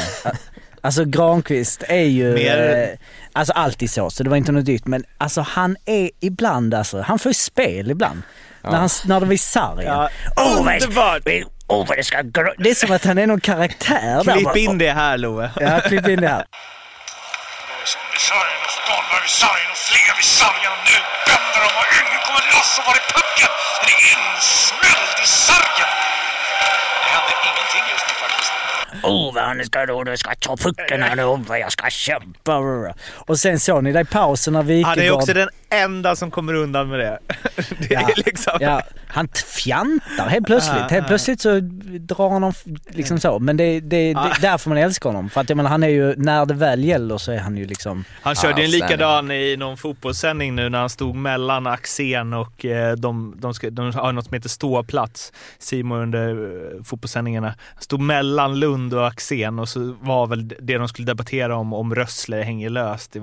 [0.81, 2.97] Alltså Granqvist är ju, Mer- eh,
[3.33, 4.85] alltså alltid så, så det var inte något nytt.
[4.87, 8.21] Men alltså han är ibland alltså, han får ju spel ibland.
[8.63, 9.85] När, han, när de är i sargen.
[9.93, 11.21] Ja, vad- underbart!
[11.67, 12.23] Vad det ska
[12.57, 14.33] Det är som att han är någon karaktär där.
[14.33, 15.51] Klipp in det här Loe.
[15.59, 16.45] Ja, klipp in det här.
[27.03, 28.13] Det händer ingenting just nu
[29.03, 32.61] Åh vad ska då, du ska ta pucken här nu, vad jag ska kämpa.
[33.13, 34.87] Och sen såg ni det i pausen när Wikegård...
[34.97, 37.19] Han är också den enda som kommer undan med det.
[37.79, 38.57] Det är Ja, liksom...
[38.59, 40.91] ja, han fjantar helt plötsligt.
[40.91, 41.59] Helt plötsligt så
[41.99, 43.39] drar han f- liksom så.
[43.39, 45.29] Men det, det, det är därför man älskar honom.
[45.29, 47.65] För att jag menar, han är ju, när det väl gäller så är han ju
[47.65, 48.03] liksom...
[48.21, 52.65] Han körde ju en likadan i någon fotbollssändning nu när han stod mellan Axén och
[52.65, 57.47] eh, de, de, ska, de har något som heter ståplats, Simon under eh, fotbollssändningarna.
[57.73, 61.73] Han stod mellan Lund och Axén och så var väl det de skulle debattera om,
[61.73, 63.15] om Rössle hänger löst.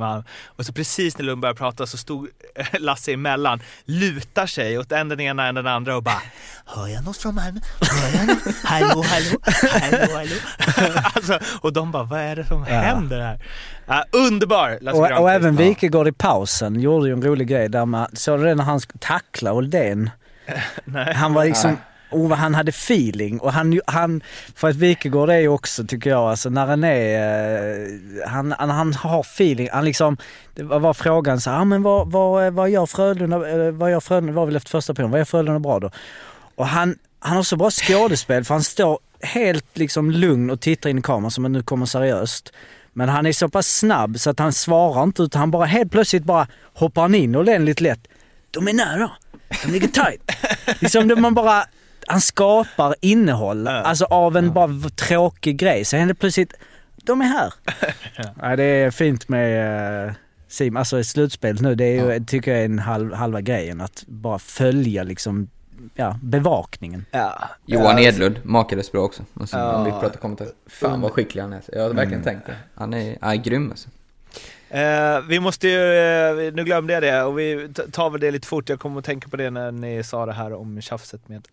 [0.46, 2.28] Och så precis när Lund började prata så stod
[2.78, 6.22] Lasse emellan, lutar sig åt en den ena än den andra och bara
[6.64, 7.60] Hör jag något från Malmö?
[7.80, 8.54] Hör jag något?
[8.64, 9.38] Hallå, hallå,
[9.80, 11.00] hallå, hallå.
[11.14, 13.38] alltså, och de bara, vad är det som händer här?
[13.86, 17.86] Ja, underbar Lasse Och, och även Wikegård i pausen gjorde ju en rolig grej där
[17.86, 20.10] man, såg du det när han tacklade Oldén?
[21.14, 21.76] Han var liksom,
[22.10, 24.22] oh, vad han hade feeling och han, han,
[24.54, 28.70] för att Wikegård är ju också tycker jag, alltså när han är, eh, han, han,
[28.70, 30.16] han har feeling, han liksom,
[30.54, 33.38] det var var frågan så ah, men vad, vad, vad gör Frölunda,
[33.70, 35.90] vad gör Frölunda, var väl efter första perioden, vad gör Frölunda bra då?
[36.54, 40.90] Och han, han har så bra skådespel för han står helt liksom lugn och tittar
[40.90, 42.52] in i kameran som att nu kommer seriöst.
[42.92, 45.92] Men han är så pass snabb så att han svarar inte utan han bara helt
[45.92, 48.08] plötsligt bara hoppar han in och lite lätt.
[48.50, 49.10] De är nära.
[49.64, 50.30] De ligger tight.
[50.80, 51.64] liksom det man bara,
[52.08, 53.68] han skapar innehåll.
[53.68, 55.84] Alltså av en bara v- tråkig grej.
[55.84, 56.54] Så händer plötsligt,
[56.96, 57.52] de är här.
[58.40, 60.12] ja, det är fint med uh,
[60.48, 61.74] Sim, alltså i slutspelet nu.
[61.74, 63.80] Det är ju, tycker jag är en halv, halva grejen.
[63.80, 65.48] Att bara följa liksom,
[65.94, 67.04] ja, bevakningen.
[67.10, 67.48] Ja.
[67.66, 69.22] Johan Ja, Edlund, makalöst bra också.
[69.40, 69.72] Alltså, Ja.
[69.76, 70.50] Om vi pratar kommentarer.
[70.66, 71.62] Fan vad skicklig han är.
[71.72, 72.56] Jag har verkligen tänkt det.
[72.74, 73.88] Han är, han är grym alltså.
[74.74, 78.46] Eh, vi måste ju, eh, nu glömde jag det och vi tar väl det lite
[78.46, 78.68] fort.
[78.68, 81.48] Jag kommer att tänka på det när ni sa det här om tjafset med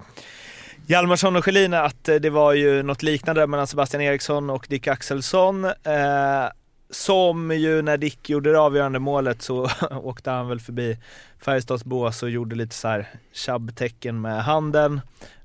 [0.88, 4.88] Hjalmarsson och Schelin, att eh, det var ju något liknande mellan Sebastian Eriksson och Dick
[4.88, 5.66] Axelsson.
[5.66, 6.50] Eh,
[6.90, 10.98] som ju när Dick gjorde det avgörande målet så åkte han väl förbi
[11.40, 15.02] Färjestads bås och gjorde lite så här tjabbtecken med handen.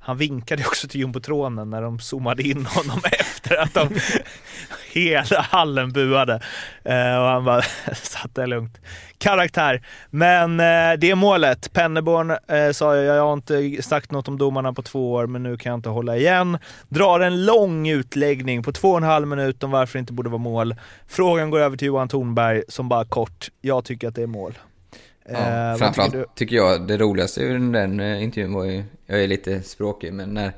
[0.06, 3.88] Han vinkade också till jumbotronen när de zoomade in honom efter att de
[4.92, 6.40] hela hallen buade.
[6.84, 7.62] Eh, och han bara
[8.02, 8.80] satt där lugnt.
[9.18, 9.82] Karaktär.
[10.10, 14.72] Men eh, det målet, Penneborn eh, sa jag, jag har inte sagt något om domarna
[14.72, 16.58] på två år men nu kan jag inte hålla igen.
[16.88, 20.30] Drar en lång utläggning på två och en halv minut om varför det inte borde
[20.30, 20.74] vara mål.
[21.06, 24.58] Frågan går över till Johan Thornberg som bara kort, jag tycker att det är mål.
[25.32, 29.22] Ja, Eh, framförallt tycker tycker jag det roligaste i den, eh, intervjun var ju, jag
[29.24, 30.52] är lite språkig, men när,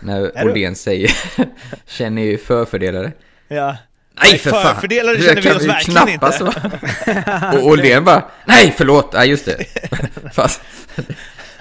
[0.00, 0.44] när?
[0.44, 1.10] Oldén säger
[1.86, 3.12] känner ju förfördelare.
[3.48, 3.76] Ja.
[4.22, 4.74] Nej för fan!
[4.74, 6.26] Förfördelare Det känner vi oss verkligen inte.
[6.44, 7.52] vara.
[7.58, 9.64] Och Oldén bara, nej förlåt, nej just det.
[10.32, 10.60] Fast,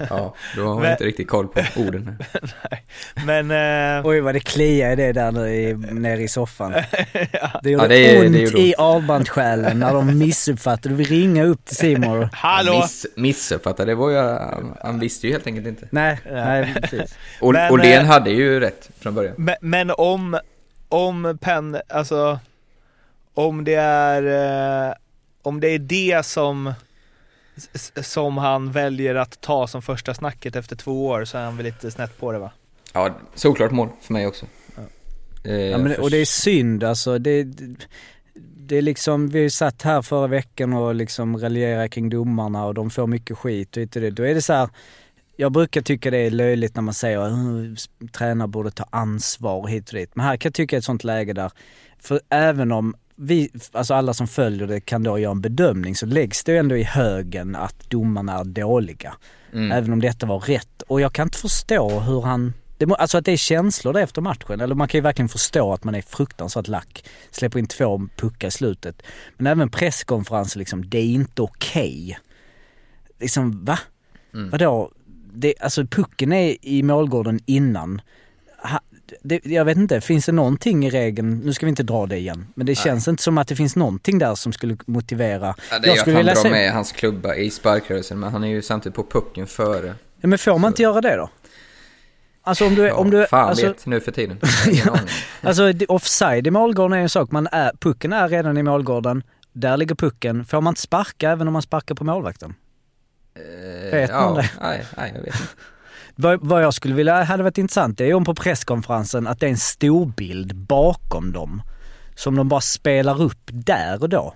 [0.09, 2.23] ja, då har Men- inte riktigt koll på orden.
[3.25, 3.51] Men
[3.99, 6.71] eh, Oj vad det kliar i det där nu i, nere i soffan.
[7.63, 10.89] Det gjorde Ja, det är- ont det gjorde i avbandssjälen när de missuppfattade.
[10.89, 12.29] Du vill ringa upp till Simon.
[12.33, 12.73] hallå!
[12.81, 15.87] Miss, missuppfattade, det var ju, han, han visste ju helt enkelt inte.
[15.91, 17.15] Nej, nej precis.
[17.41, 19.33] Ol- Men, eh, hade ju rätt från början.
[19.37, 20.39] Men, men om,
[20.89, 22.39] om Penn, alltså
[23.33, 24.93] om det är, eh,
[25.41, 26.73] om det är det som,
[28.01, 31.65] som han väljer att ta som första snacket efter två år så är han väl
[31.65, 32.51] lite snett på det va?
[32.93, 34.45] Ja, såklart mål för mig också.
[35.43, 37.17] Eh, Ja, men, och det är synd alltså.
[37.19, 37.43] Det,
[38.33, 42.89] det, är liksom, vi satt här förra veckan och liksom raljerar kring domarna och de
[42.89, 44.11] får mycket skit och inte det.
[44.11, 44.69] Då är det så här,
[45.35, 49.89] jag brukar tycka det är löjligt när man säger att tränare borde ta ansvar hit
[49.89, 50.15] och dit.
[50.15, 51.51] Men här kan jag tycka ett sånt läge där,
[51.99, 56.05] för även om vi, alltså alla som följer det kan då göra en bedömning så
[56.05, 59.13] läggs det ändå i högen att domarna är dåliga.
[59.53, 59.71] Mm.
[59.71, 60.81] Även om detta var rätt.
[60.81, 64.21] Och jag kan inte förstå hur han, det, alltså att det är känslor det efter
[64.21, 64.61] matchen.
[64.61, 67.05] Eller man kan ju verkligen förstå att man är fruktansvärt lack.
[67.31, 69.01] Släpper in två puckar i slutet.
[69.37, 72.19] Men även presskonferenser liksom, det är inte okej.
[73.19, 73.79] Liksom va?
[74.33, 74.49] Mm.
[74.49, 74.91] Vadå?
[75.33, 78.01] Det, alltså pucken är i målgården innan.
[79.21, 82.17] Det, jag vet inte, finns det någonting i regeln, nu ska vi inte dra det
[82.17, 85.55] igen, men det känns inte som att det finns någonting där som skulle motivera.
[85.71, 88.47] Ja, det är ju att han drar med hans klubba i sparkrörelsen, men han är
[88.47, 89.95] ju samtidigt på pucken före.
[90.21, 91.29] Ja, men får man inte göra det då?
[92.41, 92.83] Alltså om du...
[92.83, 94.37] Ja, om du fan alltså, vet nu för tiden.
[94.67, 95.09] Aning.
[95.41, 99.23] Alltså offside i målgården är en sak, man är, pucken är redan i målgården,
[99.53, 100.45] där ligger pucken.
[100.45, 102.55] Får man inte sparka även om man sparkar på målvakten?
[103.35, 104.49] Eh, Vet ja, man det?
[104.61, 105.47] Nej, nej, jag vet inte.
[106.21, 109.45] Vad, vad jag skulle vilja, hade varit intressant, det är om på presskonferensen att det
[109.45, 111.61] är en stor bild bakom dem.
[112.15, 114.35] Som de bara spelar upp där och då.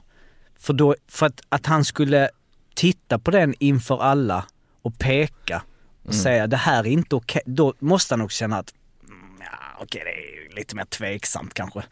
[0.59, 2.29] För, då, för att, att han skulle
[2.75, 4.45] titta på den inför alla
[4.81, 5.63] och peka
[6.03, 7.41] och säga det här är inte okej.
[7.45, 8.73] Då måste han också känna att,
[9.07, 11.83] mm, ja okej det är lite mer tveksamt kanske.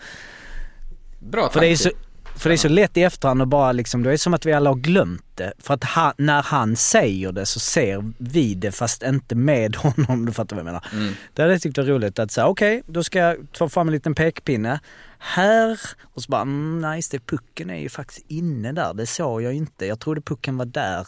[1.20, 1.84] Bra För det, är tanke.
[1.84, 4.34] så, för det är så lätt i efterhand och bara liksom, då är det som
[4.34, 5.54] att vi alla har glömt det.
[5.60, 10.26] För att han, när han säger det så ser vi det fast inte med honom,
[10.26, 10.86] du fattar vad jag menar.
[10.94, 11.14] Mm.
[11.34, 13.94] Det hade jag tyckt var roligt att säga, okej, då ska jag ta fram en
[13.94, 14.80] liten pekpinne.
[15.20, 19.06] Här, och så bara, mm, nej just det, pucken är ju faktiskt inne där, det
[19.06, 19.86] såg jag inte.
[19.86, 21.08] Jag trodde pucken var där.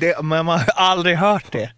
[0.00, 1.72] Det, men man har aldrig hört det.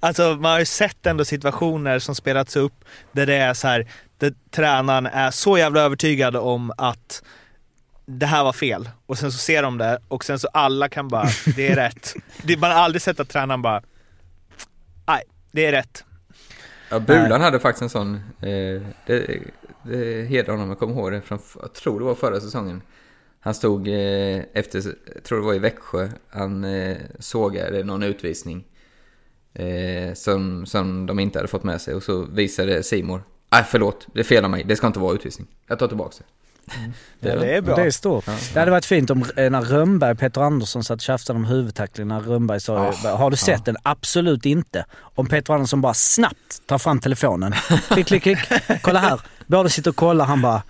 [0.00, 3.88] Alltså man har ju sett ändå situationer som spelats upp där det är så här,
[4.18, 7.22] där tränaren är så jävla övertygad om att
[8.10, 8.90] det här var fel.
[9.06, 12.14] Och sen så ser de det och sen så alla kan bara, det är rätt.
[12.42, 13.82] Det, man har aldrig sett att tränaren bara,
[15.06, 15.22] nej,
[15.52, 16.04] det är rätt.
[16.90, 19.40] Ja, Bulan hade faktiskt en sån, eh, det,
[19.82, 22.82] det hedrar honom, jag kommer ihåg det från, jag tror det var förra säsongen.
[23.40, 24.82] Han stod eh, efter,
[25.14, 28.64] jag tror det var i Växjö, han eh, sågade någon utvisning.
[29.54, 33.22] Eh, som, som de inte hade fått med sig och så visade Simor.
[33.52, 35.48] Nej förlåt, det är fel av mig, det ska inte vara utvisning.
[35.66, 36.37] Jag tar tillbaka det.
[37.20, 37.76] Ja, det är bra.
[37.76, 38.24] Det är stort.
[38.54, 42.20] Det hade varit fint om när Rönnberg, Peter Andersson satt och tjafsade om huvudtackling när
[42.20, 43.76] Rönnberg sa Har du sett den?
[43.82, 44.84] Absolut inte.
[45.00, 47.54] Om Peter Andersson bara snabbt tar fram telefonen.
[47.88, 48.38] Klick, klick, klick.
[48.82, 49.20] Kolla här.
[49.46, 50.24] Båda sitter och kollar.
[50.24, 50.62] Han bara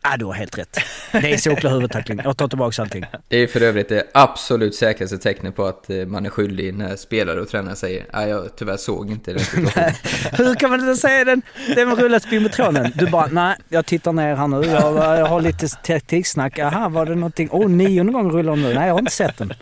[0.00, 0.78] Ah, du har helt rätt.
[1.12, 2.20] Det är solklar huvudtackling.
[2.24, 3.04] Jag tar tillbaka allting.
[3.28, 6.96] Det är för övrigt det absolut säkraste tecknet på att eh, man är skyldig när
[6.96, 9.42] spelare och tränare säger nej jag tyvärr såg inte den.
[10.32, 11.42] Hur kan man inte säga den?
[11.74, 12.92] Det med rullat spinbetronen.
[12.94, 14.66] Du bara, nej, jag tittar ner här nu.
[14.66, 16.58] Jag, jag har lite taktiksnack.
[16.58, 17.48] Jaha, var det någonting?
[17.52, 18.74] Åh, oh, nionde gången rullar de nu.
[18.74, 19.52] Nej, jag har inte sett den.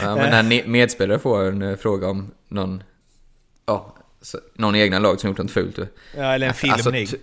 [0.00, 2.82] Ja, men när medspelare får en eh, fråga om någon,
[3.66, 3.94] ja,
[4.54, 5.78] någon i egna lag som gjort något fult.
[6.16, 7.00] Ja, eller en filmning.
[7.00, 7.16] Alltså,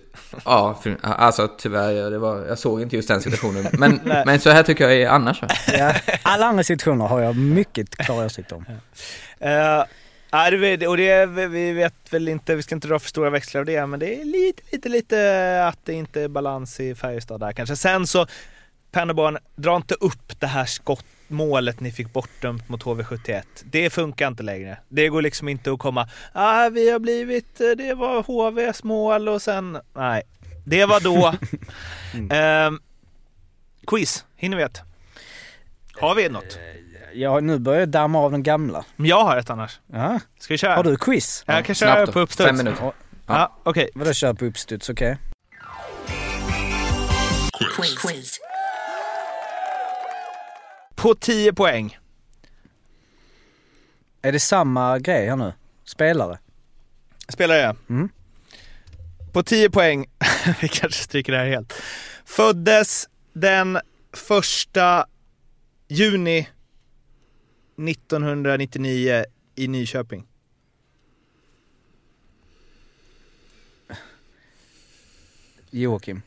[0.82, 3.66] ty- ja, alltså tyvärr, ja, det var, jag såg inte just den situationen.
[3.72, 5.40] Men, men så här tycker jag är annars.
[5.72, 8.64] Ja, alla andra situationer har jag mycket klara åsikter om.
[9.44, 9.84] Uh,
[10.50, 13.60] det vet- och det, vi vet väl inte, vi ska inte dra för stora växlar
[13.60, 17.40] av det, men det är lite, lite, lite att det inte är balans i Färjestad
[17.40, 17.76] där kanske.
[17.76, 18.26] Sen så,
[18.92, 20.64] Pennerborn, dra inte upp det här
[21.26, 23.42] skottmålet ni fick bortdömt mot HV71.
[23.64, 24.78] Det funkar inte längre.
[24.88, 29.42] Det går liksom inte att komma, ah, vi har blivit, det var HVs mål och
[29.42, 30.22] sen, nej.
[30.64, 31.34] Det var då.
[32.34, 32.80] Ehm,
[33.86, 34.82] quiz, hinner vi ett?
[36.00, 36.58] Har vi något?
[37.14, 38.84] Ja, nu börjar jag damma av den gamla.
[38.96, 39.80] Men Jag har ett annars.
[39.92, 40.20] Ja.
[40.38, 40.76] Ska vi köra?
[40.76, 41.44] Har du quiz?
[41.46, 42.48] Jag kan köra på uppstuds.
[42.48, 42.92] Fem minuter.
[43.26, 43.90] Ja, okej.
[43.94, 45.18] Vadå kör på uppstuds, okej?
[48.02, 48.38] Quiz.
[51.06, 51.98] På 10 poäng.
[54.22, 55.52] Är det samma grej här nu?
[55.84, 56.38] Spelare?
[57.28, 57.76] Spelar jag.
[57.88, 58.08] Mm.
[59.32, 60.06] På 10 poäng,
[60.60, 61.72] vi kanske stryker det här helt.
[62.24, 63.78] Föddes den
[64.12, 65.06] första
[65.88, 66.48] juni
[67.76, 69.24] 1999
[69.54, 70.26] i Nyköping.
[75.70, 76.22] Joakim?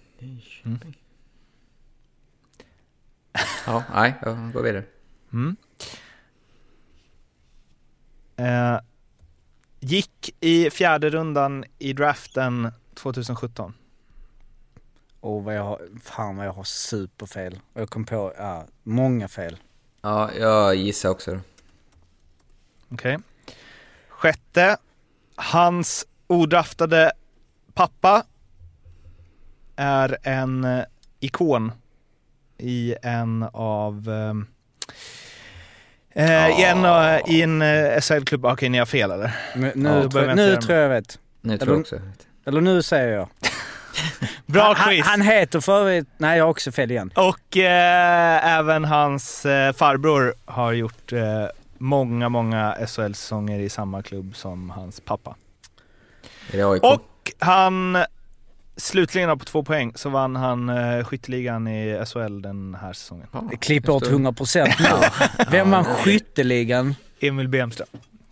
[3.65, 4.83] Ja, nej, jag går vidare.
[8.35, 8.79] Eh,
[9.79, 13.73] gick i fjärde rundan i draften 2017.
[15.21, 17.59] Åh vad jag har, fan vad jag har superfel.
[17.73, 19.57] Och jag kom på, ja, många fel.
[20.01, 21.39] Ja, jag gissar också.
[22.89, 23.17] Okej.
[24.09, 24.77] Sjätte.
[25.35, 27.11] Hans odraftade
[27.73, 28.23] pappa
[29.75, 30.83] är en eh,
[31.19, 31.71] ikon
[32.59, 34.33] i en av eh,
[36.25, 38.45] eh, i en, eh, i en eh, SHL-klubb.
[38.45, 39.35] Okej, ni har fel eller?
[39.55, 41.19] Nu, Ja, då tror, jag nu tror jag jag vet.
[41.41, 41.99] Nu tror Eller- jag också.
[42.45, 43.27] Eller nu säger jag.
[44.45, 45.05] Bra han, quiz!
[45.05, 47.11] Han, han heter för övrigt, nej jag har också fel igen.
[47.15, 51.45] Och eh, även hans eh, farbror har gjort eh,
[51.77, 55.35] många, många SHL-säsonger i samma klubb som hans pappa.
[56.81, 57.97] Och han,
[58.79, 63.27] slutligen på två poäng, så vann han eh, skytteligan i SHL den här säsongen.
[63.31, 63.91] Ja, Klipp det.
[63.91, 65.45] 100% nu.
[65.51, 66.95] Vem vann skytteligan?
[67.21, 67.87] Emil Bemström.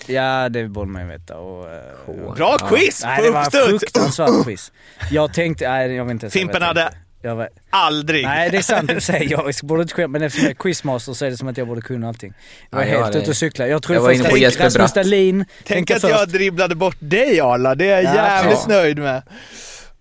[0.06, 1.38] Ja, det borde man ju veta.
[1.38, 2.34] Och, eh.
[2.36, 2.68] Bra Ja.
[2.70, 3.68] quiz Nej, det var uppstuds!
[3.70, 4.72] fruktansvärt quiz.
[5.12, 6.90] Jag tänkte, nej jag vet inte Fimpen hade
[7.22, 8.26] Jag var, aldrig...
[8.26, 11.26] nej det är sant sig, jag borde inte skämta, men eftersom jag är quizmaster så
[11.26, 12.34] är det som att jag borde kunna allting.
[12.70, 13.68] Jag var Ja, helt hade- ute och cykla.
[13.68, 14.94] Jag trodde jag var först att Rasmus.
[14.94, 16.14] Dahlin Tänk att först.
[16.14, 18.68] jag dribblade bort dig Arla, det är jag Ja, jävligt precis.
[18.68, 19.24] nöjd med.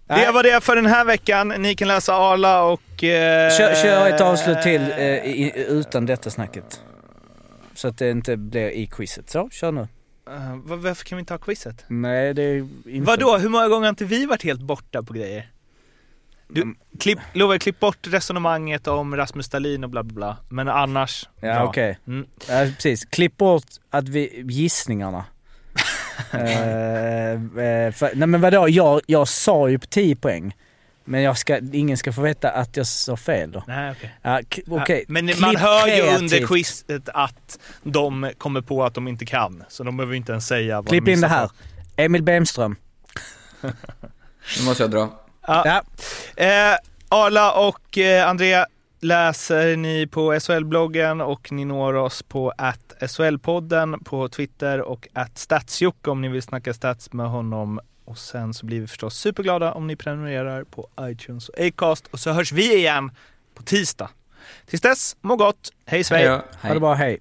[0.06, 1.48] Det var det för den här veckan.
[1.48, 3.04] Ni kan läsa Arla och...
[3.04, 6.80] Eh, Kör, kör ett avslut till eh, i, utan detta snacket.
[7.74, 9.30] Så att det inte blir i quizet.
[9.30, 9.88] Så, kör nu.
[10.64, 11.84] var- varför kan vi inte ha quizet?
[11.88, 12.56] Nej, det är
[12.86, 13.06] inte...
[13.06, 15.50] Vadå, hur många gånger har inte vi varit helt borta på grejer?
[16.48, 16.76] Du, Mm.
[17.00, 20.36] klipp, lovar, klipp bort resonemanget om Rasmus Dahlin och bla bla bla.
[20.48, 21.98] Men annars, Ja, okej.
[22.06, 22.26] Mm.
[22.48, 23.04] Ja, precis.
[23.04, 25.24] Klipp bort att vi, gissningarna.
[26.32, 30.54] Eh, eh, för, nej men vadå, jag, jag sa ju på 10 poäng.
[31.08, 33.64] Men jag ska, ingen ska få veta att jag sa fel då.
[33.66, 34.14] Nej, okej.
[34.22, 34.40] Ja,
[34.70, 34.98] okej.
[34.98, 39.26] Ja, Men Klipp man hör ju under quizet att de kommer på att de inte
[39.26, 39.64] kan.
[39.68, 41.46] Så de behöver inte ens säga vad Klipp de in det här.
[41.48, 41.54] på.
[41.96, 42.76] Emil Bemström.
[44.58, 45.20] Nu måste jag dra.
[45.46, 45.62] Ja.
[46.36, 46.44] Ja.
[46.44, 46.76] Eh,
[47.08, 48.64] Arla och eh, André
[49.00, 55.38] läser ni på SHL-bloggen och ni når oss på att SHL-podden på Twitter och att
[55.38, 57.80] Statsjocke om ni vill snacka stats med honom.
[58.04, 62.20] Och sen så blir vi förstås superglada om ni prenumererar på iTunes och Acast och
[62.20, 63.10] så hörs vi igen
[63.54, 64.10] på tisdag.
[64.66, 65.72] Tills dess, må gott.
[65.84, 66.42] Hej då.
[66.62, 67.20] Ha det bra, hej.